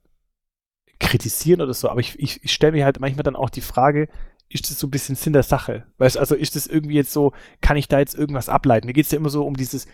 kritisieren 1.00 1.62
oder 1.62 1.74
so, 1.74 1.89
aber 1.89 2.00
ich, 2.00 2.17
ich, 2.19 2.43
ich 2.43 2.54
stelle 2.54 2.71
mir 2.71 2.86
halt 2.86 3.00
manchmal 3.00 3.24
dann 3.24 3.36
auch 3.36 3.50
die 3.50 3.62
Frage, 3.62 4.08
ist 4.50 4.69
das 4.69 4.80
so 4.80 4.88
ein 4.88 4.91
bisschen 4.91 5.15
Sinn 5.15 5.34
der 5.34 5.43
Sache? 5.43 5.86
Weißt 5.98 6.17
also 6.17 6.36
ist 6.36 6.56
das 6.56 6.67
irgendwie 6.67 6.95
jetzt 6.95 7.12
so, 7.12 7.34
kann 7.62 7.78
ich 7.78 7.88
da 7.88 8.00
jetzt 8.00 8.15
irgendwas 8.15 8.50
ableiten? 8.50 8.88
Mir 8.88 8.93
geht 8.93 9.06
es 9.06 9.12
ja 9.12 9.17
immer 9.17 9.30
so 9.30 9.45
um 9.45 9.56
dieses, 9.56 9.88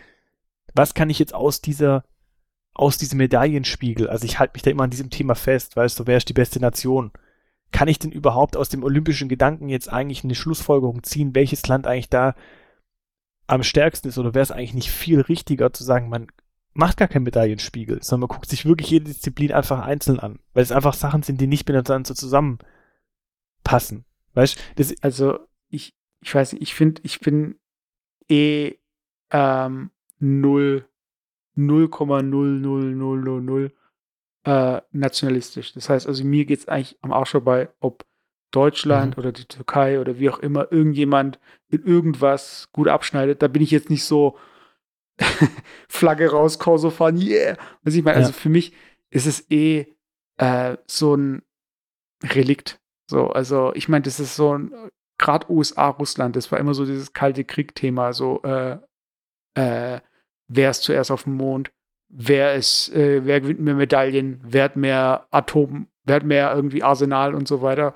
was 0.74 0.94
kann 0.94 1.10
ich 1.10 1.20
jetzt 1.20 1.34
aus 1.34 1.62
dieser, 1.62 2.06
aus 2.74 2.98
diesem 2.98 3.18
Medaillenspiegel, 3.18 4.10
also 4.10 4.26
ich 4.26 4.40
halte 4.40 4.54
mich 4.54 4.64
da 4.64 4.72
immer 4.72 4.84
an 4.84 4.90
diesem 4.90 5.10
Thema 5.10 5.36
fest, 5.36 5.76
weißt 5.76 6.00
du, 6.00 6.08
wer 6.08 6.18
ist 6.18 6.30
die 6.30 6.34
beste 6.34 6.60
Nation? 6.60 7.12
kann 7.72 7.88
ich 7.88 8.00
denn 8.00 8.12
überhaupt 8.12 8.58
aus 8.58 8.70
dem 8.70 8.84
olympischen 8.84 9.30
Gedanken 9.30 9.70
jetzt 9.70 9.92
eigentlich 9.92 10.24
eine 10.24 10.36
Schlussfolgerung 10.36 11.04
ziehen, 11.04 11.36
welches 11.36 11.66
Land 11.68 11.88
eigentlich 11.88 12.10
da 12.10 12.36
am 13.48 13.64
stärksten 13.64 14.10
ist? 14.10 14.18
Oder 14.18 14.34
wäre 14.34 14.44
es 14.44 14.52
eigentlich 14.52 14.74
nicht 14.74 14.92
viel 14.92 15.22
richtiger 15.22 15.72
zu 15.74 15.84
sagen, 15.84 16.10
man 16.10 16.28
macht 16.74 16.98
gar 16.98 17.08
keinen 17.08 17.24
Medaillenspiegel, 17.24 18.04
sondern 18.04 18.28
man 18.28 18.36
guckt 18.36 18.50
sich 18.50 18.66
wirklich 18.66 18.90
jede 18.90 19.06
Disziplin 19.06 19.52
einfach 19.52 19.82
einzeln 19.82 20.20
an, 20.20 20.40
weil 20.54 20.64
es 20.64 20.72
einfach 20.72 20.94
Sachen 20.94 21.24
sind, 21.24 21.40
die 21.40 21.48
nicht 21.48 21.68
miteinander 21.68 22.08
so 22.08 22.14
zusammenpassen. 22.14 24.06
Weißt 24.34 24.58
du? 24.78 24.96
Also, 25.02 25.40
ich, 25.70 25.94
ich 26.22 26.34
weiß 26.36 26.54
nicht, 26.54 26.62
ich 26.62 26.76
finde, 26.76 27.02
ich 27.04 27.20
bin 27.20 27.60
eh 28.30 28.76
ähm, 29.32 29.92
0, 30.22 30.86
0,00000 31.58 33.72
äh, 34.44 34.82
nationalistisch. 34.92 35.74
Das 35.74 35.90
heißt 35.90 36.08
also, 36.08 36.24
mir 36.24 36.46
geht 36.46 36.60
es 36.60 36.68
eigentlich 36.68 36.98
am 37.02 37.12
Arsch 37.12 37.32
vorbei, 37.32 37.70
ob 37.80 38.06
Deutschland 38.52 39.16
mhm. 39.16 39.22
oder 39.22 39.32
die 39.32 39.46
Türkei 39.46 40.00
oder 40.00 40.20
wie 40.20 40.30
auch 40.30 40.40
immer 40.40 40.72
irgendjemand 40.72 41.40
in 41.70 41.84
irgendwas 41.84 42.70
gut 42.74 42.88
abschneidet. 42.88 43.42
Da 43.42 43.48
bin 43.48 43.62
ich 43.62 43.72
jetzt 43.72 43.90
nicht 43.90 44.06
so 44.06 44.38
Flagge 45.88 46.32
raus, 46.32 46.60
Corso 46.60 46.90
fahren, 46.90 47.18
yeah. 47.18 47.58
Was 47.84 47.96
ich 47.96 48.04
meine, 48.04 48.18
also 48.18 48.30
ja. 48.30 48.34
also 48.34 48.40
für 48.40 48.50
mich 48.50 48.74
ist 49.10 49.26
es 49.26 49.50
eh 49.52 49.86
äh, 50.38 50.78
so 50.88 51.16
ein 51.16 51.44
Relikt. 52.24 52.80
So, 53.08 53.28
also 53.28 53.74
ich 53.76 53.90
meine, 53.90 54.04
das 54.04 54.20
ist 54.20 54.36
so 54.36 54.58
ein, 54.58 54.74
gerade 55.18 55.52
USA, 55.52 55.90
Russland, 55.90 56.36
das 56.36 56.52
war 56.52 56.60
immer 56.60 56.74
so 56.74 56.86
dieses 56.86 57.14
kalte 57.14 57.44
Krieg-Thema, 57.44 58.14
so 58.14 58.42
äh, 58.44 58.78
äh, 59.56 60.00
wer 60.54 60.70
ist 60.70 60.84
zuerst 60.84 61.12
auf 61.12 61.24
dem 61.24 61.36
Mond, 61.36 61.72
wer 62.10 62.56
ist, 62.56 62.94
äh, 62.94 63.26
wer 63.26 63.42
gewinnt 63.42 63.62
mehr 63.62 63.76
Medaillen, 63.76 64.42
wer 64.44 64.66
hat 64.66 64.76
mehr 64.76 65.28
Atom, 65.32 65.88
wer 66.04 66.18
hat 66.18 66.24
mehr 66.24 66.54
irgendwie 66.54 66.84
Arsenal 66.84 67.34
und 67.36 67.48
so 67.48 67.62
weiter. 67.62 67.94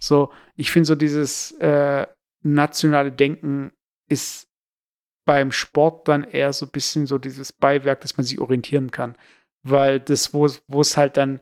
So, 0.00 0.32
ich 0.56 0.72
finde 0.72 0.86
so 0.86 0.94
dieses 0.96 1.52
äh, 1.52 2.06
nationale 2.42 3.12
Denken 3.12 3.72
ist 4.08 4.48
beim 5.24 5.52
Sport 5.52 6.08
dann 6.08 6.24
eher 6.24 6.52
so 6.52 6.66
ein 6.66 6.72
bisschen 6.72 7.06
so 7.06 7.18
dieses 7.18 7.52
Beiwerk, 7.52 8.00
dass 8.00 8.16
man 8.16 8.26
sich 8.26 8.40
orientieren 8.40 8.90
kann. 8.90 9.14
Weil 9.62 10.00
das, 10.00 10.34
wo 10.34 10.46
es 10.80 10.96
halt 10.96 11.16
dann 11.16 11.40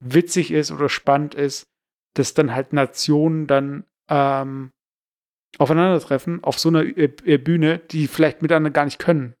witzig 0.00 0.50
ist 0.50 0.70
oder 0.70 0.90
spannend 0.90 1.34
ist, 1.34 1.66
dass 2.12 2.34
dann 2.34 2.54
halt 2.54 2.74
Nationen 2.74 3.46
dann 3.46 3.84
ähm, 4.10 4.72
aufeinandertreffen 5.56 6.44
auf 6.44 6.58
so 6.58 6.68
einer 6.68 6.84
Bühne, 6.84 7.78
die 7.78 8.06
vielleicht 8.06 8.42
miteinander 8.42 8.70
gar 8.70 8.84
nicht 8.84 8.98
können. 8.98 9.34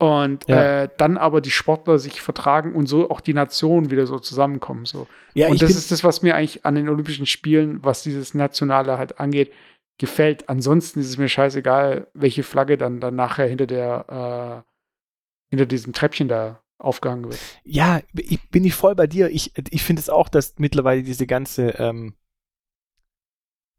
Und 0.00 0.48
ja. 0.48 0.82
äh, 0.82 0.88
dann 0.96 1.16
aber 1.16 1.40
die 1.40 1.50
Sportler 1.50 1.98
sich 1.98 2.22
vertragen 2.22 2.74
und 2.74 2.86
so 2.86 3.10
auch 3.10 3.20
die 3.20 3.34
Nationen 3.34 3.90
wieder 3.90 4.06
so 4.06 4.20
zusammenkommen. 4.20 4.84
So. 4.84 5.08
Ja, 5.34 5.48
und 5.48 5.60
das 5.60 5.70
ist 5.70 5.90
das, 5.90 6.04
was 6.04 6.22
mir 6.22 6.36
eigentlich 6.36 6.64
an 6.64 6.76
den 6.76 6.88
Olympischen 6.88 7.26
Spielen, 7.26 7.82
was 7.82 8.04
dieses 8.04 8.32
Nationale 8.32 8.96
halt 8.96 9.18
angeht, 9.18 9.52
gefällt. 9.98 10.48
Ansonsten 10.48 11.00
ist 11.00 11.08
es 11.08 11.18
mir 11.18 11.28
scheißegal, 11.28 12.06
welche 12.14 12.44
Flagge 12.44 12.78
dann, 12.78 13.00
dann 13.00 13.16
nachher 13.16 13.48
hinter 13.48 13.66
der, 13.66 14.64
äh, 14.64 15.50
hinter 15.50 15.66
diesem 15.66 15.92
Treppchen 15.92 16.28
da 16.28 16.62
aufgehangen 16.78 17.24
wird. 17.24 17.40
Ja, 17.64 18.00
ich, 18.14 18.48
bin 18.50 18.64
ich 18.64 18.74
voll 18.74 18.94
bei 18.94 19.08
dir. 19.08 19.30
Ich, 19.30 19.52
ich 19.68 19.82
finde 19.82 20.00
es 20.00 20.08
auch, 20.08 20.28
dass 20.28 20.54
mittlerweile 20.58 21.02
diese 21.02 21.26
ganze, 21.26 21.70
ähm, 21.70 22.14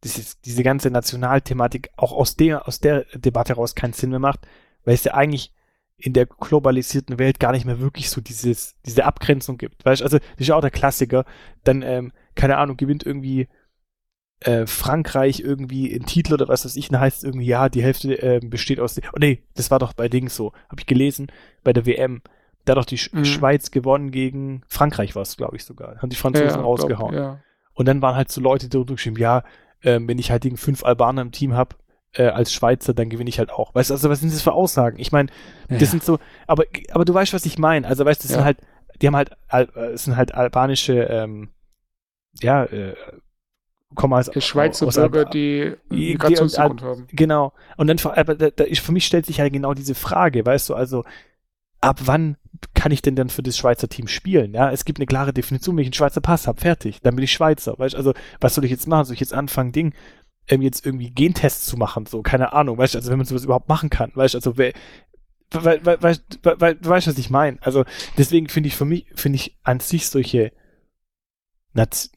dieses, 0.03 0.41
diese 0.41 0.63
ganze 0.63 0.91
Nationalthematik 0.91 1.91
auch 1.95 2.11
aus 2.11 2.35
der, 2.35 2.67
aus 2.67 2.81
der 2.81 3.05
Debatte 3.13 3.53
heraus 3.53 3.75
keinen 3.75 3.93
Sinn 3.93 4.09
mehr 4.09 4.19
macht, 4.19 4.47
weil 4.83 4.95
es 4.95 5.05
ja 5.05 5.13
eigentlich 5.13 5.53
in 5.99 6.13
der 6.13 6.25
globalisierten 6.25 7.19
Welt 7.19 7.39
gar 7.39 7.51
nicht 7.51 7.65
mehr 7.65 7.79
wirklich 7.79 8.09
so 8.09 8.21
dieses, 8.21 8.75
diese 8.85 9.05
Abgrenzung 9.05 9.57
gibt. 9.57 9.85
Weißt 9.85 10.01
also, 10.01 10.17
das 10.17 10.27
ist 10.37 10.47
ja 10.47 10.55
auch 10.55 10.61
der 10.61 10.71
Klassiker. 10.71 11.25
Dann, 11.63 11.81
ähm, 11.81 12.11
keine 12.35 12.57
Ahnung, 12.57 12.77
gewinnt 12.77 13.05
irgendwie 13.05 13.47
äh, 14.41 14.65
Frankreich 14.65 15.41
irgendwie 15.41 15.93
einen 15.93 16.05
Titel 16.05 16.33
oder 16.33 16.47
was 16.47 16.63
weiß 16.63 16.77
ich, 16.77 16.87
dann 16.87 17.01
heißt 17.01 17.17
es 17.17 17.23
irgendwie, 17.23 17.45
ja, 17.45 17.67
die 17.67 17.83
Hälfte 17.83 18.21
äh, 18.21 18.39
besteht 18.41 18.79
aus. 18.79 18.99
Oh 19.13 19.17
nee, 19.19 19.43
das 19.55 19.69
war 19.71 19.79
doch 19.79 19.93
bei 19.93 20.07
Dings 20.07 20.35
so. 20.35 20.53
Habe 20.69 20.79
ich 20.79 20.85
gelesen, 20.85 21.27
bei 21.63 21.73
der 21.73 21.85
WM. 21.85 22.21
Da 22.63 22.71
hat 22.71 22.77
doch 22.77 22.85
die 22.85 22.97
Sch 22.97 23.11
mhm. 23.13 23.25
Schweiz 23.25 23.71
gewonnen 23.71 24.11
gegen 24.11 24.61
Frankreich, 24.67 25.15
war 25.15 25.23
es, 25.23 25.35
glaube 25.35 25.57
ich, 25.57 25.65
sogar. 25.65 25.97
Haben 25.97 26.09
die 26.09 26.15
Franzosen 26.15 26.59
ja, 26.59 26.61
rausgehauen. 26.61 27.11
Glaub, 27.11 27.23
ja. 27.23 27.39
Und 27.73 27.87
dann 27.87 28.01
waren 28.01 28.15
halt 28.15 28.31
so 28.31 28.41
Leute, 28.41 28.67
die 28.67 28.77
drunter 28.77 28.95
geschrieben, 28.95 29.17
ja, 29.17 29.43
äh, 29.81 29.99
wenn 30.01 30.19
ich 30.19 30.31
halt 30.31 30.43
gegen 30.43 30.57
fünf 30.57 30.83
Albaner 30.83 31.21
im 31.21 31.31
Team 31.31 31.53
habe, 31.53 31.75
äh, 32.13 32.27
als 32.27 32.53
Schweizer, 32.53 32.93
dann 32.93 33.09
gewinne 33.09 33.29
ich 33.29 33.39
halt 33.39 33.51
auch. 33.51 33.73
Weißt 33.75 33.89
du, 33.89 33.93
also 33.93 34.09
was 34.09 34.19
sind 34.19 34.33
das 34.33 34.41
für 34.41 34.53
Aussagen? 34.53 34.99
Ich 34.99 35.11
meine, 35.11 35.29
das 35.67 35.81
ja. 35.81 35.87
sind 35.87 36.03
so, 36.03 36.19
aber, 36.47 36.65
aber 36.91 37.05
du 37.05 37.13
weißt, 37.13 37.33
was 37.33 37.45
ich 37.45 37.57
meine. 37.57 37.87
Also 37.87 38.05
weißt 38.05 38.23
du, 38.23 38.27
das 38.27 38.31
ja. 38.31 38.37
sind 38.37 38.45
halt, 38.45 38.57
die 39.01 39.07
haben 39.07 39.15
halt, 39.15 39.31
äh, 39.51 39.65
es 39.93 40.05
sind 40.05 40.15
halt 40.15 40.33
albanische, 40.33 41.03
ähm, 41.03 41.49
ja, 42.41 42.63
äh, 42.65 42.95
kommen 43.95 44.13
als 44.13 44.31
Schweizer 44.43 44.87
aus, 44.87 44.95
Bürger, 44.95 45.25
die 45.25 45.75
Migrationshintergrund 45.89 46.81
haben. 46.83 47.07
Genau. 47.11 47.53
Und 47.75 47.87
dann, 47.87 47.97
aber 48.15 48.35
da, 48.35 48.49
da, 48.51 48.65
für 48.65 48.91
mich 48.91 49.05
stellt 49.05 49.25
sich 49.25 49.39
halt 49.39 49.51
genau 49.51 49.73
diese 49.73 49.95
Frage, 49.95 50.45
weißt 50.45 50.69
du, 50.69 50.75
also 50.75 51.05
ab 51.81 52.01
wann 52.05 52.37
kann 52.73 52.91
ich 52.91 53.01
denn 53.01 53.15
dann 53.15 53.29
für 53.29 53.41
das 53.41 53.57
Schweizer 53.57 53.87
Team 53.87 54.07
spielen? 54.07 54.53
Ja, 54.53 54.71
es 54.71 54.85
gibt 54.85 54.99
eine 54.99 55.05
klare 55.05 55.33
Definition, 55.33 55.75
wenn 55.75 55.83
ich 55.83 55.87
einen 55.87 55.93
Schweizer 55.93 56.21
Pass 56.21 56.47
habe, 56.47 56.59
fertig, 56.59 57.01
dann 57.01 57.15
bin 57.15 57.23
ich 57.23 57.31
Schweizer, 57.31 57.77
weißt 57.77 57.93
du, 57.93 57.97
also 57.97 58.13
was 58.39 58.55
soll 58.55 58.65
ich 58.65 58.71
jetzt 58.71 58.87
machen? 58.87 59.05
Soll 59.05 59.13
ich 59.13 59.19
jetzt 59.21 59.33
anfangen, 59.33 59.71
Ding, 59.71 59.93
ähm, 60.49 60.61
jetzt 60.61 60.85
irgendwie 60.85 61.11
Gentests 61.11 61.65
zu 61.65 61.77
machen, 61.77 62.05
so, 62.05 62.21
keine 62.21 62.53
Ahnung, 62.53 62.77
weißt 62.77 62.93
du, 62.93 62.97
also 62.97 63.11
wenn 63.11 63.17
man 63.17 63.25
sowas 63.25 63.45
überhaupt 63.45 63.69
machen 63.69 63.89
kann, 63.89 64.11
weißt 64.13 64.33
du, 64.33 64.39
also 64.39 64.57
wer, 64.57 64.73
weil, 65.51 65.83
weil, 65.85 66.01
weil, 66.01 66.17
weil, 66.59 66.75
du 66.75 66.89
weißt, 66.89 67.07
was 67.07 67.17
ich 67.17 67.29
meine. 67.29 67.57
Also 67.61 67.85
deswegen 68.17 68.49
finde 68.49 68.67
ich 68.67 68.75
für 68.75 68.85
mich, 68.85 69.07
finde 69.15 69.37
ich 69.37 69.57
an 69.63 69.79
sich 69.79 70.07
solche 70.07 70.51
Nat 71.73 72.09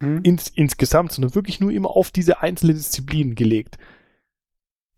du, 0.00 0.06
hm. 0.06 0.22
ins, 0.22 0.48
insgesamt, 0.48 1.12
sondern 1.12 1.34
wirklich 1.34 1.60
nur 1.60 1.70
immer 1.70 1.90
auf 1.90 2.10
diese 2.10 2.40
einzelnen 2.40 2.76
Disziplinen 2.76 3.34
gelegt, 3.34 3.78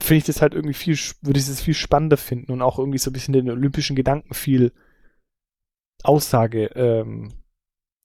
finde 0.00 0.18
ich 0.18 0.24
das 0.24 0.42
halt 0.42 0.54
irgendwie 0.54 0.74
viel, 0.74 0.96
würde 1.22 1.40
ich 1.40 1.46
das 1.46 1.60
viel 1.60 1.74
spannender 1.74 2.16
finden 2.16 2.52
und 2.52 2.62
auch 2.62 2.78
irgendwie 2.78 2.98
so 2.98 3.10
ein 3.10 3.12
bisschen 3.12 3.32
den 3.32 3.50
olympischen 3.50 3.96
Gedanken 3.96 4.34
viel 4.34 4.72
Aussage, 6.02 6.66
ähm, 6.74 7.32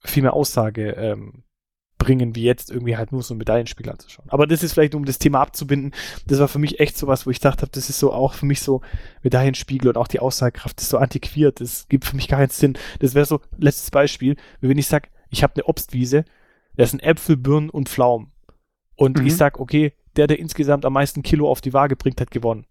viel 0.04 0.24
mehr 0.24 0.34
Aussage 0.34 0.92
ähm, 0.92 1.44
bringen, 2.04 2.36
wie 2.36 2.44
jetzt 2.44 2.70
irgendwie 2.70 2.98
halt 2.98 3.12
nur 3.12 3.24
so 3.24 3.34
ein 3.34 3.38
Medaillenspiel 3.38 3.90
anzuschauen. 3.90 4.30
Aber 4.30 4.48
das 4.48 4.64
ist 4.64 4.74
vielleicht, 4.74 4.96
um 4.96 5.06
das 5.06 5.20
Thema 5.20 5.40
abzubinden, 5.42 5.94
das 6.26 6.40
war 6.40 6.48
für 6.48 6.60
mich 6.60 6.80
echt 6.80 6.98
so 6.98 7.08
was, 7.08 7.26
wo 7.26 7.30
ich 7.30 7.40
dachte, 7.40 7.68
das 7.72 7.90
ist 7.90 8.00
so 8.00 8.12
auch 8.12 8.34
für 8.34 8.46
mich 8.46 8.62
so 8.62 8.82
Medaillenspiegel 9.22 9.90
und 9.90 9.98
auch 9.98 10.08
die 10.08 10.20
Aussagekraft 10.20 10.82
ist 10.82 10.90
so 10.90 10.98
antiquiert, 10.98 11.62
das 11.62 11.88
gibt 11.88 12.06
für 12.06 12.16
mich 12.16 12.28
gar 12.28 12.40
keinen 12.40 12.50
Sinn. 12.50 12.78
Das 13.00 13.14
wäre 13.14 13.26
so, 13.26 13.40
letztes 13.58 13.92
Beispiel, 13.92 14.36
wenn 14.60 14.78
ich 14.78 14.88
sage, 14.88 15.10
ich 15.30 15.44
habe 15.44 15.54
eine 15.56 15.66
Obstwiese, 15.66 16.26
da 16.76 16.86
sind 16.86 17.04
Äpfel, 17.04 17.38
Birnen 17.38 17.70
und 17.70 17.88
Pflaumen. 17.88 18.32
Und 18.96 19.20
mhm. 19.20 19.28
ich 19.28 19.38
sag, 19.38 19.60
okay, 19.60 19.94
der, 20.16 20.28
der 20.28 20.40
insgesamt 20.40 20.86
am 20.86 20.94
meisten 20.94 21.24
Kilo 21.24 21.50
auf 21.50 21.62
die 21.62 21.74
Waage 21.74 21.96
bringt, 21.96 22.22
hat 22.22 22.32
gewonnen. 22.32 22.66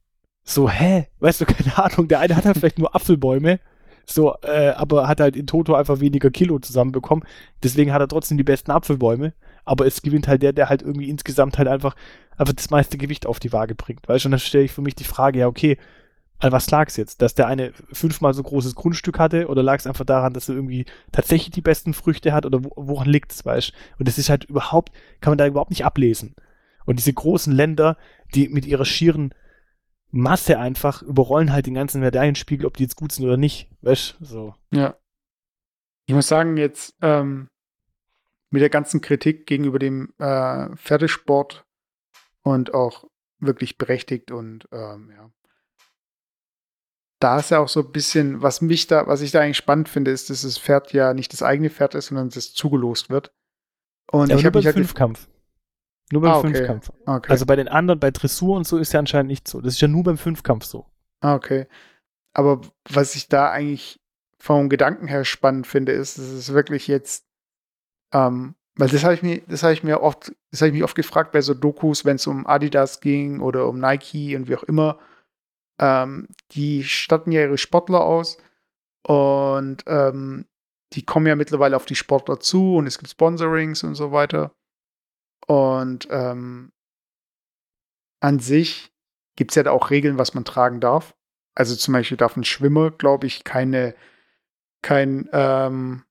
So, 0.44 0.68
hä? 0.68 1.08
Weißt 1.20 1.40
du, 1.40 1.44
keine 1.46 1.76
Ahnung, 1.78 2.08
der 2.08 2.20
eine 2.20 2.36
hat 2.36 2.44
halt 2.44 2.58
vielleicht 2.58 2.78
nur 2.78 2.94
Apfelbäume, 2.94 3.60
so, 4.06 4.34
äh, 4.42 4.70
aber 4.70 5.08
hat 5.08 5.20
halt 5.20 5.36
in 5.36 5.46
Toto 5.46 5.74
einfach 5.74 6.00
weniger 6.00 6.30
Kilo 6.30 6.58
zusammenbekommen. 6.58 7.24
Deswegen 7.62 7.92
hat 7.92 8.00
er 8.00 8.08
trotzdem 8.08 8.36
die 8.36 8.44
besten 8.44 8.70
Apfelbäume. 8.70 9.32
Aber 9.64 9.86
es 9.86 10.02
gewinnt 10.02 10.26
halt 10.26 10.42
der, 10.42 10.52
der 10.52 10.68
halt 10.68 10.82
irgendwie 10.82 11.08
insgesamt 11.08 11.58
halt 11.58 11.68
einfach, 11.68 11.94
einfach 12.36 12.54
das 12.54 12.70
meiste 12.70 12.98
Gewicht 12.98 13.26
auf 13.26 13.38
die 13.38 13.52
Waage 13.52 13.74
bringt. 13.74 14.08
Weißt 14.08 14.24
du, 14.24 14.28
und 14.28 14.32
dann 14.32 14.40
stelle 14.40 14.64
ich 14.64 14.72
für 14.72 14.82
mich 14.82 14.96
die 14.96 15.04
Frage, 15.04 15.38
ja, 15.40 15.46
okay, 15.46 15.78
an 16.40 16.50
was 16.50 16.68
lag 16.70 16.88
es 16.88 16.96
jetzt? 16.96 17.22
Dass 17.22 17.34
der 17.34 17.46
eine 17.46 17.72
fünfmal 17.92 18.34
so 18.34 18.42
großes 18.42 18.74
Grundstück 18.74 19.20
hatte 19.20 19.46
oder 19.46 19.62
lag 19.62 19.78
es 19.78 19.86
einfach 19.86 20.04
daran, 20.04 20.32
dass 20.32 20.48
er 20.48 20.56
irgendwie 20.56 20.86
tatsächlich 21.12 21.52
die 21.52 21.60
besten 21.60 21.94
Früchte 21.94 22.32
hat 22.32 22.44
oder 22.44 22.60
woran 22.74 23.08
liegt 23.08 23.30
es, 23.30 23.46
weißt 23.46 23.68
du? 23.70 23.72
Und 24.00 24.08
das 24.08 24.18
ist 24.18 24.28
halt 24.28 24.44
überhaupt, 24.44 24.90
kann 25.20 25.30
man 25.30 25.38
da 25.38 25.46
überhaupt 25.46 25.70
nicht 25.70 25.84
ablesen. 25.84 26.34
Und 26.84 26.98
diese 26.98 27.12
großen 27.12 27.52
Länder, 27.52 27.96
die 28.34 28.48
mit 28.48 28.66
ihrer 28.66 28.84
schieren 28.84 29.34
Masse 30.10 30.58
einfach 30.58 31.02
überrollen 31.02 31.52
halt 31.52 31.66
den 31.66 31.74
ganzen 31.74 32.02
Medaillenspiegel, 32.02 32.66
ob 32.66 32.76
die 32.76 32.82
jetzt 32.82 32.96
gut 32.96 33.12
sind 33.12 33.24
oder 33.24 33.38
nicht. 33.38 33.70
Weißt 33.80 34.16
so. 34.20 34.54
Ja. 34.70 34.96
Ich 36.06 36.14
muss 36.14 36.28
sagen, 36.28 36.56
jetzt 36.58 36.94
ähm, 37.00 37.48
mit 38.50 38.60
der 38.60 38.70
ganzen 38.70 39.00
Kritik 39.00 39.46
gegenüber 39.46 39.78
dem 39.78 40.12
äh, 40.18 40.76
Pferdesport 40.76 41.64
und 42.42 42.74
auch 42.74 43.04
wirklich 43.38 43.78
berechtigt 43.78 44.30
und 44.30 44.68
ähm, 44.70 45.10
ja. 45.14 45.30
Da 47.18 47.38
ist 47.38 47.50
ja 47.50 47.60
auch 47.60 47.68
so 47.68 47.80
ein 47.80 47.92
bisschen, 47.92 48.42
was 48.42 48.60
mich 48.60 48.88
da, 48.88 49.06
was 49.06 49.20
ich 49.20 49.30
da 49.30 49.40
eigentlich 49.40 49.56
spannend 49.56 49.88
finde, 49.88 50.10
ist, 50.10 50.28
dass 50.28 50.42
das 50.42 50.58
Pferd 50.58 50.92
ja 50.92 51.14
nicht 51.14 51.32
das 51.32 51.42
eigene 51.42 51.70
Pferd 51.70 51.94
ist, 51.94 52.06
sondern 52.06 52.28
dass 52.28 52.36
es 52.36 52.52
zugelost 52.52 53.10
wird. 53.10 53.32
Und 54.10 54.28
ja, 54.28 54.36
ich 54.36 54.44
habe 54.44 54.58
mich 54.58 54.66
halt 54.66 54.76
Fünfkampf. 54.76 55.28
Nur 56.12 56.20
beim 56.20 56.32
ah, 56.32 56.38
okay. 56.40 56.54
Fünfkampf. 56.54 56.92
Okay. 57.06 57.32
Also 57.32 57.46
bei 57.46 57.56
den 57.56 57.68
anderen, 57.68 57.98
bei 57.98 58.10
Dressur 58.10 58.54
und 58.54 58.66
so 58.66 58.76
ist 58.76 58.92
ja 58.92 59.00
anscheinend 59.00 59.30
nicht 59.30 59.48
so. 59.48 59.62
Das 59.62 59.72
ist 59.74 59.80
ja 59.80 59.88
nur 59.88 60.04
beim 60.04 60.18
Fünfkampf 60.18 60.66
so. 60.66 60.84
Ah, 61.22 61.34
okay. 61.34 61.66
Aber 62.34 62.60
was 62.90 63.14
ich 63.14 63.28
da 63.28 63.50
eigentlich 63.50 63.98
vom 64.38 64.68
Gedanken 64.68 65.08
her 65.08 65.24
spannend 65.24 65.66
finde, 65.66 65.92
ist, 65.92 66.18
dass 66.18 66.26
es 66.26 66.52
wirklich 66.52 66.86
jetzt, 66.86 67.24
ähm, 68.12 68.54
weil 68.76 68.90
das 68.90 69.04
habe 69.04 69.14
ich 69.14 69.22
mir, 69.22 69.40
das 69.48 69.62
habe 69.62 69.72
ich 69.72 69.84
mir 69.84 70.02
oft, 70.02 70.34
das 70.50 70.60
habe 70.60 70.68
ich 70.68 70.74
mich 70.74 70.84
oft 70.84 70.96
gefragt 70.96 71.32
bei 71.32 71.40
so 71.40 71.54
Dokus, 71.54 72.04
wenn 72.04 72.16
es 72.16 72.26
um 72.26 72.46
Adidas 72.46 73.00
ging 73.00 73.40
oder 73.40 73.66
um 73.66 73.78
Nike 73.78 74.36
und 74.36 74.48
wie 74.48 74.56
auch 74.56 74.64
immer. 74.64 74.98
Ähm, 75.80 76.28
die 76.50 76.84
statten 76.84 77.32
ja 77.32 77.40
ihre 77.40 77.56
Sportler 77.56 78.02
aus 78.02 78.36
und 79.06 79.78
ähm, 79.86 80.44
die 80.92 81.06
kommen 81.06 81.26
ja 81.26 81.36
mittlerweile 81.36 81.76
auf 81.76 81.86
die 81.86 81.96
Sportler 81.96 82.38
zu 82.38 82.76
und 82.76 82.86
es 82.86 82.98
gibt 82.98 83.10
Sponsorings 83.10 83.82
und 83.82 83.94
so 83.94 84.12
weiter. 84.12 84.52
Und 85.46 86.08
ähm, 86.10 86.72
an 88.20 88.38
sich 88.38 88.92
gibt 89.36 89.50
es 89.50 89.56
ja 89.56 89.62
da 89.62 89.72
auch 89.72 89.90
Regeln, 89.90 90.18
was 90.18 90.34
man 90.34 90.44
tragen 90.44 90.80
darf. 90.80 91.14
Also 91.54 91.74
zum 91.76 91.92
Beispiel 91.92 92.16
darf 92.16 92.36
ein 92.36 92.44
Schwimmer, 92.44 92.90
glaube 92.90 93.26
ich, 93.26 93.44
keine, 93.44 93.94
kein 94.82 95.28
ähm, 95.32 96.04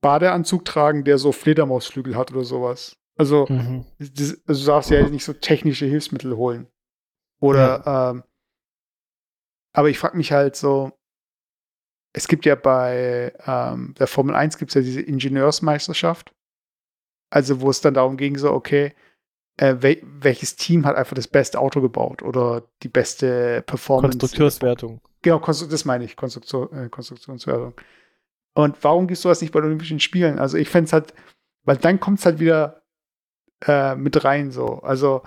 Badeanzug 0.00 0.64
tragen, 0.64 1.04
der 1.04 1.18
so 1.18 1.32
Fledermausflügel 1.32 2.16
hat 2.16 2.32
oder 2.32 2.44
sowas. 2.44 2.96
Also, 3.16 3.46
mhm. 3.48 3.86
das, 3.98 4.40
also 4.46 4.60
du 4.60 4.66
darfst 4.66 4.90
ja 4.90 5.08
nicht 5.08 5.24
so 5.24 5.32
technische 5.32 5.86
Hilfsmittel 5.86 6.36
holen. 6.36 6.68
Oder, 7.40 7.82
ja. 7.84 8.10
ähm, 8.10 8.22
aber 9.72 9.90
ich 9.90 9.98
frage 9.98 10.16
mich 10.16 10.32
halt 10.32 10.56
so, 10.56 10.92
es 12.12 12.28
gibt 12.28 12.46
ja 12.46 12.54
bei 12.54 13.34
ähm, 13.46 13.94
der 13.98 14.06
Formel 14.06 14.34
1 14.34 14.56
gibt 14.58 14.70
es 14.70 14.74
ja 14.74 14.80
diese 14.80 15.02
Ingenieursmeisterschaft. 15.02 16.34
Also, 17.30 17.60
wo 17.60 17.70
es 17.70 17.80
dann 17.80 17.94
darum 17.94 18.16
ging, 18.16 18.36
so, 18.38 18.52
okay, 18.52 18.94
äh, 19.56 19.76
wel 19.80 20.00
welches 20.02 20.56
Team 20.56 20.84
hat 20.86 20.96
einfach 20.96 21.14
das 21.14 21.28
beste 21.28 21.58
Auto 21.58 21.80
gebaut 21.80 22.22
oder 22.22 22.62
die 22.82 22.88
beste 22.88 23.62
Performance? 23.62 24.18
Konstrukteurswertung. 24.18 25.00
Genau, 25.22 25.38
das 25.38 25.84
meine 25.84 26.04
ich, 26.04 26.16
Konstruktion, 26.16 26.72
äh, 26.72 26.88
Konstruktionswertung. 26.88 27.74
Und 28.54 28.82
warum 28.82 29.06
gehst 29.06 29.24
du 29.24 29.28
das 29.28 29.40
nicht 29.40 29.52
bei 29.52 29.60
den 29.60 29.66
Olympischen 29.66 30.00
Spielen? 30.00 30.38
Also, 30.38 30.56
ich 30.56 30.68
fände 30.68 30.86
es 30.86 30.92
halt, 30.92 31.14
weil 31.64 31.76
dann 31.76 32.00
kommt 32.00 32.20
es 32.20 32.26
halt 32.26 32.38
wieder 32.38 32.82
äh, 33.66 33.94
mit 33.96 34.24
rein, 34.24 34.50
so. 34.50 34.80
Also, 34.80 35.22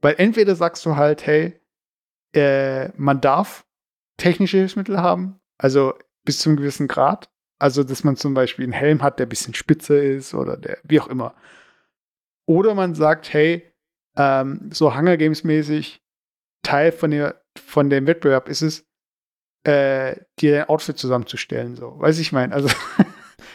weil 0.00 0.14
entweder 0.18 0.54
sagst 0.56 0.84
du 0.86 0.96
halt, 0.96 1.26
hey, 1.26 1.60
äh, 2.34 2.88
man 2.96 3.20
darf 3.20 3.64
technische 4.16 4.58
Hilfsmittel 4.58 5.00
haben, 5.00 5.40
also 5.58 5.94
bis 6.24 6.38
zu 6.38 6.50
einem 6.50 6.58
gewissen 6.58 6.88
Grad, 6.88 7.30
also, 7.60 7.84
dass 7.84 8.04
man 8.04 8.16
zum 8.16 8.34
Beispiel 8.34 8.64
einen 8.64 8.72
Helm 8.72 9.02
hat, 9.02 9.18
der 9.18 9.26
ein 9.26 9.28
bisschen 9.28 9.54
spitzer 9.54 10.02
ist 10.02 10.34
oder 10.34 10.56
der, 10.56 10.78
wie 10.82 10.98
auch 10.98 11.08
immer. 11.08 11.34
Oder 12.46 12.74
man 12.74 12.94
sagt, 12.94 13.32
hey, 13.32 13.70
ähm, 14.16 14.70
so 14.72 14.96
Hunger 14.96 15.16
Games 15.16 15.44
mäßig, 15.44 16.02
Teil 16.62 16.90
von, 16.90 17.10
der, 17.10 17.42
von 17.56 17.90
dem 17.90 18.06
Wettbewerb 18.06 18.48
ist 18.48 18.62
es, 18.62 18.86
äh, 19.64 20.16
dir 20.40 20.62
ein 20.62 20.68
Outfit 20.68 20.98
zusammenzustellen. 20.98 21.76
So, 21.76 22.00
weiß 22.00 22.18
ich 22.18 22.32
meine. 22.32 22.54
Also. 22.54 22.68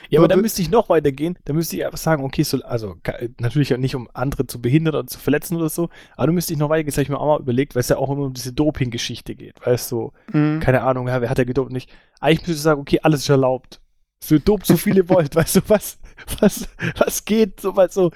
Ja, 0.09 0.19
aber 0.19 0.27
da 0.27 0.35
müsste 0.35 0.61
ich 0.61 0.69
noch 0.69 0.89
weitergehen. 0.89 1.37
Da 1.45 1.53
müsste 1.53 1.75
ich 1.75 1.85
einfach 1.85 1.97
sagen, 1.97 2.23
okay, 2.23 2.43
so, 2.43 2.61
also 2.63 2.95
natürlich 3.39 3.73
auch 3.73 3.79
nicht, 3.79 3.95
um 3.95 4.07
andere 4.13 4.45
zu 4.45 4.61
behindern 4.61 4.93
oder 4.95 5.07
zu 5.07 5.19
verletzen 5.19 5.57
oder 5.57 5.69
so, 5.69 5.89
aber 6.15 6.27
da 6.27 6.33
müsste 6.33 6.53
ich 6.53 6.59
noch 6.59 6.69
weitergehen. 6.69 6.87
Das 6.87 6.97
habe 6.97 7.03
ich 7.03 7.09
mir 7.09 7.19
auch 7.19 7.37
mal 7.37 7.41
überlegt, 7.41 7.75
weil 7.75 7.81
es 7.81 7.89
ja 7.89 7.97
auch 7.97 8.11
immer 8.11 8.25
um 8.25 8.33
diese 8.33 8.53
Doping-Geschichte 8.53 9.35
geht. 9.35 9.65
Weißt 9.65 9.91
du, 9.91 10.11
so, 10.31 10.37
mhm. 10.37 10.59
keine 10.59 10.81
Ahnung, 10.81 11.07
wer 11.07 11.29
hat 11.29 11.37
ja 11.37 11.43
gedopt 11.43 11.71
nicht. 11.71 11.91
Eigentlich 12.19 12.41
müsste 12.41 12.53
ich 12.53 12.61
sagen, 12.61 12.81
okay, 12.81 12.99
alles 13.01 13.21
ist 13.21 13.29
erlaubt. 13.29 13.81
So 14.25 14.39
dope, 14.39 14.65
so 14.65 14.75
viele 14.75 15.07
wollt, 15.07 15.35
weißt 15.35 15.57
du, 15.57 15.61
was, 15.67 15.99
was, 16.39 16.67
was 16.97 17.25
geht, 17.25 17.59
so, 17.59 17.75
weil 17.75 17.91
so, 17.91 18.11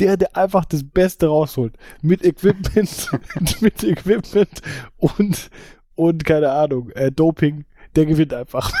der, 0.00 0.16
der 0.16 0.36
einfach 0.36 0.64
das 0.64 0.82
Beste 0.82 1.28
rausholt. 1.28 1.76
Mit 2.02 2.24
Equipment, 2.24 3.08
mit 3.60 3.84
Equipment 3.84 4.62
und, 4.96 5.50
und 5.94 6.24
keine 6.24 6.50
Ahnung, 6.50 6.90
äh, 6.90 7.12
Doping, 7.12 7.66
der 7.94 8.06
gewinnt 8.06 8.34
einfach. 8.34 8.72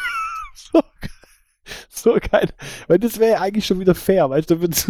so, 0.54 0.80
so 1.88 2.18
kein, 2.20 2.50
weil 2.86 3.00
das 3.00 3.18
wäre 3.18 3.32
ja 3.32 3.40
eigentlich 3.40 3.66
schon 3.66 3.80
wieder 3.80 3.96
fair, 3.96 4.30
weißt 4.30 4.50
du, 4.50 4.56
da 4.56 4.60
wird, 4.60 4.86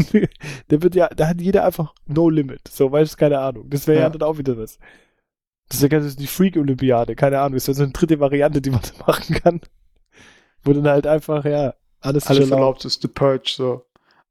der 0.71 0.83
wird 0.83 0.95
ja, 0.95 1.09
da 1.09 1.29
hat 1.29 1.41
jeder 1.41 1.65
einfach 1.65 1.95
no 2.07 2.29
limit, 2.29 2.69
so, 2.69 2.93
weißt 2.93 3.15
du, 3.15 3.17
keine 3.17 3.39
Ahnung. 3.39 3.71
Das 3.71 3.87
wäre 3.87 4.01
ja. 4.01 4.05
ja. 4.05 4.11
dann 4.11 4.23
auch 4.23 4.37
wieder 4.37 4.59
was. 4.59 4.79
Das 5.69 5.83
ist 5.83 5.91
ja 5.91 5.99
die 5.99 6.27
Freak-Olympiade, 6.27 7.17
keine 7.17 7.41
Ahnung, 7.41 7.55
das 7.55 7.67
wäre 7.67 7.75
so 7.75 7.83
eine 7.85 7.93
dritte 7.93 8.21
Variante, 8.21 8.61
die 8.61 8.71
man 8.71 8.83
machen 9.07 9.35
kann. 9.37 9.61
Wo 10.67 10.73
dann 10.73 10.89
halt 10.89 11.07
einfach, 11.07 11.45
ja, 11.45 11.75
alles, 12.01 12.27
alles 12.27 12.51
erlaubt 12.51 12.85
ist, 12.85 13.01
The 13.03 13.09
Purge, 13.09 13.55
so. 13.57 13.87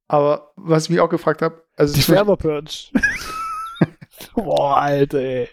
Aber 0.07 0.51
was 0.55 0.83
ich 0.83 0.89
mich 0.91 0.99
auch 0.99 1.09
gefragt 1.09 1.41
habe, 1.41 1.63
also. 1.75 1.93
Die 1.95 2.35
Purge. 2.35 2.91
Boah, 4.35 4.77
Alter, 4.77 5.19
ey. 5.19 5.49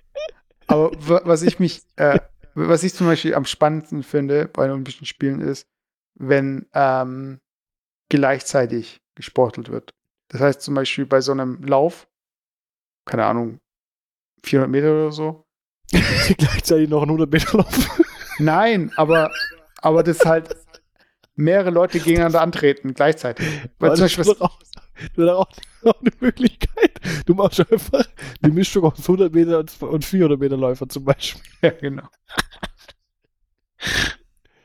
Aber 0.66 0.90
was 1.24 1.42
ich 1.42 1.58
mich, 1.58 1.82
äh, 1.96 2.18
was 2.54 2.82
ich 2.82 2.94
zum 2.94 3.06
Beispiel 3.06 3.34
am 3.34 3.44
spannendsten 3.44 4.02
finde 4.02 4.48
bei 4.48 4.70
Olympischen 4.70 5.06
Spielen 5.06 5.40
ist, 5.40 5.66
wenn 6.14 6.66
ähm, 6.74 7.40
gleichzeitig 8.08 9.00
gesportelt 9.14 9.70
wird. 9.70 9.90
Das 10.28 10.40
heißt 10.40 10.62
zum 10.62 10.74
Beispiel 10.74 11.06
bei 11.06 11.20
so 11.20 11.32
einem 11.32 11.62
Lauf, 11.62 12.08
keine 13.04 13.24
Ahnung, 13.24 13.58
400 14.44 14.70
Meter 14.70 14.92
oder 14.92 15.12
so. 15.12 15.44
gleichzeitig 15.90 16.88
noch 16.88 17.02
ein 17.02 17.10
100 17.10 17.30
Meter 17.30 17.58
Lauf. 17.58 18.02
Nein, 18.38 18.92
aber, 18.96 19.30
aber 19.80 20.02
das 20.02 20.24
halt 20.24 20.56
mehrere 21.34 21.70
Leute 21.70 21.98
gegeneinander 21.98 22.40
antreten 22.40 22.94
gleichzeitig. 22.94 23.46
Weil 23.78 23.96
zum 23.96 24.04
Beispiel, 24.04 24.26
was, 24.26 24.36
du 25.14 25.30
auch, 25.38 25.48
auch 25.84 26.00
eine 26.00 26.10
Möglichkeit. 26.20 27.00
Du 27.26 27.34
machst 27.34 27.60
einfach 27.60 28.04
eine 28.42 28.52
Mischung 28.52 28.84
aus 28.84 29.00
100 29.00 29.32
Meter 29.32 29.64
und 29.80 30.04
400 30.04 30.38
Meter 30.38 30.56
Läufer 30.56 30.88
zum 30.88 31.04
Beispiel. 31.04 31.42
Ja, 31.62 31.70
genau. 31.70 32.08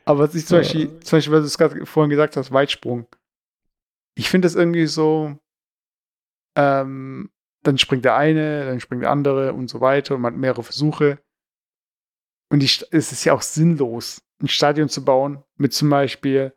Aber 0.05 0.19
was 0.19 0.33
ich 0.33 0.47
zum 0.47 0.59
Beispiel, 0.59 0.99
zum 1.01 1.17
Beispiel, 1.17 1.33
weil 1.33 1.41
du 1.41 1.45
es 1.45 1.57
gerade 1.57 1.85
vorhin 1.85 2.09
gesagt 2.09 2.37
hast, 2.37 2.51
Weitsprung. 2.51 3.07
Ich 4.15 4.29
finde 4.29 4.47
das 4.47 4.55
irgendwie 4.55 4.87
so, 4.87 5.37
ähm, 6.55 7.29
dann 7.61 7.77
springt 7.77 8.05
der 8.05 8.15
eine, 8.15 8.65
dann 8.65 8.79
springt 8.79 9.03
der 9.03 9.11
andere 9.11 9.53
und 9.53 9.69
so 9.69 9.79
weiter 9.79 10.15
und 10.15 10.21
man 10.21 10.33
hat 10.33 10.39
mehrere 10.39 10.63
Versuche. 10.63 11.19
Und 12.49 12.59
die, 12.59 12.65
es 12.65 13.11
ist 13.11 13.25
ja 13.25 13.33
auch 13.33 13.41
sinnlos, 13.41 14.23
ein 14.41 14.47
Stadion 14.47 14.89
zu 14.89 15.03
bauen 15.03 15.43
mit 15.57 15.73
zum 15.73 15.89
Beispiel 15.89 16.53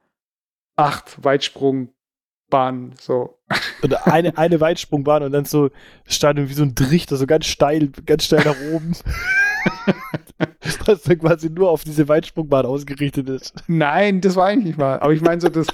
acht 0.77 1.23
Weitsprungbahnen, 1.23 2.95
so. 2.99 3.39
Oder 3.83 4.07
eine, 4.07 4.37
eine 4.39 4.61
Weitsprungbahn 4.61 5.23
und 5.23 5.33
dann 5.33 5.45
so 5.45 5.71
Stadion 6.07 6.49
wie 6.49 6.55
so 6.55 6.63
ein 6.63 6.75
Trichter, 6.75 7.17
so 7.17 7.27
ganz 7.27 7.47
steil, 7.47 7.91
ganz 8.07 8.25
steil 8.25 8.45
nach 8.45 8.57
oben. 8.73 8.93
Was 10.87 11.03
dann 11.03 11.19
quasi 11.19 11.51
nur 11.51 11.71
auf 11.71 11.85
diese 11.85 12.09
Weitsprungbahn 12.09 12.65
ausgerichtet 12.65 13.29
ist. 13.29 13.55
Nein, 13.67 14.21
das 14.21 14.37
war 14.37 14.47
eigentlich 14.47 14.77
mal. 14.77 14.99
Aber 15.01 15.13
ich 15.13 15.21
meine 15.21 15.41
so, 15.41 15.49
dass 15.49 15.67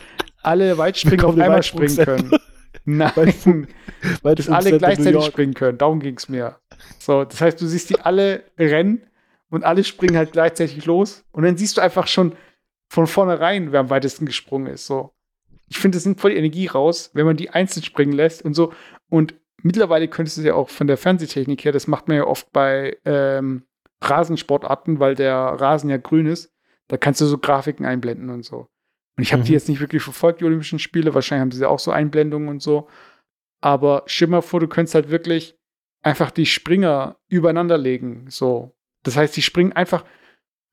alle 0.42 0.76
Weitspringer 0.78 1.26
auf 1.26 1.38
einmal 1.38 1.62
springen 1.62 1.96
können. 1.96 2.30
Nein, 2.84 3.66
weil 4.22 4.34
dass 4.36 4.48
alle 4.48 4.78
gleichzeitig 4.78 5.24
springen 5.24 5.54
können. 5.54 5.78
Darum 5.78 6.00
ging 6.00 6.16
es 6.16 6.28
mir. 6.28 6.56
So, 6.98 7.24
das 7.24 7.40
heißt, 7.40 7.60
du 7.60 7.66
siehst 7.66 7.90
die 7.90 8.00
alle 8.00 8.44
rennen 8.58 9.02
und 9.50 9.64
alle 9.64 9.82
springen 9.82 10.16
halt 10.16 10.32
gleichzeitig 10.32 10.84
los 10.86 11.24
und 11.32 11.42
dann 11.42 11.56
siehst 11.56 11.76
du 11.76 11.80
einfach 11.80 12.06
schon 12.06 12.32
von 12.88 13.06
vornherein, 13.06 13.72
wer 13.72 13.80
am 13.80 13.90
weitesten 13.90 14.26
gesprungen 14.26 14.72
ist. 14.72 14.86
So, 14.86 15.12
ich 15.68 15.78
finde, 15.78 15.98
es 15.98 16.06
nimmt 16.06 16.20
voll 16.20 16.30
die 16.30 16.36
Energie 16.36 16.66
raus, 16.66 17.10
wenn 17.14 17.26
man 17.26 17.36
die 17.36 17.50
einzeln 17.50 17.82
springen 17.82 18.12
lässt 18.12 18.42
und 18.42 18.54
so. 18.54 18.72
Und 19.08 19.34
mittlerweile 19.62 20.08
könntest 20.08 20.38
du 20.38 20.42
ja 20.42 20.54
auch 20.54 20.68
von 20.68 20.86
der 20.86 20.96
Fernsehtechnik 20.96 21.64
her, 21.64 21.72
das 21.72 21.86
macht 21.86 22.08
man 22.08 22.16
ja 22.16 22.26
oft 22.26 22.52
bei 22.52 22.96
ähm, 23.04 23.64
Rasensportarten, 24.00 25.00
weil 25.00 25.14
der 25.14 25.36
Rasen 25.36 25.90
ja 25.90 25.96
grün 25.96 26.26
ist. 26.26 26.52
Da 26.88 26.96
kannst 26.96 27.20
du 27.20 27.26
so 27.26 27.38
Grafiken 27.38 27.84
einblenden 27.84 28.30
und 28.30 28.44
so. 28.44 28.68
Und 29.16 29.22
ich 29.22 29.32
habe 29.32 29.42
mhm. 29.42 29.46
die 29.46 29.52
jetzt 29.52 29.68
nicht 29.68 29.80
wirklich 29.80 30.02
verfolgt, 30.02 30.40
die 30.40 30.44
Olympischen 30.44 30.78
Spiele. 30.78 31.14
Wahrscheinlich 31.14 31.42
haben 31.42 31.50
sie 31.50 31.68
auch 31.68 31.78
so 31.78 31.90
Einblendungen 31.90 32.48
und 32.48 32.62
so. 32.62 32.88
Aber 33.60 34.04
schimmer 34.06 34.42
vor, 34.42 34.60
du 34.60 34.68
könntest 34.68 34.94
halt 34.94 35.10
wirklich 35.10 35.58
einfach 36.02 36.30
die 36.30 36.46
Springer 36.46 37.16
übereinander 37.28 37.78
legen. 37.78 38.26
So. 38.28 38.76
Das 39.02 39.16
heißt, 39.16 39.36
die 39.36 39.42
springen 39.42 39.72
einfach. 39.72 40.04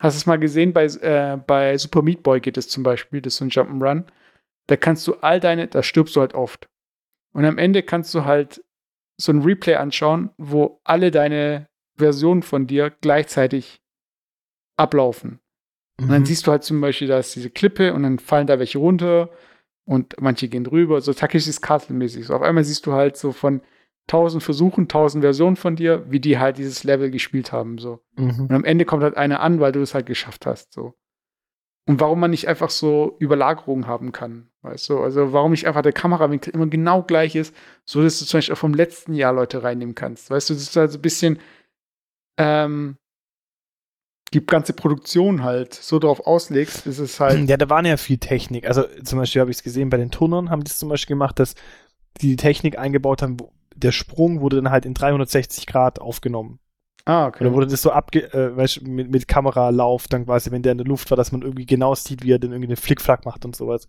Hast 0.04 0.18
du 0.18 0.18
es 0.18 0.26
mal 0.26 0.38
gesehen? 0.38 0.74
Bei, 0.74 0.84
äh, 0.84 1.38
bei 1.38 1.78
Super 1.78 2.02
Meat 2.02 2.24
Boy 2.24 2.42
geht 2.42 2.58
es 2.58 2.68
zum 2.68 2.84
Beispiel. 2.84 3.22
Das 3.22 3.36
ist 3.36 3.38
so 3.38 3.46
ein 3.46 3.52
Jump'n'Run. 3.52 4.04
Da 4.68 4.76
kannst 4.76 5.08
du 5.08 5.14
all 5.16 5.40
deine, 5.40 5.68
da 5.68 5.82
stirbst 5.82 6.18
du 6.18 6.20
halt 6.20 6.34
oft. 6.34 6.68
Und 7.32 7.46
am 7.46 7.58
Ende 7.58 7.84
kannst 7.84 8.14
du 8.14 8.26
halt 8.26 8.62
so 9.16 9.32
ein 9.32 9.44
Replay 9.44 9.76
anschauen, 9.76 10.32
wo 10.38 10.82
alle 10.84 11.10
deine 11.10 11.70
Versionen 11.96 12.44
von 12.44 12.68
dir 12.68 12.90
gleichzeitig 12.90 13.82
ablaufen. 14.76 15.40
Und 16.02 16.10
dann 16.10 16.24
mhm. 16.24 16.26
siehst 16.26 16.48
du 16.48 16.52
halt 16.52 16.66
zum 16.66 16.82
Beispiel, 16.82 17.08
da 17.08 17.20
ist 17.20 17.34
diese 17.38 17.50
Klippe 17.50 17.94
und 17.94 18.04
dann 18.04 18.20
fallen 18.20 18.48
da 18.48 18.60
welche 18.60 18.80
runter 18.80 19.30
und 19.86 20.16
manche 20.20 20.50
gehen 20.50 20.66
drüber, 20.66 21.00
so 21.00 21.14
Takeshis 21.14 21.62
Castle-mäßig. 21.62 22.26
So 22.26 22.36
auf 22.36 22.42
einmal 22.42 22.66
siehst 22.66 22.86
du 22.86 22.92
halt 22.92 23.16
so 23.16 23.32
von 23.32 23.62
tausend 24.08 24.44
Versuchen, 24.44 24.88
tausend 24.88 25.24
Versionen 25.24 25.56
von 25.56 25.76
dir, 25.76 26.06
wie 26.10 26.20
die 26.20 26.38
halt 26.38 26.58
dieses 26.58 26.84
Level 26.84 27.10
gespielt 27.10 27.52
haben, 27.52 27.78
so. 27.78 28.00
Mhm. 28.16 28.42
Und 28.42 28.52
am 28.52 28.64
Ende 28.64 28.86
kommt 28.86 29.04
halt 29.04 29.18
einer 29.18 29.40
an, 29.40 29.60
weil 29.60 29.72
du 29.72 29.82
es 29.82 29.94
halt 29.94 30.06
geschafft 30.06 30.46
hast, 30.46 30.74
so. 30.74 30.94
Und 31.86 32.00
warum 32.00 32.20
man 32.20 32.32
nicht 32.32 32.48
einfach 32.48 32.70
so 32.70 33.18
Überlagerungen 33.20 33.88
haben 33.88 34.14
kann, 34.14 34.50
weißt 34.62 34.90
du? 34.90 35.00
Also 35.00 35.34
warum 35.34 35.52
nicht 35.52 35.68
einfach 35.68 35.82
der 35.82 35.92
Kamerawinkel 35.92 36.54
immer 36.54 36.68
genau 36.68 37.04
gleich 37.04 37.36
ist, 37.36 37.54
so 37.84 38.02
dass 38.02 38.20
du 38.20 38.26
zum 38.26 38.38
Beispiel 38.38 38.54
auch 38.54 38.60
vom 38.60 38.74
letzten 38.74 39.14
Jahr 39.14 39.34
Leute 39.34 39.64
reinnehmen 39.64 39.94
kannst, 39.94 40.30
weißt 40.30 40.50
du? 40.50 40.54
Das 40.54 40.64
ist 40.64 40.76
halt 40.78 40.92
so 40.92 40.98
ein 40.98 41.02
bisschen, 41.02 41.40
ähm, 42.38 42.98
die 44.34 44.46
ganze 44.46 44.74
Produktion 44.74 45.44
halt 45.44 45.74
so 45.74 46.00
drauf 46.00 46.26
auslegst, 46.26 46.88
ist 46.88 47.00
es 47.00 47.20
halt. 47.20 47.48
Ja, 47.50 47.58
da 47.58 47.70
waren 47.70 47.86
ja 47.86 47.98
viel 47.98 48.18
Technik. 48.18 48.68
Also 48.68 48.84
zum 49.04 49.20
Beispiel 49.20 49.42
habe 49.42 49.52
ich 49.52 49.58
es 49.58 49.64
gesehen, 49.64 49.90
bei 49.90 49.98
den 49.98 50.12
Turnern 50.12 50.50
haben 50.50 50.64
die 50.64 50.72
es 50.72 50.80
zum 50.80 50.90
Beispiel 50.90 51.16
gemacht, 51.16 51.38
dass 51.40 51.56
die, 52.22 52.30
die 52.30 52.36
Technik 52.36 52.78
eingebaut 52.78 53.22
haben, 53.22 53.38
der 53.76 53.92
Sprung 53.92 54.42
wurde 54.42 54.58
dann 54.58 54.72
halt 54.72 54.86
in 54.86 54.94
360 54.94 55.66
Grad 55.66 56.00
aufgenommen. 56.00 56.60
Ah, 57.06 57.28
okay. 57.28 57.44
Oder 57.44 57.54
wurde 57.54 57.68
das 57.68 57.82
so 57.82 57.92
abge, 57.92 58.34
äh, 58.34 58.56
weißt, 58.56 58.84
mit, 58.84 59.12
mit 59.12 59.28
Kameralauf 59.28 60.08
dann 60.08 60.24
quasi, 60.24 60.52
wenn 60.52 60.62
der 60.62 60.72
in 60.72 60.78
der 60.78 60.88
Luft 60.88 61.12
war, 61.12 61.18
dass 61.18 61.34
man 61.34 61.42
irgendwie 61.42 61.66
genau 61.66 61.96
sieht, 61.96 62.24
wie 62.24 62.32
er 62.32 62.40
dann 62.40 62.54
irgendwie 62.54 62.70
einen 62.70 62.78
Flickflack 62.78 63.26
macht 63.26 63.44
und 63.44 63.58
sowas. 63.58 63.88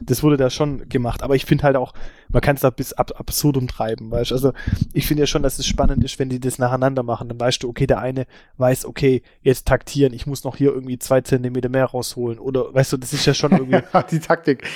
Das 0.00 0.22
wurde 0.22 0.38
da 0.38 0.48
schon 0.48 0.88
gemacht. 0.88 1.22
Aber 1.22 1.34
ich 1.34 1.44
finde 1.44 1.64
halt 1.64 1.76
auch, 1.76 1.92
man 2.30 2.40
kann 2.40 2.56
es 2.56 2.62
da 2.62 2.70
bis 2.70 2.94
ab 2.94 3.12
absurdum 3.18 3.68
treiben, 3.68 4.10
weißt 4.10 4.32
Also 4.32 4.54
ich 4.94 5.06
finde 5.06 5.24
ja 5.24 5.26
schon, 5.26 5.42
dass 5.42 5.58
es 5.58 5.66
spannend 5.66 6.02
ist, 6.04 6.18
wenn 6.18 6.30
die 6.30 6.40
das 6.40 6.58
nacheinander 6.58 7.02
machen. 7.02 7.28
Dann 7.28 7.38
weißt 7.38 7.62
du, 7.62 7.68
okay, 7.68 7.86
der 7.86 7.98
eine 7.98 8.26
weiß, 8.56 8.86
okay, 8.86 9.22
jetzt 9.42 9.66
taktieren, 9.66 10.14
ich 10.14 10.26
muss 10.26 10.44
noch 10.44 10.56
hier 10.56 10.72
irgendwie 10.72 10.98
zwei 10.98 11.20
Zentimeter 11.20 11.68
mehr 11.68 11.84
rausholen. 11.84 12.38
Oder 12.38 12.72
weißt 12.72 12.94
du, 12.94 12.96
das 12.96 13.12
ist 13.12 13.26
ja 13.26 13.34
schon 13.34 13.52
irgendwie. 13.52 13.82
die 14.10 14.20
Taktik. 14.20 14.66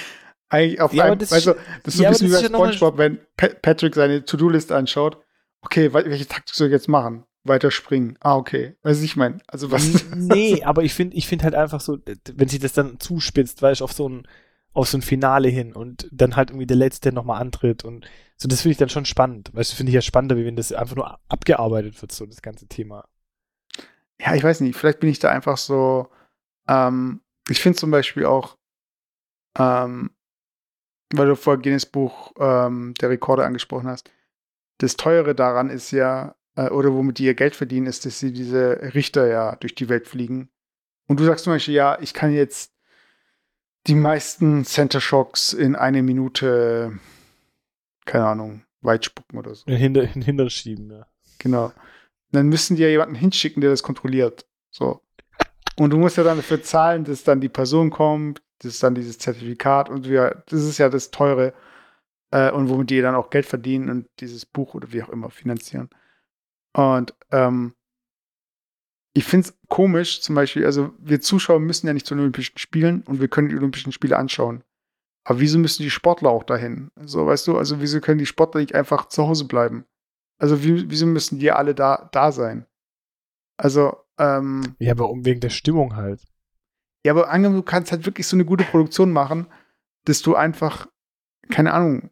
Eigentlich 0.48 0.80
auf 0.80 0.92
ja, 0.92 1.04
einem, 1.04 1.18
das, 1.18 1.28
du, 1.28 1.34
das 1.34 1.46
ist 1.46 1.96
so 1.96 2.02
ja, 2.02 2.08
ein 2.08 2.12
bisschen 2.12 2.28
wie 2.28 2.32
bei 2.32 2.72
Spongebob, 2.72 2.98
wenn 2.98 3.18
Patrick 3.36 3.94
seine 3.94 4.24
To-Do-Liste 4.24 4.74
anschaut. 4.74 5.18
Okay, 5.60 5.92
welche 5.92 6.26
Taktik 6.26 6.54
soll 6.54 6.68
ich 6.68 6.72
jetzt 6.72 6.88
machen? 6.88 7.24
weiter 7.48 7.70
springen. 7.70 8.16
Ah, 8.20 8.36
okay. 8.36 8.76
Weiß 8.82 9.02
ich 9.02 9.16
mein, 9.16 9.42
also 9.46 9.70
was. 9.70 10.04
Nee, 10.14 10.62
aber 10.62 10.82
ich 10.82 10.94
finde 10.94 11.16
ich 11.16 11.26
finde 11.26 11.44
halt 11.44 11.54
einfach 11.54 11.80
so, 11.80 11.98
wenn 12.34 12.48
sich 12.48 12.60
das 12.60 12.72
dann 12.72 13.00
zuspitzt, 13.00 13.62
weißt 13.62 13.80
du, 13.80 13.84
auf 13.84 13.92
so 13.92 14.08
ein, 14.08 14.28
auf 14.72 14.88
so 14.88 14.98
ein 14.98 15.02
Finale 15.02 15.48
hin 15.48 15.72
und 15.72 16.08
dann 16.12 16.36
halt 16.36 16.50
irgendwie 16.50 16.66
der 16.66 16.76
Letzte 16.76 17.12
nochmal 17.12 17.40
antritt 17.40 17.84
und 17.84 18.06
so, 18.36 18.48
das 18.48 18.60
finde 18.60 18.72
ich 18.72 18.78
dann 18.78 18.88
schon 18.88 19.04
spannend. 19.04 19.50
Weißt 19.52 19.72
du, 19.72 19.76
finde 19.76 19.90
ich 19.90 19.94
ja 19.94 20.02
spannender, 20.02 20.36
wie 20.36 20.44
wenn 20.44 20.56
das 20.56 20.72
einfach 20.72 20.94
nur 20.94 21.18
abgearbeitet 21.28 22.00
wird, 22.00 22.12
so 22.12 22.24
das 22.26 22.42
ganze 22.42 22.68
Thema. 22.68 23.04
Ja, 24.20 24.34
ich 24.34 24.42
weiß 24.42 24.60
nicht, 24.60 24.76
vielleicht 24.76 25.00
bin 25.00 25.10
ich 25.10 25.18
da 25.18 25.30
einfach 25.30 25.56
so, 25.56 26.08
ähm, 26.68 27.20
ich 27.48 27.60
finde 27.60 27.78
zum 27.78 27.90
Beispiel 27.90 28.26
auch, 28.26 28.56
ähm, 29.58 30.10
weil 31.12 31.26
du 31.26 31.36
vor 31.36 31.58
Guinness 31.58 31.86
Buch 31.86 32.32
ähm, 32.38 32.94
der 33.00 33.10
Rekorde 33.10 33.44
angesprochen 33.44 33.88
hast, 33.88 34.10
das 34.78 34.96
Teure 34.96 35.34
daran 35.34 35.70
ist 35.70 35.90
ja, 35.90 36.34
äh, 36.56 36.68
oder 36.68 36.92
womit 36.92 37.18
die 37.18 37.24
ihr 37.24 37.34
Geld 37.34 37.56
verdienen, 37.56 37.86
ist, 37.86 38.06
dass 38.06 38.18
sie 38.18 38.32
diese 38.32 38.94
Richter 38.94 39.26
ja 39.26 39.56
durch 39.56 39.74
die 39.74 39.88
Welt 39.88 40.06
fliegen. 40.06 40.48
Und 41.06 41.20
du 41.20 41.24
sagst 41.24 41.44
zum 41.44 41.52
Beispiel, 41.52 41.74
ja, 41.74 41.98
ich 42.00 42.14
kann 42.14 42.32
jetzt 42.32 42.72
die 43.86 43.94
meisten 43.94 44.64
Center 44.64 45.00
Shocks 45.00 45.52
in 45.52 45.74
eine 45.74 46.02
Minute, 46.02 46.98
keine 48.04 48.26
Ahnung, 48.26 48.62
weit 48.82 49.06
spucken 49.06 49.38
oder 49.38 49.54
so. 49.54 49.66
In 49.66 49.76
Hinter, 49.76 50.02
in 50.14 50.22
Hinter 50.22 50.50
schieben, 50.50 50.90
ja. 50.90 51.06
Genau. 51.38 51.72
Dann 52.32 52.48
müssen 52.48 52.76
die 52.76 52.82
ja 52.82 52.88
jemanden 52.88 53.14
hinschicken, 53.14 53.60
der 53.60 53.70
das 53.70 53.82
kontrolliert. 53.82 54.44
So. 54.70 55.00
Und 55.76 55.90
du 55.90 55.96
musst 55.96 56.16
ja 56.16 56.24
dann 56.24 56.36
dafür 56.36 56.62
zahlen, 56.62 57.04
dass 57.04 57.24
dann 57.24 57.40
die 57.40 57.48
Person 57.48 57.90
kommt, 57.90 58.42
das 58.58 58.74
ist 58.74 58.82
dann 58.82 58.94
dieses 58.94 59.18
Zertifikat 59.18 59.88
und 59.88 60.08
wir, 60.08 60.42
das 60.46 60.62
ist 60.64 60.78
ja 60.78 60.88
das 60.88 61.10
Teure 61.10 61.54
äh, 62.30 62.50
und 62.50 62.68
womit 62.68 62.90
die 62.90 63.00
dann 63.00 63.14
auch 63.14 63.30
Geld 63.30 63.46
verdienen 63.46 63.90
und 63.90 64.08
dieses 64.20 64.46
Buch 64.46 64.74
oder 64.74 64.92
wie 64.92 65.02
auch 65.02 65.08
immer 65.08 65.30
finanzieren. 65.30 65.88
Und 66.72 67.14
ähm, 67.30 67.74
ich 69.14 69.24
finde 69.24 69.48
es 69.48 69.58
komisch, 69.68 70.20
zum 70.20 70.34
Beispiel, 70.34 70.64
also 70.64 70.92
wir 70.98 71.20
Zuschauer 71.20 71.60
müssen 71.60 71.86
ja 71.86 71.92
nicht 71.92 72.06
zu 72.06 72.14
den 72.14 72.20
Olympischen 72.20 72.58
Spielen 72.58 73.02
und 73.02 73.20
wir 73.20 73.28
können 73.28 73.48
die 73.48 73.56
Olympischen 73.56 73.92
Spiele 73.92 74.16
anschauen. 74.16 74.62
Aber 75.24 75.40
wieso 75.40 75.58
müssen 75.58 75.82
die 75.82 75.90
Sportler 75.90 76.30
auch 76.30 76.44
dahin? 76.44 76.90
So, 77.02 77.26
weißt 77.26 77.46
du, 77.48 77.58
also 77.58 77.80
wieso 77.80 78.00
können 78.00 78.18
die 78.18 78.26
Sportler 78.26 78.60
nicht 78.60 78.74
einfach 78.74 79.08
zu 79.08 79.26
Hause 79.26 79.46
bleiben? 79.46 79.84
Also 80.38 80.62
wie, 80.62 80.88
wieso 80.90 81.06
müssen 81.06 81.38
die 81.38 81.50
alle 81.50 81.74
da, 81.74 82.08
da 82.12 82.32
sein? 82.32 82.66
Also, 83.56 83.96
ähm. 84.18 84.76
Ja, 84.78 84.92
aber 84.92 85.10
um 85.10 85.24
wegen 85.24 85.40
der 85.40 85.50
Stimmung 85.50 85.96
halt. 85.96 86.22
Ja, 87.04 87.12
aber 87.12 87.30
angenommen, 87.30 87.56
du 87.56 87.62
kannst 87.62 87.92
halt 87.92 88.06
wirklich 88.06 88.26
so 88.26 88.36
eine 88.36 88.44
gute 88.44 88.64
Produktion 88.64 89.12
machen, 89.12 89.46
dass 90.04 90.22
du 90.22 90.34
einfach, 90.34 90.88
keine 91.50 91.72
Ahnung. 91.72 92.10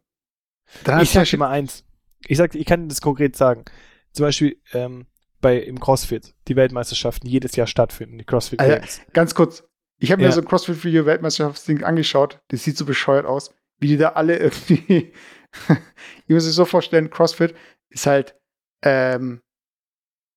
ich 1.01 1.11
sag 1.11 1.25
dir 1.25 1.37
mal 1.37 1.49
eins. 1.49 1.83
Ich 2.25 2.37
sag, 2.37 2.55
ich 2.55 2.65
kann 2.65 2.89
das 2.89 3.01
konkret 3.01 3.35
sagen 3.35 3.65
zum 4.17 4.25
Beispiel 4.25 4.59
ähm, 4.73 5.05
bei 5.39 5.57
im 5.57 5.79
CrossFit 5.79 6.33
die 6.47 6.55
Weltmeisterschaften 6.55 7.27
jedes 7.27 7.55
Jahr 7.55 7.67
stattfinden, 7.67 8.17
die 8.17 8.25
CrossFit 8.25 8.59
Games. 8.59 8.81
Also, 8.81 9.01
ganz 9.13 9.35
kurz, 9.35 9.63
ich 9.99 10.11
habe 10.11 10.21
ja. 10.21 10.27
mir 10.27 10.33
so 10.33 10.41
ein 10.41 10.47
CrossFit-Video 10.47 11.05
Weltmeisterschaftsding 11.05 11.83
angeschaut, 11.83 12.41
das 12.49 12.63
sieht 12.63 12.77
so 12.77 12.85
bescheuert 12.85 13.25
aus, 13.25 13.53
wie 13.79 13.87
die 13.87 13.97
da 13.97 14.09
alle 14.09 14.37
irgendwie, 14.37 15.13
ich 16.27 16.29
muss 16.29 16.43
sich 16.43 16.53
so 16.53 16.65
vorstellen, 16.65 17.09
CrossFit 17.09 17.55
ist 17.89 18.07
halt 18.07 18.35
ähm, 18.81 19.41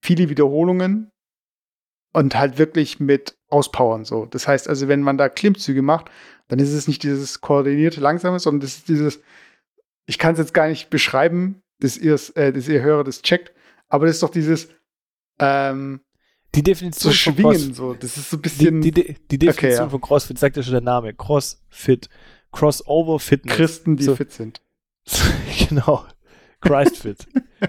viele 0.03 0.29
Wiederholungen 0.29 1.11
und 2.13 2.37
halt 2.37 2.59
wirklich 2.59 3.01
mit 3.01 3.37
auspowern 3.49 4.05
so. 4.05 4.27
Das 4.27 4.49
heißt 4.49 4.69
also, 4.69 4.89
wenn 4.89 5.03
man 5.03 5.19
da 5.19 5.29
Klimmzüge 5.29 5.83
macht, 5.83 6.11
dann 6.49 6.59
ist 6.59 6.73
es 6.73 6.89
nicht 6.89 7.03
dieses 7.03 7.41
koordinierte 7.41 8.01
langsame, 8.01 8.39
sondern 8.39 8.61
das 8.61 8.79
ist 8.79 8.89
dieses, 8.89 9.21
ich 10.07 10.19
kann 10.19 10.33
es 10.33 10.39
jetzt 10.39 10.55
gar 10.55 10.69
nicht 10.69 10.91
beschreiben, 10.91 11.63
dass, 11.79 11.97
äh, 11.97 12.53
dass 12.53 12.69
ihr 12.69 12.83
Hörer 12.83 13.05
das 13.05 13.23
checkt, 13.23 13.53
aber 13.89 14.07
das 14.07 14.17
ist 14.17 14.23
doch 14.23 14.31
dieses 14.31 14.69
ähm, 15.39 16.01
die 16.55 16.63
Definition 16.63 17.13
so 17.13 17.17
schwingen, 17.17 17.75
so. 17.75 17.95
Das 17.95 18.17
ist 18.17 18.31
so 18.31 18.37
ein 18.37 18.43
bisschen. 18.43 18.83
Die, 18.83 18.91
die, 18.91 19.17
die 19.31 19.39
Definition 19.39 19.71
okay, 19.71 19.75
ja. 19.85 19.89
von 19.89 20.01
CrossFit 20.01 20.39
sagt 20.39 20.57
ja 20.57 20.63
schon 20.63 20.73
der 20.73 20.81
Name. 20.81 21.15
Crossfit. 21.15 22.09
Crossover 22.51 23.21
Fitness. 23.21 23.57
Christen, 23.57 23.97
die 23.97 24.03
so. 24.03 24.17
fit 24.17 24.33
sind. 24.33 24.61
genau. 25.69 26.05
Christfit. 26.61 27.29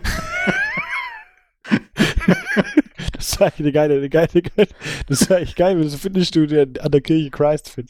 das 3.13 3.39
war 3.39 3.47
eigentlich 3.47 3.59
eine 3.59 3.71
geile, 3.71 3.97
eine 3.97 4.09
geile, 4.09 4.29
eine 4.33 4.41
geile 4.41 4.67
das 5.07 5.29
war 5.29 5.37
echt 5.39 5.55
geil, 5.55 5.79
wenn 5.79 5.89
so 5.89 5.97
Fitnessstudio 5.97 6.61
an 6.61 6.91
der 6.91 7.01
Kirche 7.01 7.29
Christfit. 7.29 7.89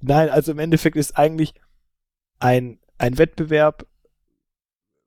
Nein, 0.00 0.30
also 0.30 0.52
im 0.52 0.58
Endeffekt 0.58 0.96
ist 0.96 1.16
eigentlich 1.18 1.54
ein, 2.38 2.78
ein 2.98 3.18
Wettbewerb, 3.18 3.86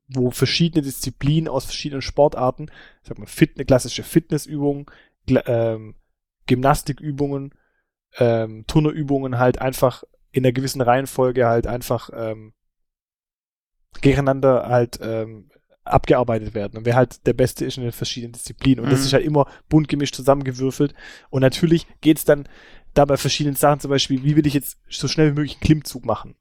wo 0.08 0.32
verschiedene 0.32 0.84
Disziplinen 0.84 1.48
aus 1.48 1.66
verschiedenen 1.66 2.02
Sportarten, 2.02 2.70
sag 3.02 3.18
mal, 3.18 3.26
Fit, 3.26 3.56
klassische 3.68 4.04
Fitnessübung, 4.04 4.92
ähm, 5.28 5.96
Gymnastikübungen, 6.46 7.54
ähm, 8.18 8.66
Turnerübungen 8.68 9.40
halt 9.40 9.60
einfach 9.60 10.04
in 10.32 10.46
einer 10.46 10.52
gewissen 10.52 10.82
Reihenfolge 10.82 11.48
halt 11.48 11.68
einfach 11.68 12.10
ähm, 12.14 12.54
gegeneinander 14.02 14.68
halt 14.68 15.00
ähm, 15.02 15.50
abgearbeitet 15.86 16.54
werden 16.54 16.78
und 16.78 16.86
wer 16.86 16.96
halt 16.96 17.26
der 17.28 17.34
Beste 17.34 17.66
ist 17.66 17.78
in 17.78 17.84
den 17.84 17.92
verschiedenen 17.92 18.34
Disziplinen. 18.34 18.80
Und 18.80 18.88
mhm. 18.88 18.92
das 18.92 19.06
ist 19.06 19.14
halt 19.14 19.26
immer 19.26 19.48
bunt 19.70 19.88
gemischt 19.88 20.16
zusammengewürfelt. 20.16 20.94
Und 21.30 21.42
natürlich 21.42 21.88
geht's 22.02 22.26
dann 22.26 22.48
da 22.94 23.06
bei 23.06 23.18
verschiedenen 23.18 23.56
Sachen, 23.56 23.80
zum 23.80 23.90
Beispiel, 23.90 24.24
wie 24.24 24.36
will 24.36 24.48
ich 24.48 24.54
jetzt 24.54 24.78
so 24.90 25.08
schnell 25.08 25.32
wie 25.32 25.36
möglich 25.36 25.56
einen 25.56 25.62
Klimmzug 25.62 26.06
machen? 26.06 26.36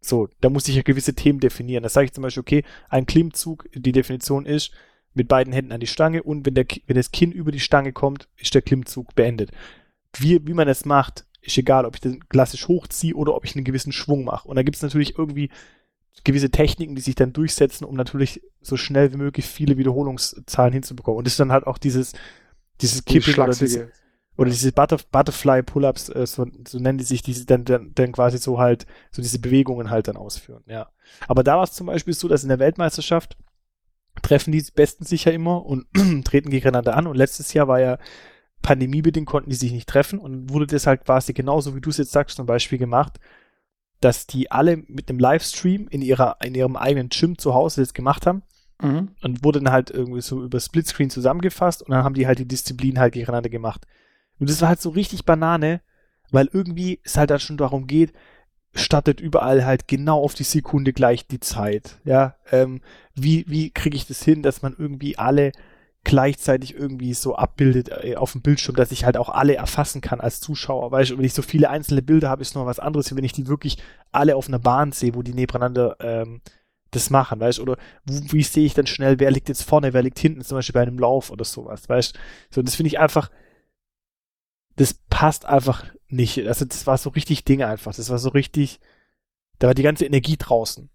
So, 0.00 0.28
da 0.40 0.48
muss 0.48 0.66
ich 0.66 0.76
ja 0.76 0.82
gewisse 0.82 1.14
Themen 1.14 1.40
definieren. 1.40 1.82
Da 1.82 1.88
sage 1.88 2.06
ich 2.06 2.12
zum 2.12 2.22
Beispiel, 2.22 2.40
okay, 2.40 2.64
ein 2.88 3.06
Klimmzug, 3.06 3.68
die 3.74 3.92
Definition 3.92 4.46
ist, 4.46 4.72
mit 5.12 5.28
beiden 5.28 5.52
Händen 5.52 5.72
an 5.72 5.80
die 5.80 5.86
Stange 5.86 6.22
und 6.22 6.46
wenn, 6.46 6.54
der, 6.54 6.66
wenn 6.86 6.96
das 6.96 7.10
Kinn 7.10 7.32
über 7.32 7.52
die 7.52 7.60
Stange 7.60 7.92
kommt, 7.92 8.28
ist 8.36 8.54
der 8.54 8.62
Klimmzug 8.62 9.14
beendet. 9.14 9.50
Wie, 10.16 10.46
wie 10.46 10.54
man 10.54 10.68
es 10.68 10.84
macht, 10.84 11.26
ist 11.42 11.58
egal, 11.58 11.84
ob 11.84 11.96
ich 11.96 12.00
den 12.00 12.28
klassisch 12.28 12.68
hochziehe 12.68 13.14
oder 13.14 13.34
ob 13.34 13.44
ich 13.44 13.54
einen 13.54 13.64
gewissen 13.64 13.92
Schwung 13.92 14.24
mache. 14.24 14.48
Und 14.48 14.56
da 14.56 14.62
gibt 14.62 14.76
es 14.76 14.82
natürlich 14.82 15.18
irgendwie 15.18 15.50
gewisse 16.24 16.50
Techniken, 16.50 16.94
die 16.94 17.02
sich 17.02 17.14
dann 17.14 17.32
durchsetzen, 17.32 17.84
um 17.84 17.96
natürlich 17.96 18.42
so 18.60 18.76
schnell 18.76 19.12
wie 19.12 19.16
möglich 19.16 19.46
viele 19.46 19.78
Wiederholungszahlen 19.78 20.72
hinzubekommen. 20.72 21.18
Und 21.18 21.26
das 21.26 21.34
ist 21.34 21.40
dann 21.40 21.52
halt 21.52 21.66
auch 21.66 21.78
dieses, 21.78 22.12
dieses 22.80 23.04
Kipping 23.04 23.34
oder 23.34 23.54
diese, 23.54 23.90
oder 24.36 24.50
diese 24.50 24.72
Butterf 24.72 25.06
Butterfly 25.06 25.62
Pull-ups, 25.62 26.08
äh, 26.10 26.26
so, 26.26 26.46
so 26.66 26.78
nennen 26.78 26.98
die 26.98 27.04
sich, 27.04 27.22
die 27.22 27.44
dann, 27.46 27.64
dann, 27.64 27.92
dann 27.94 28.12
quasi 28.12 28.38
so 28.38 28.58
halt, 28.58 28.86
so 29.10 29.22
diese 29.22 29.38
Bewegungen 29.38 29.90
halt 29.90 30.08
dann 30.08 30.16
ausführen, 30.16 30.64
ja. 30.66 30.88
Aber 31.26 31.42
da 31.42 31.56
war 31.56 31.64
es 31.64 31.72
zum 31.72 31.86
Beispiel 31.86 32.14
so, 32.14 32.28
dass 32.28 32.42
in 32.42 32.48
der 32.48 32.58
Weltmeisterschaft 32.58 33.36
treffen 34.22 34.52
die 34.52 34.64
Besten 34.74 35.04
sich 35.04 35.24
ja 35.24 35.32
immer 35.32 35.64
und 35.64 35.86
treten 36.24 36.50
gegeneinander 36.50 36.96
an 36.96 37.06
und 37.06 37.16
letztes 37.16 37.52
Jahr 37.52 37.68
war 37.68 37.80
ja 37.80 37.98
pandemiebedingt 38.62 39.26
konnten 39.26 39.50
die 39.50 39.56
sich 39.56 39.72
nicht 39.72 39.88
treffen 39.88 40.18
und 40.18 40.50
wurde 40.50 40.66
das 40.66 40.86
halt 40.86 41.04
quasi 41.04 41.32
genauso, 41.32 41.74
wie 41.74 41.80
du 41.80 41.90
es 41.90 41.96
jetzt 41.96 42.12
sagst, 42.12 42.36
zum 42.36 42.46
Beispiel 42.46 42.78
gemacht, 42.78 43.18
dass 44.00 44.26
die 44.26 44.50
alle 44.50 44.78
mit 44.88 45.08
einem 45.08 45.18
Livestream 45.18 45.88
in 45.88 46.02
ihrer, 46.02 46.36
in 46.42 46.54
ihrem 46.54 46.76
eigenen 46.76 47.10
Gym 47.10 47.38
zu 47.38 47.54
Hause 47.54 47.82
das 47.82 47.94
gemacht 47.94 48.26
haben 48.26 48.42
mhm. 48.80 49.10
und 49.22 49.44
wurde 49.44 49.60
dann 49.60 49.72
halt 49.72 49.90
irgendwie 49.90 50.22
so 50.22 50.42
über 50.42 50.58
Splitscreen 50.58 51.10
zusammengefasst 51.10 51.82
und 51.82 51.90
dann 51.90 52.04
haben 52.04 52.14
die 52.14 52.26
halt 52.26 52.38
die 52.38 52.48
Disziplin 52.48 52.98
halt 52.98 53.12
gegeneinander 53.12 53.50
gemacht. 53.50 53.86
Und 54.38 54.48
das 54.48 54.60
war 54.62 54.68
halt 54.68 54.80
so 54.80 54.90
richtig 54.90 55.24
Banane, 55.24 55.82
weil 56.30 56.48
irgendwie 56.52 57.00
es 57.04 57.16
halt 57.16 57.30
dann 57.30 57.40
schon 57.40 57.58
darum 57.58 57.86
geht, 57.86 58.12
startet 58.72 59.20
überall 59.20 59.64
halt 59.64 59.88
genau 59.88 60.22
auf 60.22 60.34
die 60.34 60.44
Sekunde 60.44 60.92
gleich 60.92 61.26
die 61.26 61.40
Zeit. 61.40 61.98
Ja, 62.04 62.36
ähm, 62.50 62.80
wie, 63.14 63.44
wie 63.48 63.70
kriege 63.70 63.96
ich 63.96 64.06
das 64.06 64.22
hin, 64.22 64.42
dass 64.42 64.62
man 64.62 64.74
irgendwie 64.78 65.18
alle 65.18 65.52
gleichzeitig 66.04 66.74
irgendwie 66.74 67.12
so 67.14 67.36
abbildet 67.36 67.90
äh, 67.90 68.16
auf 68.16 68.32
dem 68.32 68.42
Bildschirm, 68.42 68.74
dass 68.74 68.92
ich 68.92 69.04
halt 69.04 69.16
auch 69.16 69.28
alle 69.28 69.56
erfassen 69.56 70.00
kann 70.00 70.20
als 70.20 70.40
Zuschauer. 70.40 70.90
Weißt 70.90 71.10
du, 71.10 71.18
wenn 71.18 71.24
ich 71.24 71.34
so 71.34 71.42
viele 71.42 71.70
einzelne 71.70 72.02
Bilder 72.02 72.30
habe, 72.30 72.42
ist 72.42 72.54
noch 72.54 72.66
was 72.66 72.78
anderes, 72.78 73.14
wenn 73.14 73.24
ich 73.24 73.32
die 73.32 73.48
wirklich 73.48 73.78
alle 74.10 74.36
auf 74.36 74.48
einer 74.48 74.58
Bahn 74.58 74.92
sehe, 74.92 75.14
wo 75.14 75.22
die 75.22 75.34
nebeneinander 75.34 75.96
ähm, 76.00 76.40
das 76.90 77.10
machen, 77.10 77.38
weißt 77.38 77.58
du, 77.58 77.62
oder 77.62 77.76
wo, 78.04 78.32
wie 78.32 78.42
sehe 78.42 78.66
ich 78.66 78.74
dann 78.74 78.86
schnell, 78.86 79.20
wer 79.20 79.30
liegt 79.30 79.48
jetzt 79.48 79.62
vorne, 79.62 79.92
wer 79.92 80.02
liegt 80.02 80.18
hinten, 80.18 80.42
zum 80.42 80.58
Beispiel 80.58 80.72
bei 80.72 80.82
einem 80.82 80.98
Lauf 80.98 81.30
oder 81.30 81.44
sowas, 81.44 81.88
weißt 81.88 82.16
du. 82.16 82.20
So, 82.50 82.62
das 82.62 82.74
finde 82.74 82.88
ich 82.88 82.98
einfach, 82.98 83.30
das 84.76 84.94
passt 85.10 85.44
einfach 85.44 85.84
nicht. 86.08 86.38
Also 86.46 86.64
das 86.64 86.86
war 86.86 86.98
so 86.98 87.10
richtig 87.10 87.44
Dinge 87.44 87.66
einfach. 87.66 87.94
Das 87.94 88.10
war 88.10 88.18
so 88.18 88.30
richtig, 88.30 88.80
da 89.58 89.68
war 89.68 89.74
die 89.74 89.82
ganze 89.82 90.06
Energie 90.06 90.36
draußen, 90.38 90.88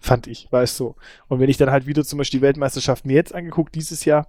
fand 0.00 0.26
ich, 0.28 0.50
weißt 0.50 0.78
du. 0.80 0.94
Und 1.28 1.40
wenn 1.40 1.50
ich 1.50 1.56
dann 1.56 1.70
halt 1.70 1.86
wieder 1.86 2.04
zum 2.04 2.18
Beispiel 2.18 2.40
die 2.40 2.46
Weltmeisterschaft 2.46 3.04
mir 3.04 3.14
jetzt 3.14 3.34
angeguckt, 3.34 3.74
dieses 3.74 4.04
Jahr, 4.04 4.28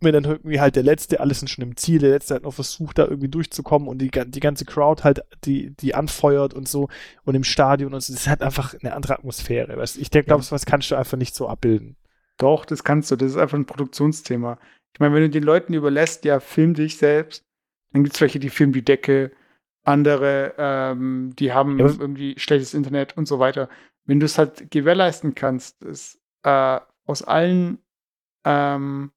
wenn 0.00 0.12
dann 0.12 0.24
irgendwie 0.24 0.60
halt 0.60 0.76
der 0.76 0.82
Letzte, 0.82 1.20
alles 1.20 1.40
sind 1.40 1.48
schon 1.48 1.64
im 1.64 1.76
Ziel, 1.76 1.98
der 1.98 2.10
Letzte 2.10 2.34
hat 2.34 2.42
noch 2.42 2.54
versucht, 2.54 2.98
da 2.98 3.04
irgendwie 3.04 3.28
durchzukommen 3.28 3.88
und 3.88 3.98
die, 3.98 4.10
die 4.10 4.40
ganze 4.40 4.64
Crowd 4.64 5.04
halt, 5.04 5.20
die, 5.44 5.70
die 5.76 5.94
anfeuert 5.94 6.54
und 6.54 6.68
so 6.68 6.88
und 7.24 7.34
im 7.34 7.44
Stadion 7.44 7.94
und 7.94 8.00
so, 8.00 8.12
das 8.12 8.28
hat 8.28 8.42
einfach 8.42 8.74
eine 8.74 8.94
andere 8.94 9.14
Atmosphäre, 9.14 9.76
weißt. 9.76 9.98
Ich 9.98 10.10
denke, 10.10 10.28
glaube, 10.28 10.42
ja. 10.42 10.50
was 10.50 10.66
kannst 10.66 10.90
du 10.90 10.96
einfach 10.96 11.16
nicht 11.16 11.34
so 11.34 11.48
abbilden. 11.48 11.96
Doch, 12.38 12.66
das 12.66 12.84
kannst 12.84 13.10
du, 13.10 13.16
das 13.16 13.32
ist 13.32 13.38
einfach 13.38 13.56
ein 13.56 13.64
Produktionsthema. 13.64 14.58
Ich 14.92 15.00
meine, 15.00 15.14
wenn 15.14 15.22
du 15.22 15.30
den 15.30 15.42
Leuten 15.42 15.72
überlässt, 15.72 16.24
ja, 16.24 16.40
film 16.40 16.74
dich 16.74 16.98
selbst, 16.98 17.44
dann 17.92 18.04
gibt 18.04 18.14
es 18.14 18.20
welche, 18.20 18.38
die 18.38 18.50
filmen 18.50 18.72
die 18.72 18.84
Decke, 18.84 19.32
andere, 19.84 20.54
ähm, 20.58 21.32
die 21.38 21.52
haben 21.52 21.78
ja. 21.78 21.86
irgendwie 21.86 22.34
schlechtes 22.38 22.74
Internet 22.74 23.16
und 23.16 23.26
so 23.26 23.38
weiter. 23.38 23.68
Wenn 24.04 24.20
du 24.20 24.26
es 24.26 24.36
halt 24.36 24.70
gewährleisten 24.70 25.34
kannst, 25.34 25.82
dass 25.84 26.18
äh, 26.42 26.80
aus 27.06 27.22
allen 27.22 27.78
ähm, 28.44 29.12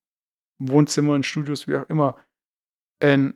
Wohnzimmern, 0.59 1.23
Studios, 1.23 1.67
wie 1.67 1.77
auch 1.77 1.89
immer, 1.89 2.17
ein 2.99 3.33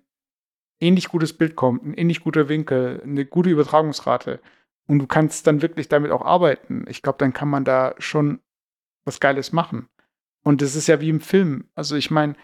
ähnlich 0.79 1.07
gutes 1.07 1.33
Bild 1.33 1.55
kommt, 1.55 1.83
ein 1.83 1.93
ähnlich 1.93 2.21
guter 2.21 2.49
Winkel, 2.49 3.01
eine 3.03 3.25
gute 3.25 3.49
Übertragungsrate 3.49 4.41
und 4.87 4.99
du 4.99 5.07
kannst 5.07 5.47
dann 5.47 5.61
wirklich 5.61 5.87
damit 5.87 6.11
auch 6.11 6.23
arbeiten, 6.23 6.85
ich 6.89 7.01
glaube, 7.01 7.17
dann 7.19 7.33
kann 7.33 7.47
man 7.47 7.63
da 7.63 7.95
schon 7.97 8.41
was 9.05 9.19
Geiles 9.19 9.51
machen. 9.53 9.87
Und 10.43 10.61
das 10.61 10.75
ist 10.75 10.87
ja 10.87 10.99
wie 10.99 11.09
im 11.09 11.21
Film. 11.21 11.69
Also 11.73 11.95
ich 11.95 12.11
meine, 12.11 12.35